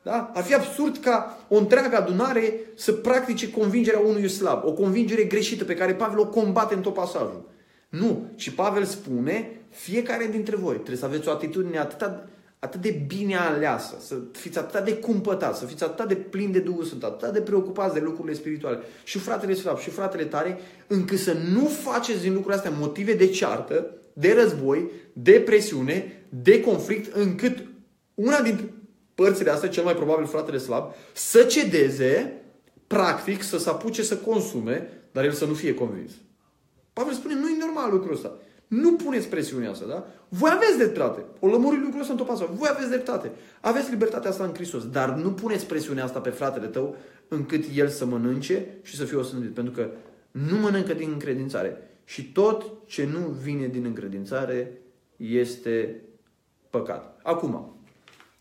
Da? 0.02 0.30
Ar 0.34 0.42
fi 0.42 0.54
absurd 0.54 0.96
ca 0.96 1.38
o 1.48 1.56
întreagă 1.56 1.96
adunare 1.96 2.60
să 2.74 2.92
practice 2.92 3.50
convingerea 3.50 4.00
unui 4.00 4.28
slab. 4.28 4.64
O 4.64 4.72
convingere 4.72 5.24
greșită 5.24 5.64
pe 5.64 5.74
care 5.74 5.94
Pavel 5.94 6.18
o 6.18 6.26
combate 6.26 6.74
în 6.74 6.80
tot 6.80 6.94
pasajul. 6.94 7.48
Nu. 7.88 8.26
Și 8.34 8.52
Pavel 8.52 8.84
spune, 8.84 9.60
fiecare 9.70 10.28
dintre 10.30 10.56
voi 10.56 10.74
trebuie 10.74 10.96
să 10.96 11.04
aveți 11.04 11.28
o 11.28 11.30
atitudine 11.30 11.78
atât, 11.78 12.10
atât 12.66 12.80
de 12.80 13.04
bine 13.06 13.36
aleasă, 13.36 13.96
să 14.00 14.16
fiți 14.32 14.58
atât 14.58 14.84
de 14.84 14.96
cumpătați, 14.96 15.58
să 15.58 15.66
fiți 15.66 15.84
atât 15.84 16.08
de 16.08 16.14
plini 16.14 16.52
de 16.52 16.58
Duhul 16.58 16.84
Sfânt, 16.84 17.02
atât 17.02 17.32
de 17.32 17.40
preocupați 17.40 17.94
de 17.94 18.00
lucrurile 18.00 18.34
spirituale, 18.34 18.78
și 19.04 19.18
fratele 19.18 19.54
slab, 19.54 19.78
și 19.78 19.90
fratele 19.90 20.24
tare, 20.24 20.58
încât 20.86 21.18
să 21.18 21.36
nu 21.52 21.66
faceți 21.66 22.20
din 22.20 22.32
lucrurile 22.32 22.56
astea 22.56 22.78
motive 22.78 23.14
de 23.14 23.26
ceartă, 23.26 23.90
de 24.12 24.32
război, 24.32 24.90
de 25.12 25.32
presiune, 25.32 26.26
de 26.28 26.60
conflict, 26.60 27.14
încât 27.14 27.58
una 28.14 28.40
din 28.40 28.70
părțile 29.14 29.50
astea, 29.50 29.68
cel 29.68 29.84
mai 29.84 29.94
probabil 29.94 30.26
fratele 30.26 30.58
slab, 30.58 30.92
să 31.12 31.42
cedeze, 31.42 32.42
practic, 32.86 33.42
să 33.42 33.58
se 33.58 33.68
apuce 33.68 34.02
să 34.02 34.16
consume, 34.16 34.88
dar 35.12 35.24
el 35.24 35.32
să 35.32 35.44
nu 35.44 35.54
fie 35.54 35.74
convins. 35.74 36.10
Pavel 36.92 37.14
spune, 37.14 37.34
nu 37.34 37.48
e 37.48 37.56
normal 37.58 37.90
lucrul 37.90 38.14
ăsta. 38.14 38.38
Nu 38.68 38.92
puneți 38.92 39.28
presiunea 39.28 39.70
asta, 39.70 39.86
da? 39.86 40.06
Voi 40.28 40.50
aveți 40.54 40.76
dreptate. 40.76 41.24
O 41.40 41.46
lămuri 41.46 41.80
lucrul 41.80 42.00
ăsta 42.00 42.12
în 42.12 42.18
tot 42.18 42.26
pasajul. 42.26 42.54
Voi 42.54 42.68
aveți 42.72 42.88
dreptate. 42.88 43.30
Aveți 43.60 43.90
libertatea 43.90 44.30
asta 44.30 44.44
în 44.44 44.54
Hristos. 44.54 44.88
Dar 44.88 45.14
nu 45.14 45.32
puneți 45.32 45.66
presiunea 45.66 46.04
asta 46.04 46.20
pe 46.20 46.30
fratele 46.30 46.66
tău 46.66 46.96
încât 47.28 47.64
el 47.74 47.88
să 47.88 48.06
mănânce 48.06 48.66
și 48.82 48.96
să 48.96 49.04
fie 49.04 49.16
osândit. 49.16 49.54
Pentru 49.54 49.72
că 49.72 49.90
nu 50.30 50.56
mănâncă 50.56 50.94
din 50.94 51.10
încredințare. 51.12 51.76
Și 52.04 52.32
tot 52.32 52.72
ce 52.86 53.08
nu 53.12 53.18
vine 53.18 53.66
din 53.66 53.84
încredințare 53.84 54.80
este 55.16 56.00
păcat. 56.70 57.20
Acum, 57.22 57.76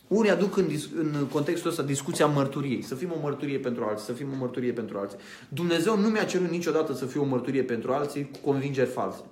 unii 0.08 0.30
aduc 0.30 0.58
în, 0.58 0.66
în 0.96 1.28
contextul 1.32 1.70
ăsta 1.70 1.84
discuția 1.84 2.26
mărturiei. 2.26 2.82
Să 2.82 2.96
fim 2.96 3.12
o 3.12 3.20
mărturie 3.22 3.58
pentru 3.58 3.84
alții, 3.84 4.06
să 4.06 4.12
fim 4.12 4.28
o 4.34 4.38
mărturie 4.40 4.72
pentru 4.72 4.98
alții. 4.98 5.18
Dumnezeu 5.50 5.98
nu 5.98 6.08
mi-a 6.08 6.24
cerut 6.24 6.50
niciodată 6.50 6.94
să 6.94 7.06
fiu 7.06 7.22
o 7.22 7.26
mărturie 7.26 7.64
pentru 7.64 7.92
alții 7.92 8.30
cu 8.32 8.50
convingeri 8.50 8.90
false. 8.90 9.24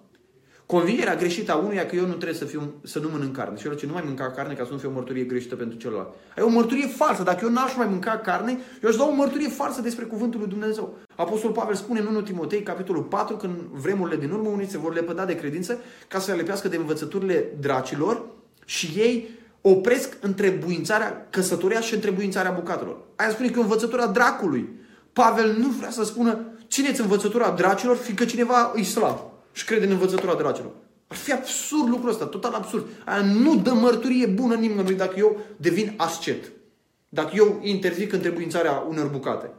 Convingerea 0.73 1.15
greșită 1.15 1.51
a 1.51 1.55
unuia 1.55 1.85
că 1.85 1.95
eu 1.95 2.05
nu 2.05 2.13
trebuie 2.13 2.33
să, 2.33 2.45
fiu, 2.45 2.73
să 2.83 2.99
nu 2.99 3.09
mănânc 3.11 3.35
carne. 3.35 3.57
Și 3.57 3.67
eu 3.67 3.73
ce 3.73 3.85
nu 3.85 3.93
mai 3.93 4.03
mânca 4.05 4.31
carne 4.31 4.53
ca 4.53 4.63
să 4.63 4.71
nu 4.71 4.77
fie 4.77 4.89
o 4.89 4.91
mărturie 4.91 5.23
greșită 5.23 5.55
pentru 5.55 5.77
celălalt. 5.77 6.07
Ai 6.37 6.43
o 6.43 6.49
mărturie 6.49 6.87
falsă. 6.87 7.23
Dacă 7.23 7.39
eu 7.43 7.51
n-aș 7.51 7.75
mai 7.75 7.87
mânca 7.87 8.17
carne, 8.17 8.57
eu 8.83 8.89
aș 8.89 8.95
da 8.95 9.03
o 9.03 9.11
mărturie 9.11 9.47
falsă 9.47 9.81
despre 9.81 10.05
cuvântul 10.05 10.39
lui 10.39 10.49
Dumnezeu. 10.49 10.97
Apostolul 11.15 11.55
Pavel 11.55 11.75
spune 11.75 11.99
în 11.99 12.05
1 12.05 12.21
Timotei, 12.21 12.63
capitolul 12.63 13.03
4, 13.03 13.35
când 13.35 13.53
vremurile 13.71 14.17
din 14.17 14.31
urmă 14.31 14.49
unii 14.49 14.67
se 14.67 14.77
vor 14.77 14.93
lepăda 14.93 15.25
de 15.25 15.35
credință 15.35 15.79
ca 16.07 16.19
să 16.19 16.31
le 16.31 16.37
lepească 16.37 16.67
de 16.67 16.75
învățăturile 16.75 17.45
dracilor 17.59 18.25
și 18.65 18.91
ei 18.95 19.29
opresc 19.61 20.17
întrebuințarea, 20.21 21.27
căsătoria 21.29 21.79
și 21.79 21.93
întrebuințarea 21.93 22.51
bucatelor. 22.51 22.97
Aia 23.15 23.29
spune 23.29 23.47
că 23.47 23.53
e 23.55 23.59
o 23.59 23.63
învățătură 23.63 24.01
a 24.01 24.07
dracului. 24.07 24.69
Pavel 25.13 25.55
nu 25.57 25.67
vrea 25.67 25.89
să 25.89 26.03
spună 26.03 26.39
țineți 26.69 27.01
învățătura 27.01 27.49
dracilor, 27.49 27.95
fiindcă 27.95 28.25
cineva 28.25 28.71
îi 28.75 28.83
slab 28.83 29.31
și 29.53 29.65
crede 29.65 29.85
în 29.85 29.91
învățătura 29.91 30.35
dracilor. 30.35 30.71
Ar 31.07 31.17
fi 31.17 31.31
absurd 31.31 31.89
lucrul 31.89 32.09
ăsta, 32.09 32.25
total 32.25 32.53
absurd. 32.53 32.85
Aia 33.05 33.21
nu 33.21 33.55
dă 33.55 33.71
mărturie 33.71 34.25
bună 34.25 34.55
nimănui 34.55 34.93
dacă 34.93 35.13
eu 35.17 35.39
devin 35.57 35.93
ascet. 35.97 36.51
Dacă 37.09 37.31
eu 37.33 37.59
interzic 37.63 38.13
întrebuințarea 38.13 38.85
unor 38.89 39.07
bucate. 39.07 39.49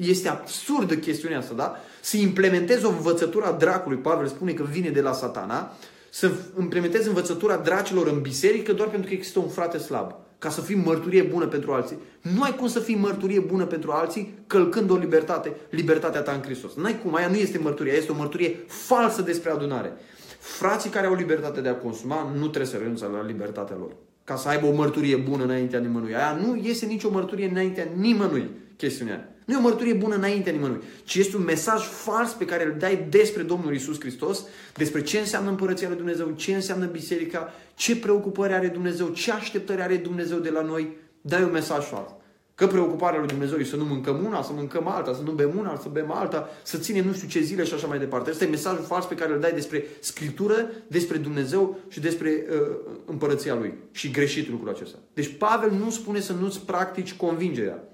Este 0.00 0.28
absurdă 0.28 0.96
chestiunea 0.96 1.38
asta, 1.38 1.54
da? 1.54 1.76
Să 2.00 2.16
implementez 2.16 2.82
o 2.82 2.88
învățătură 2.88 3.44
a 3.44 3.52
dracului, 3.52 3.98
Pavel 3.98 4.26
spune 4.26 4.52
că 4.52 4.62
vine 4.62 4.90
de 4.90 5.00
la 5.00 5.12
satana, 5.12 5.72
să 6.10 6.30
implementez 6.58 7.06
învățătura 7.06 7.56
dracilor 7.56 8.06
în 8.06 8.20
biserică 8.20 8.72
doar 8.72 8.88
pentru 8.88 9.08
că 9.08 9.14
există 9.14 9.38
un 9.38 9.48
frate 9.48 9.78
slab. 9.78 10.14
Ca 10.40 10.50
să 10.50 10.60
fii 10.60 10.74
mărturie 10.74 11.22
bună 11.22 11.46
pentru 11.46 11.72
alții. 11.72 11.98
Nu 12.20 12.42
ai 12.42 12.54
cum 12.54 12.66
să 12.68 12.78
fii 12.78 12.94
mărturie 12.96 13.40
bună 13.40 13.64
pentru 13.64 13.90
alții 13.90 14.34
călcând 14.46 14.90
o 14.90 14.96
libertate, 14.96 15.56
libertatea 15.70 16.20
ta 16.20 16.32
în 16.32 16.42
Hristos. 16.42 16.74
N-ai 16.74 17.00
cum, 17.02 17.14
aia 17.14 17.28
nu 17.28 17.34
este 17.34 17.58
mărturie, 17.58 17.92
este 17.92 18.12
o 18.12 18.14
mărturie 18.14 18.56
falsă 18.66 19.22
despre 19.22 19.50
adunare. 19.50 19.92
Frații 20.38 20.90
care 20.90 21.06
au 21.06 21.14
libertate 21.14 21.60
de 21.60 21.68
a 21.68 21.74
consuma 21.74 22.32
nu 22.34 22.46
trebuie 22.46 22.70
să 22.72 22.76
renunțe 22.76 23.06
la 23.06 23.24
libertatea 23.26 23.76
lor. 23.76 23.90
Ca 24.24 24.36
să 24.36 24.48
aibă 24.48 24.66
o 24.66 24.74
mărturie 24.74 25.16
bună 25.16 25.44
înaintea 25.44 25.78
nimănui. 25.78 26.14
Aia 26.14 26.38
nu 26.44 26.54
este 26.54 26.86
nicio 26.86 27.10
mărturie 27.10 27.48
înaintea 27.48 27.88
nimănui 27.96 28.50
chestiunea. 28.76 29.34
Nu 29.50 29.56
e 29.56 29.58
o 29.58 29.62
mărturie 29.62 29.92
bună 29.92 30.14
înaintea 30.14 30.52
nimănui, 30.52 30.80
ci 31.04 31.14
este 31.14 31.36
un 31.36 31.42
mesaj 31.42 31.82
fals 31.82 32.32
pe 32.32 32.44
care 32.44 32.64
îl 32.64 32.74
dai 32.78 33.06
despre 33.08 33.42
Domnul 33.42 33.74
Isus 33.74 34.00
Hristos, 34.00 34.44
despre 34.74 35.02
ce 35.02 35.18
înseamnă 35.18 35.50
Împărăția 35.50 35.88
lui 35.88 35.96
Dumnezeu, 35.96 36.30
ce 36.30 36.54
înseamnă 36.54 36.86
biserica, 36.86 37.52
ce 37.74 37.96
preocupări 37.96 38.52
are 38.52 38.66
Dumnezeu, 38.66 39.08
ce 39.08 39.32
așteptări 39.32 39.82
are 39.82 39.96
Dumnezeu 39.96 40.38
de 40.38 40.50
la 40.50 40.62
noi. 40.62 40.96
Dai 41.20 41.42
un 41.42 41.50
mesaj 41.50 41.84
fals. 41.84 42.10
Că 42.54 42.66
preocuparea 42.66 43.18
lui 43.18 43.28
Dumnezeu 43.28 43.58
e 43.58 43.64
să 43.64 43.76
nu 43.76 43.84
mâncăm 43.84 44.24
una, 44.24 44.42
să 44.42 44.52
mâncăm 44.52 44.88
alta, 44.88 45.14
să 45.14 45.22
nu 45.24 45.32
bem 45.32 45.52
una, 45.58 45.78
să 45.82 45.88
bem 45.92 46.10
alta, 46.12 46.48
să 46.62 46.78
ținem 46.78 47.04
nu 47.04 47.12
știu 47.12 47.28
ce 47.28 47.40
zile 47.40 47.64
și 47.64 47.74
așa 47.74 47.86
mai 47.86 47.98
departe. 47.98 48.30
Asta 48.30 48.44
e 48.44 48.48
mesajul 48.48 48.84
fals 48.84 49.04
pe 49.04 49.14
care 49.14 49.32
îl 49.32 49.40
dai 49.40 49.52
despre 49.52 49.84
Scriptură, 50.00 50.70
despre 50.86 51.16
Dumnezeu 51.16 51.78
și 51.88 52.00
despre 52.00 52.44
uh, 52.50 52.76
împărăția 53.04 53.54
Lui. 53.54 53.74
Și 53.90 54.10
greșit 54.10 54.50
lucrul 54.50 54.68
acesta. 54.68 54.98
Deci 55.14 55.36
Pavel 55.38 55.70
nu 55.70 55.90
spune 55.90 56.20
să 56.20 56.32
nu-ți 56.32 56.60
practici 56.60 57.14
convingerea. 57.14 57.84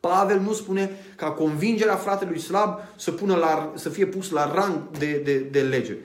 Pavel 0.00 0.40
nu 0.40 0.52
spune 0.52 0.90
ca 1.16 1.30
convingerea 1.30 1.96
fratelui 1.96 2.38
slab 2.38 2.78
să, 2.96 3.10
pună 3.10 3.36
la, 3.36 3.72
să 3.74 3.88
fie 3.88 4.06
pus 4.06 4.30
la 4.30 4.54
rang 4.54 4.90
de, 4.98 5.20
de, 5.24 5.38
de 5.38 5.60
lege. 5.60 5.96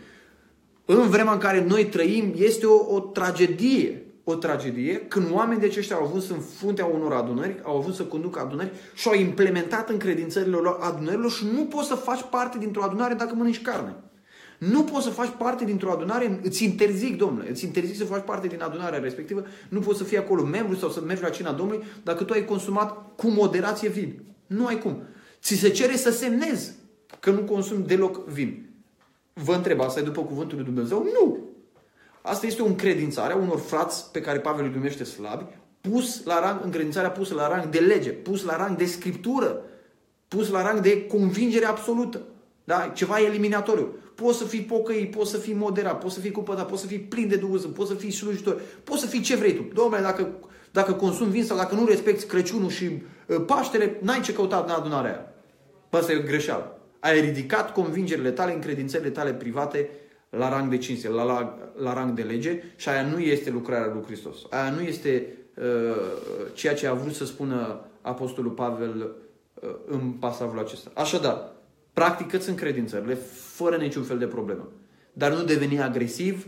În 0.86 1.10
vremea 1.10 1.34
în 1.34 1.40
care 1.40 1.64
noi 1.64 1.86
trăim, 1.86 2.34
este 2.36 2.66
o, 2.66 2.96
o 2.96 3.00
tragedie. 3.00 4.00
O 4.24 4.36
tragedie 4.36 4.98
când 5.08 5.28
oameni 5.32 5.60
de 5.60 5.66
aceștia 5.66 5.96
au 5.96 6.06
ajuns 6.06 6.30
în 6.30 6.40
fruntea 6.40 6.86
unor 6.86 7.14
adunări, 7.14 7.60
au 7.64 7.78
avut 7.78 7.94
să 7.94 8.04
conducă 8.04 8.40
adunări 8.40 8.72
și 8.94 9.08
au 9.08 9.14
implementat 9.14 9.90
în 9.90 9.98
credințările 9.98 10.56
lor 10.56 10.78
adunărilor 10.82 11.32
și 11.32 11.46
nu 11.54 11.66
poți 11.66 11.88
să 11.88 11.96
faci 11.96 12.22
parte 12.30 12.58
dintr-o 12.58 12.84
adunare 12.84 13.14
dacă 13.14 13.36
mănânci 13.36 13.62
carne. 13.62 13.96
Nu 14.58 14.84
poți 14.84 15.04
să 15.04 15.10
faci 15.10 15.34
parte 15.38 15.66
dintr-o 15.66 15.92
adunare, 15.92 16.40
îți 16.44 16.64
interzic, 16.64 17.18
domnule, 17.18 17.50
îți 17.50 17.66
interzic 17.66 17.96
să 17.96 18.06
faci 18.06 18.24
parte 18.24 18.48
din 18.48 18.62
adunarea 18.62 19.00
respectivă, 19.00 19.46
nu 19.70 19.80
poți 19.80 19.98
să 19.98 20.04
fii 20.04 20.18
acolo 20.18 20.44
membru 20.44 20.76
sau 20.76 20.90
să 20.90 21.02
mergi 21.02 21.24
la 21.24 21.30
cina 21.30 21.52
Domnului 21.52 21.84
dacă 22.04 22.24
tu 22.24 22.34
ai 22.34 22.46
consumat 22.46 23.16
cu 23.16 23.28
moderație 23.28 23.90
vin. 23.90 24.22
Nu 24.48 24.66
ai 24.66 24.80
cum. 24.80 25.04
Ți 25.42 25.56
se 25.56 25.70
cere 25.70 25.96
să 25.96 26.12
semnezi 26.12 26.74
că 27.20 27.32
nu 27.32 27.40
consumi 27.40 27.86
deloc 27.86 28.28
vin. 28.28 28.70
Vă 29.34 29.54
întreb, 29.54 29.82
asta 29.82 30.00
e 30.00 30.04
după 30.04 30.22
cuvântul 30.22 30.58
lui 30.58 30.66
Dumnezeu? 30.66 31.04
Nu! 31.04 31.40
Asta 32.22 32.46
este 32.46 32.62
o 32.62 32.66
încredințare 32.66 33.34
a 33.34 33.36
unor 33.36 33.60
frați 33.60 34.12
pe 34.12 34.22
care 34.22 34.40
Pavel 34.40 34.66
îi 34.66 34.72
numește 34.72 35.04
slabi, 35.04 35.46
pus 35.82 36.24
la 36.24 36.40
rang, 36.40 36.64
încredințarea 36.64 37.12
pusă 37.12 37.34
la 37.34 37.48
rang 37.48 37.70
de 37.70 37.80
lege, 37.80 38.10
pus 38.10 38.44
la 38.44 38.56
rang 38.56 38.78
de 38.78 38.86
scriptură, 38.86 39.62
pus 40.28 40.50
la 40.50 40.62
rang 40.62 40.80
de 40.80 41.06
convingere 41.08 41.66
absolută. 41.66 42.22
Da? 42.64 42.92
Ceva 42.94 43.20
eliminatoriu. 43.20 43.94
Poți 44.16 44.38
să 44.38 44.44
fii 44.44 44.62
pocăit, 44.62 45.12
poți 45.12 45.32
să 45.32 45.38
fii 45.38 45.54
moderat, 45.54 46.00
poți 46.00 46.14
să 46.14 46.20
fii 46.20 46.32
cupătat, 46.32 46.68
poți 46.68 46.82
să 46.82 46.88
fii 46.88 47.00
plin 47.00 47.28
de 47.28 47.36
Duhul 47.36 47.60
poți 47.60 47.90
să 47.90 47.96
fii 47.96 48.12
slujitor, 48.12 48.62
poți 48.84 49.02
să 49.02 49.08
fii 49.08 49.22
ce 49.22 49.36
vrei 49.36 49.54
tu. 49.54 49.66
Domnule, 49.74 50.02
dacă, 50.02 50.28
dacă 50.72 50.94
consumi 50.94 51.32
vin 51.32 51.44
sau 51.44 51.58
dacă 51.58 51.76
nu 51.76 51.86
respecti 51.86 52.26
Crăciunul 52.26 52.70
și 52.70 52.86
uh, 53.28 53.44
Paștele, 53.46 53.98
n-ai 54.02 54.22
ce 54.22 54.34
căuta 54.34 54.64
în 54.68 54.74
adunarea 54.74 55.12
aia. 55.12 55.34
Bă, 55.90 55.98
asta 55.98 56.12
e 56.12 56.20
greșeală. 56.20 56.80
Ai 57.00 57.22
ridicat 57.22 57.74
convingerile 57.74 58.32
tale, 58.32 58.54
încredințările 58.54 59.10
tale 59.10 59.34
private 59.34 59.90
la 60.30 60.50
rang 60.50 60.70
de 60.70 60.78
cinste, 60.78 61.10
la, 61.10 61.24
la, 61.24 61.58
la 61.78 61.94
rang 61.94 62.14
de 62.14 62.22
lege 62.22 62.64
și 62.76 62.90
aia 62.90 63.02
nu 63.02 63.20
este 63.20 63.50
lucrarea 63.50 63.94
lui 63.94 64.04
Hristos. 64.04 64.38
Aia 64.50 64.70
nu 64.70 64.82
este 64.82 65.28
uh, 65.56 65.64
ceea 66.54 66.74
ce 66.74 66.88
a 66.88 66.94
vrut 66.94 67.14
să 67.14 67.26
spună 67.26 67.86
Apostolul 68.02 68.52
Pavel 68.52 69.16
uh, 69.54 69.70
în 69.88 70.12
pasajul 70.12 70.60
acesta. 70.60 70.92
Așadar, 70.94 71.52
practică-ți 71.94 72.50
încredințările 72.50 73.18
fără 73.56 73.76
niciun 73.78 74.04
fel 74.04 74.18
de 74.18 74.28
problemă. 74.28 74.72
Dar 75.14 75.34
nu 75.34 75.44
deveni 75.44 75.82
agresiv, 75.82 76.48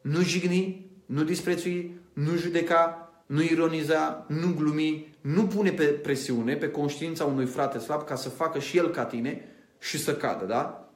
nu 0.00 0.22
jigni, 0.22 0.90
nu 1.06 1.22
disprețui, 1.22 2.00
nu 2.12 2.36
judeca, 2.36 3.12
nu 3.26 3.42
ironiza, 3.42 4.26
nu 4.28 4.54
glumi, 4.56 5.16
nu 5.20 5.46
pune 5.46 5.70
pe 5.70 5.84
presiune, 5.84 6.54
pe 6.54 6.70
conștiința 6.70 7.24
unui 7.24 7.46
frate 7.46 7.78
slab 7.78 8.04
ca 8.04 8.14
să 8.14 8.28
facă 8.28 8.58
și 8.58 8.76
el 8.76 8.90
ca 8.90 9.04
tine 9.04 9.48
și 9.78 9.98
să 9.98 10.16
cadă, 10.16 10.44
da? 10.44 10.88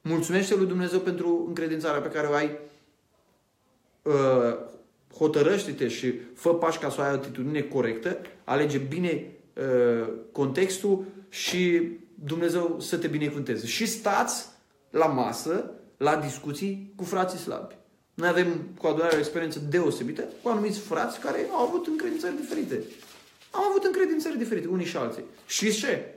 Mulțumește 0.00 0.54
lui 0.54 0.66
Dumnezeu 0.66 0.98
pentru 0.98 1.44
încredințarea 1.46 2.00
pe 2.00 2.08
care 2.08 2.26
o 2.26 2.32
ai. 2.32 2.58
Uh, 4.02 4.56
hotărăște-te 5.16 5.88
și 5.88 6.14
fă 6.34 6.54
pași 6.54 6.78
ca 6.78 6.90
să 6.90 7.00
ai 7.00 7.10
o 7.10 7.14
atitudine 7.14 7.60
corectă, 7.60 8.18
alege 8.44 8.78
bine 8.78 9.32
uh, 9.54 10.08
contextul 10.32 11.04
și 11.28 11.90
Dumnezeu 12.14 12.76
să 12.80 12.96
te 12.96 13.06
binecuvânteze. 13.06 13.66
Și 13.66 13.86
stați 13.86 14.54
la 14.96 15.06
masă, 15.06 15.70
la 15.96 16.16
discuții 16.16 16.92
cu 16.96 17.04
frații 17.04 17.38
slabi. 17.38 17.76
Noi 18.14 18.28
avem 18.28 18.46
cu 18.78 18.86
adunarea 18.86 19.16
o 19.16 19.18
experiență 19.18 19.58
deosebită 19.58 20.24
cu 20.42 20.48
anumiți 20.48 20.78
frați 20.78 21.20
care 21.20 21.46
au 21.52 21.66
avut 21.66 21.86
încredințări 21.86 22.36
diferite. 22.36 22.82
Au 23.50 23.62
avut 23.68 23.84
încredințări 23.84 24.38
diferite, 24.38 24.66
unii 24.66 24.86
și 24.86 24.96
alții. 24.96 25.24
Și 25.46 25.72
ce? 25.72 26.14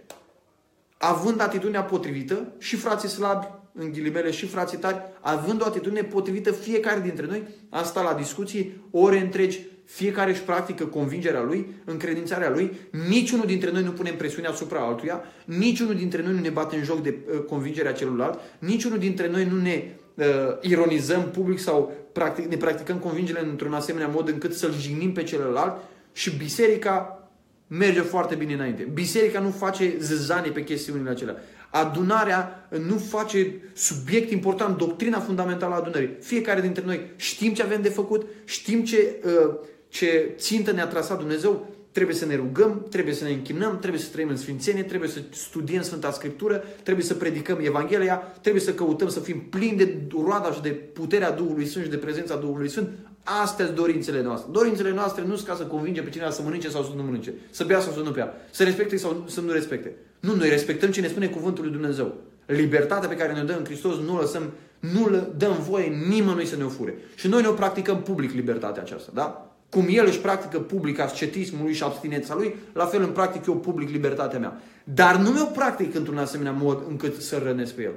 Având 0.98 1.42
atitudinea 1.42 1.84
potrivită, 1.84 2.54
și 2.58 2.76
frații 2.76 3.10
slabi, 3.10 3.48
în 3.74 3.92
ghilimele, 3.92 4.32
și 4.32 4.46
frații 4.46 4.78
tari, 4.78 5.02
având 5.20 5.62
o 5.62 5.66
atitudine 5.66 6.04
potrivită 6.04 6.52
fiecare 6.52 7.00
dintre 7.00 7.26
noi, 7.26 7.48
am 7.70 7.84
stat 7.84 8.04
la 8.04 8.14
discuții 8.14 8.84
ore 8.92 9.20
întregi, 9.20 9.62
fiecare 9.92 10.32
își 10.32 10.42
practică 10.42 10.86
convingerea 10.86 11.42
lui, 11.42 11.68
încredințarea 11.86 12.50
lui, 12.50 12.72
niciunul 13.10 13.46
dintre 13.46 13.72
noi 13.72 13.84
nu 13.84 13.92
pune 13.92 14.12
presiune 14.12 14.48
asupra 14.48 14.80
altuia, 14.80 15.24
niciunul 15.46 15.96
dintre 15.96 16.24
noi 16.24 16.34
nu 16.34 16.40
ne 16.40 16.50
bate 16.50 16.76
în 16.76 16.84
joc 16.84 17.04
de 17.04 17.16
uh, 17.34 17.40
convingerea 17.40 17.94
celuilalt, 17.94 18.40
niciunul 18.60 18.98
dintre 18.98 19.30
noi 19.30 19.46
nu 19.46 19.62
ne 19.62 19.84
uh, 20.16 20.26
ironizăm 20.62 21.24
public 21.24 21.60
sau 21.60 21.94
practic, 22.14 22.46
ne 22.46 22.56
practicăm 22.56 22.98
convingerile 22.98 23.46
într-un 23.46 23.74
asemenea 23.74 24.08
mod 24.08 24.28
încât 24.28 24.54
să-l 24.54 24.74
jignim 24.80 25.12
pe 25.12 25.24
celălalt 25.24 25.78
și 26.14 26.38
biserica 26.38 27.30
merge 27.68 28.02
foarte 28.02 28.36
bine 28.36 28.54
înainte. 28.54 28.84
Biserica 28.94 29.40
nu 29.40 29.50
face 29.50 29.96
zăzanie 30.00 30.52
pe 30.52 30.64
chestiunile 30.64 31.10
acelea. 31.10 31.36
Adunarea 31.70 32.68
nu 32.88 32.98
face 32.98 33.54
subiect 33.74 34.32
important, 34.32 34.78
doctrina 34.78 35.20
fundamentală 35.20 35.74
a 35.74 35.78
adunării. 35.78 36.16
Fiecare 36.22 36.62
dintre 36.62 36.84
noi 36.86 37.02
știm 37.16 37.54
ce 37.54 37.64
avem 37.64 37.82
de 37.82 37.90
făcut, 37.90 38.26
știm 38.46 38.84
ce 38.84 39.16
uh, 39.26 39.56
ce 39.90 40.32
țintă 40.38 40.72
ne-a 40.72 40.88
trasat 40.88 41.18
Dumnezeu, 41.18 41.68
trebuie 41.92 42.16
să 42.16 42.26
ne 42.26 42.36
rugăm, 42.36 42.86
trebuie 42.90 43.14
să 43.14 43.24
ne 43.24 43.30
închinăm, 43.30 43.80
trebuie 43.80 44.02
să 44.02 44.10
trăim 44.12 44.30
în 44.30 44.38
Sfințenie, 44.38 44.84
trebuie 44.84 45.10
să 45.10 45.20
studiem 45.30 45.82
Sfânta 45.82 46.12
Scriptură, 46.12 46.64
trebuie 46.84 47.06
să 47.06 47.14
predicăm 47.14 47.60
Evanghelia, 47.62 48.18
trebuie 48.18 48.62
să 48.62 48.74
căutăm 48.74 49.10
să 49.10 49.20
fim 49.20 49.40
plini 49.50 49.78
de 49.78 49.98
roada 50.24 50.52
și 50.52 50.62
de 50.62 50.70
puterea 50.70 51.32
Duhului 51.32 51.66
Sfânt 51.66 51.84
și 51.84 51.90
de 51.90 51.98
prezența 51.98 52.36
Duhului 52.36 52.70
Sfânt. 52.70 52.90
Astea 53.24 53.66
sunt 53.66 53.78
dorințele 53.78 54.22
noastre. 54.22 54.52
Dorințele 54.52 54.92
noastre 54.92 55.24
nu 55.24 55.36
sunt 55.36 55.48
ca 55.48 55.56
să 55.56 55.64
convingem 55.64 56.04
pe 56.04 56.10
cineva 56.10 56.30
să 56.30 56.42
mănânce 56.42 56.70
sau 56.70 56.84
să 56.84 56.90
nu 56.96 57.04
mănânce, 57.04 57.34
să 57.50 57.64
bea 57.64 57.80
sau 57.80 57.94
să 57.94 58.00
nu 58.00 58.12
bea, 58.12 58.34
să 58.52 58.64
respecte 58.64 58.98
sau 58.98 59.24
să 59.28 59.42
nu 59.42 59.52
respecte. 59.52 59.96
Nu, 60.20 60.36
noi 60.36 60.50
respectăm 60.50 60.92
ce 60.92 61.02
ne 61.02 61.08
spune 61.08 61.28
Cuvântul 61.28 61.64
lui 61.64 61.74
Dumnezeu. 61.74 62.16
Libertatea 62.46 63.10
pe 63.10 63.16
care 63.16 63.34
ne 63.34 63.44
dă 63.44 63.54
în 63.58 63.66
Hristos 63.66 63.96
nu 64.06 64.16
o 64.16 64.20
lăsăm, 64.20 64.52
nu 64.80 65.28
dăm 65.38 65.58
voie 65.70 65.86
nimănui 66.10 66.46
să 66.46 66.56
ne 66.56 66.64
o 66.64 66.70
fure. 66.70 66.98
Și 67.16 67.28
noi 67.28 67.42
ne 67.42 67.48
o 67.48 67.54
practicăm 67.54 68.02
public 68.02 68.34
libertatea 68.34 68.82
aceasta, 68.82 69.12
da? 69.14 69.49
Cum 69.70 69.86
el 69.90 70.06
își 70.06 70.20
practică 70.20 70.60
public 70.60 71.00
ascetismul 71.00 71.64
lui 71.64 71.74
și 71.74 71.84
abstinența 71.84 72.36
lui, 72.36 72.56
la 72.74 72.86
fel 72.86 73.02
îmi 73.02 73.12
practic 73.12 73.46
eu 73.46 73.56
public 73.56 73.90
libertatea 73.90 74.40
mea. 74.40 74.62
Dar 74.84 75.16
nu 75.16 75.30
mi-o 75.30 75.46
practic 75.46 75.96
într-un 75.96 76.18
asemenea 76.18 76.52
mod 76.52 76.84
încât 76.88 77.22
să 77.22 77.42
rănesc 77.44 77.74
pe 77.74 77.82
el. 77.82 77.94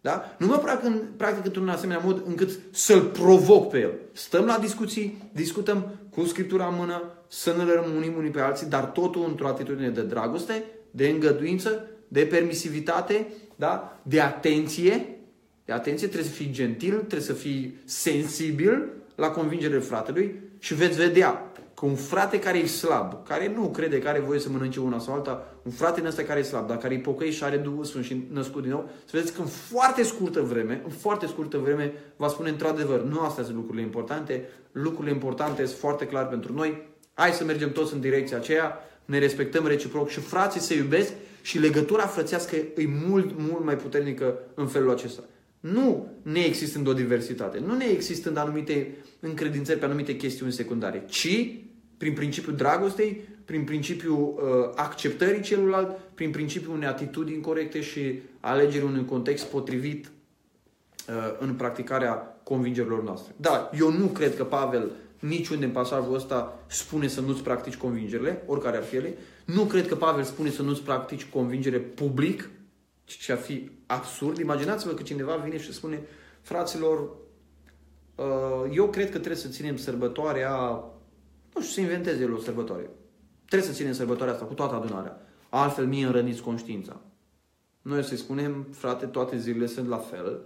Da? 0.00 0.36
Nu 0.38 0.46
mă 0.46 0.56
practic, 0.56 0.92
practic 1.16 1.44
într-un 1.44 1.68
asemenea 1.68 2.02
mod 2.04 2.22
încât 2.26 2.58
să-l 2.70 3.00
provoc 3.00 3.70
pe 3.70 3.78
el. 3.78 3.92
Stăm 4.12 4.44
la 4.44 4.58
discuții, 4.58 5.30
discutăm 5.32 5.90
cu 6.10 6.24
Scriptura 6.24 6.66
în 6.66 6.74
mână, 6.78 7.02
să 7.28 7.54
ne 7.56 7.64
rămânim 7.64 8.16
unii 8.16 8.30
pe 8.30 8.40
alții, 8.40 8.66
dar 8.66 8.84
totul 8.84 9.24
într-o 9.28 9.46
atitudine 9.46 9.88
de 9.88 10.02
dragoste, 10.02 10.64
de 10.90 11.08
îngăduință, 11.08 11.86
de 12.08 12.20
permisivitate, 12.20 13.26
da? 13.56 14.00
de 14.02 14.20
atenție. 14.20 15.16
De 15.64 15.72
atenție, 15.72 16.06
trebuie 16.06 16.30
să 16.30 16.36
fii 16.36 16.50
gentil, 16.50 16.94
trebuie 16.94 17.20
să 17.20 17.32
fii 17.32 17.76
sensibil 17.84 18.88
la 19.14 19.28
convingerile 19.28 19.78
fratelui 19.78 20.34
și 20.60 20.74
veți 20.74 20.96
vedea 20.96 21.52
că 21.74 21.86
un 21.86 21.94
frate 21.94 22.38
care 22.38 22.58
e 22.58 22.66
slab, 22.66 23.26
care 23.26 23.52
nu 23.54 23.68
crede 23.68 23.98
că 23.98 24.08
are 24.08 24.20
voie 24.20 24.38
să 24.38 24.48
mănânce 24.50 24.80
una 24.80 24.98
sau 24.98 25.14
alta, 25.14 25.46
un 25.62 25.72
frate 25.72 26.00
în 26.00 26.06
ăsta 26.06 26.22
care 26.22 26.40
e 26.40 26.42
slab, 26.42 26.66
dar 26.66 26.76
care 26.76 26.94
e 26.94 26.98
pocăit 26.98 27.32
și 27.32 27.44
are 27.44 27.56
Duhul 27.56 27.84
Sfânt 27.84 28.04
și 28.04 28.26
născut 28.32 28.62
din 28.62 28.70
nou, 28.70 28.90
să 29.04 29.10
vedeți 29.12 29.32
că 29.32 29.40
în 29.40 29.46
foarte 29.46 30.02
scurtă 30.02 30.40
vreme, 30.40 30.80
în 30.84 30.90
foarte 30.90 31.26
scurtă 31.26 31.58
vreme, 31.58 31.92
va 32.16 32.28
spune 32.28 32.48
într-adevăr, 32.48 33.02
nu 33.02 33.20
astea 33.20 33.44
sunt 33.44 33.56
lucrurile 33.56 33.82
importante, 33.82 34.48
lucrurile 34.72 35.12
importante 35.12 35.64
sunt 35.64 35.78
foarte 35.78 36.06
clar 36.06 36.28
pentru 36.28 36.52
noi, 36.52 36.88
hai 37.14 37.30
să 37.30 37.44
mergem 37.44 37.72
toți 37.72 37.94
în 37.94 38.00
direcția 38.00 38.36
aceea, 38.36 38.78
ne 39.04 39.18
respectăm 39.18 39.66
reciproc 39.66 40.08
și 40.08 40.20
frații 40.20 40.60
se 40.60 40.74
iubesc 40.74 41.12
și 41.42 41.58
legătura 41.58 42.06
frățească 42.06 42.56
e 42.56 42.86
mult, 43.08 43.30
mult 43.38 43.64
mai 43.64 43.76
puternică 43.76 44.38
în 44.54 44.66
felul 44.66 44.90
acesta. 44.90 45.22
Nu 45.60 46.06
neexistând 46.22 46.86
o 46.86 46.92
diversitate, 46.92 47.58
nu 47.58 47.76
neexistând 47.76 48.36
anumite 48.36 48.96
încredințări 49.20 49.78
pe 49.78 49.84
anumite 49.84 50.16
chestiuni 50.16 50.52
secundare, 50.52 51.04
ci 51.08 51.54
prin 51.96 52.12
principiul 52.12 52.56
dragostei, 52.56 53.28
prin 53.44 53.64
principiul 53.64 54.18
uh, 54.18 54.72
acceptării 54.74 55.42
celuilalt, 55.42 55.98
prin 56.14 56.30
principiul 56.30 56.74
unei 56.74 56.88
atitudini 56.88 57.40
corecte 57.40 57.80
și 57.80 58.20
alegerii 58.40 58.86
unui 58.86 59.04
context 59.04 59.44
potrivit 59.44 60.06
uh, 60.06 61.14
în 61.38 61.54
practicarea 61.54 62.40
convingerilor 62.42 63.02
noastre. 63.02 63.34
Da, 63.36 63.70
eu 63.78 63.92
nu 63.92 64.06
cred 64.06 64.36
că 64.36 64.44
Pavel 64.44 64.90
niciunde 65.18 65.64
în 65.64 65.70
pasajul 65.70 66.14
ăsta 66.14 66.58
spune 66.66 67.06
să 67.08 67.20
nu-ți 67.20 67.42
practici 67.42 67.76
convingerile, 67.76 68.42
oricare 68.46 68.76
ar 68.76 68.82
fi 68.82 68.96
ele. 68.96 69.14
Nu 69.44 69.62
cred 69.62 69.88
că 69.88 69.94
Pavel 69.94 70.24
spune 70.24 70.50
să 70.50 70.62
nu-ți 70.62 70.82
practici 70.82 71.24
convingere 71.24 71.78
public, 71.78 72.50
ce 73.18 73.32
ar 73.32 73.38
fi 73.38 73.70
absurd. 73.86 74.38
Imaginați-vă 74.38 74.92
că 74.92 75.02
cineva 75.02 75.36
vine 75.36 75.58
și 75.58 75.72
spune, 75.72 76.02
fraților, 76.40 77.16
uh, 78.14 78.70
eu 78.72 78.88
cred 78.88 79.04
că 79.04 79.18
trebuie 79.18 79.36
să 79.36 79.48
ținem 79.48 79.76
sărbătoarea, 79.76 80.50
nu 81.54 81.60
știu, 81.60 81.72
să 81.72 81.80
inventeze 81.80 82.22
el 82.22 82.34
o 82.34 82.38
sărbătoare. 82.38 82.90
Trebuie 83.46 83.68
să 83.68 83.74
ținem 83.74 83.92
sărbătoarea 83.92 84.34
asta 84.34 84.46
cu 84.46 84.54
toată 84.54 84.74
adunarea. 84.74 85.20
Altfel 85.48 85.86
mie 85.86 86.06
înrăniți 86.06 86.42
conștiința. 86.42 87.00
Noi 87.82 87.98
o 87.98 88.02
să-i 88.02 88.16
spunem, 88.16 88.66
frate, 88.70 89.06
toate 89.06 89.38
zilele 89.38 89.66
sunt 89.66 89.88
la 89.88 89.96
fel. 89.96 90.40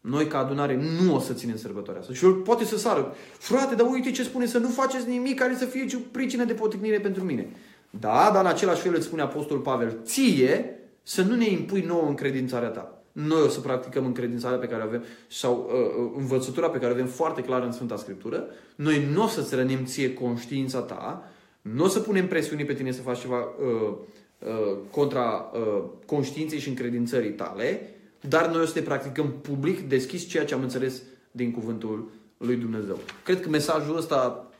Noi 0.00 0.26
ca 0.26 0.38
adunare 0.38 0.76
nu 1.00 1.14
o 1.14 1.18
să 1.18 1.32
ținem 1.32 1.56
sărbătoarea 1.56 2.00
asta. 2.00 2.14
Și 2.14 2.24
el 2.24 2.32
poate 2.34 2.64
să 2.64 2.78
sară. 2.78 3.14
Frate, 3.38 3.74
dar 3.74 3.86
uite 3.90 4.10
ce 4.10 4.22
spune, 4.22 4.46
să 4.46 4.58
nu 4.58 4.68
faceți 4.68 5.08
nimic 5.08 5.38
care 5.38 5.54
să 5.54 5.64
fie 5.64 5.86
pricină 6.10 6.44
de 6.44 6.52
poticnire 6.52 7.00
pentru 7.00 7.24
mine. 7.24 7.48
Da, 7.90 8.30
dar 8.32 8.44
în 8.44 8.50
același 8.50 8.80
fel 8.80 8.94
îți 8.94 9.06
spune 9.06 9.22
Apostolul 9.22 9.62
Pavel, 9.62 9.98
ție 10.02 10.75
să 11.08 11.22
nu 11.22 11.34
ne 11.34 11.50
impui 11.50 11.80
nouă 11.80 12.08
încredințarea 12.08 12.68
ta. 12.68 13.02
Noi 13.12 13.42
o 13.42 13.48
să 13.48 13.60
practicăm 13.60 14.04
încredințarea 14.04 14.58
pe 14.58 14.66
care 14.66 14.82
avem 14.82 15.04
sau 15.28 15.70
uh, 15.70 16.04
uh, 16.04 16.12
învățătura 16.16 16.70
pe 16.70 16.78
care 16.78 16.92
avem 16.92 17.06
foarte 17.06 17.42
clară 17.42 17.64
în 17.64 17.72
Sfânta 17.72 17.96
Scriptură. 17.96 18.44
Noi 18.76 19.08
nu 19.12 19.22
o 19.22 19.26
să-ți 19.26 19.54
rănim 19.54 19.84
ție 19.84 20.14
conștiința 20.14 20.80
ta, 20.80 21.30
nu 21.60 21.84
o 21.84 21.88
să 21.88 22.00
punem 22.00 22.26
presiuni 22.26 22.64
pe 22.64 22.74
tine 22.74 22.90
să 22.90 23.00
faci 23.00 23.20
ceva 23.20 23.38
uh, 23.38 23.94
uh, 24.38 24.76
contra 24.90 25.50
uh, 25.54 25.82
conștiinței 26.06 26.58
și 26.58 26.68
încredințării 26.68 27.32
tale, 27.32 27.94
dar 28.20 28.50
noi 28.50 28.62
o 28.62 28.66
să 28.66 28.72
te 28.72 28.82
practicăm 28.82 29.32
public, 29.40 29.88
deschis, 29.88 30.26
ceea 30.26 30.44
ce 30.44 30.54
am 30.54 30.62
înțeles 30.62 31.02
din 31.30 31.50
cuvântul 31.52 32.10
lui 32.36 32.56
Dumnezeu. 32.56 32.98
Cred 33.24 33.40
că 33.40 33.48
mesajul 33.48 33.96
ăsta 33.96 34.50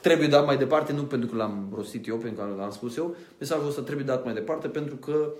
trebuie 0.00 0.28
dat 0.28 0.46
mai 0.46 0.56
departe, 0.56 0.92
nu 0.92 1.02
pentru 1.02 1.28
că 1.28 1.36
l-am 1.36 1.72
rostit 1.74 2.06
eu, 2.06 2.16
pentru 2.16 2.44
că 2.44 2.54
l-am 2.56 2.70
spus 2.70 2.96
eu, 2.96 3.16
mesajul 3.38 3.68
ăsta 3.68 3.82
trebuie 3.82 4.06
dat 4.06 4.24
mai 4.24 4.34
departe 4.34 4.68
pentru 4.68 4.96
că 4.96 5.32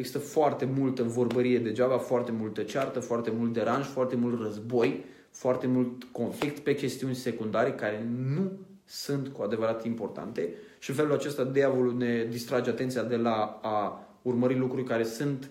există 0.00 0.18
foarte 0.18 0.68
multă 0.76 1.02
vorbărie 1.02 1.58
degeaba, 1.58 1.98
foarte 1.98 2.32
multă 2.32 2.62
ceartă, 2.62 3.00
foarte 3.00 3.30
mult 3.30 3.52
deranj, 3.52 3.84
foarte 3.84 4.16
mult 4.16 4.40
război, 4.42 5.04
foarte 5.30 5.66
mult 5.66 6.04
conflict 6.04 6.58
pe 6.58 6.74
chestiuni 6.74 7.14
secundare 7.14 7.72
care 7.72 8.06
nu 8.34 8.52
sunt 8.84 9.28
cu 9.28 9.42
adevărat 9.42 9.84
importante 9.84 10.48
și 10.78 10.90
în 10.90 10.96
felul 10.96 11.12
acesta 11.12 11.44
diavolul 11.44 11.96
ne 11.96 12.26
distrage 12.30 12.70
atenția 12.70 13.02
de 13.02 13.16
la 13.16 13.60
a 13.62 14.08
urmări 14.22 14.58
lucruri 14.58 14.84
care 14.84 15.04
sunt 15.04 15.50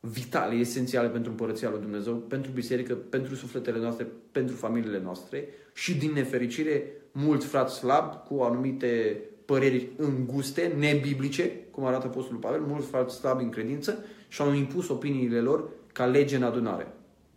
vitale, 0.00 0.54
esențiale 0.54 1.08
pentru 1.08 1.30
împărăția 1.30 1.70
lui 1.70 1.80
Dumnezeu, 1.80 2.14
pentru 2.14 2.50
biserică, 2.50 2.94
pentru 2.94 3.34
sufletele 3.34 3.78
noastre, 3.78 4.06
pentru 4.32 4.56
familiile 4.56 5.00
noastre 5.00 5.48
și 5.74 5.94
din 5.96 6.12
nefericire 6.12 6.92
mulți 7.12 7.46
frați 7.46 7.74
slabi 7.74 8.16
cu 8.28 8.42
anumite 8.42 9.20
păreri 9.44 9.88
înguste, 9.96 10.74
nebiblice, 10.78 11.50
cum 11.70 11.84
arată 11.84 12.06
Apostolul 12.06 12.40
Pavel, 12.40 12.60
mulți 12.60 12.86
frați 12.86 13.14
slabi 13.14 13.42
în 13.42 13.50
credință 13.50 14.04
și 14.28 14.42
au 14.42 14.52
impus 14.52 14.88
opiniile 14.88 15.40
lor 15.40 15.68
ca 15.92 16.04
lege 16.04 16.36
în 16.36 16.42
adunare. 16.42 16.92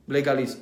Legalism. 0.06 0.58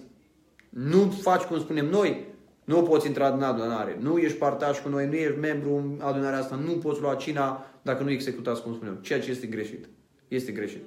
Nu 0.69 1.09
faci 1.21 1.41
cum 1.41 1.59
spunem 1.59 1.85
noi, 1.85 2.25
nu 2.63 2.81
poți 2.81 3.07
intra 3.07 3.27
în 3.27 3.41
adunare, 3.41 3.97
nu 3.99 4.17
ești 4.17 4.37
partaj 4.37 4.81
cu 4.81 4.89
noi, 4.89 5.07
nu 5.07 5.13
ești 5.13 5.39
membru 5.39 5.75
în 5.75 5.99
adunarea 6.01 6.39
asta, 6.39 6.55
nu 6.55 6.71
poți 6.71 7.01
lua 7.01 7.15
cina 7.15 7.65
dacă 7.81 8.03
nu 8.03 8.09
executați 8.09 8.61
cum 8.61 8.73
spunem. 8.73 8.95
Ceea 9.01 9.21
ce 9.21 9.29
este 9.29 9.47
greșit. 9.47 9.85
Este 10.27 10.51
greșit. 10.51 10.81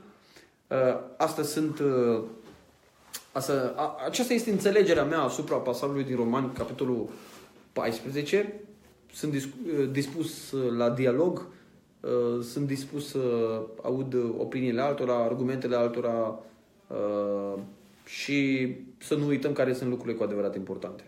Uh, 0.69 0.77
asta 1.17 1.43
sunt 1.43 1.79
uh, 1.79 2.23
asta, 3.33 3.75
aceasta 4.07 4.33
este 4.33 4.51
înțelegerea 4.51 5.05
mea 5.05 5.21
asupra 5.21 5.57
pasajului 5.57 6.05
din 6.05 6.17
Romani, 6.17 6.53
capitolul 6.53 7.09
14. 7.73 8.61
Sunt 9.13 9.35
uh, 9.35 9.41
dispus 9.91 10.55
la 10.77 10.91
dialog, 10.91 11.47
sunt 12.43 12.67
dispus 12.67 13.09
să 13.09 13.19
aud 13.83 14.15
opiniile 14.39 14.81
altora, 14.81 15.15
argumentele 15.15 15.77
altora 15.77 16.41
și 18.05 18.69
să 18.99 19.15
nu 19.15 19.27
uităm 19.27 19.53
care 19.53 19.73
sunt 19.73 19.91
lucrurile 19.91 20.17
cu 20.17 20.23
adevărat 20.23 20.57
importante. 20.57 21.05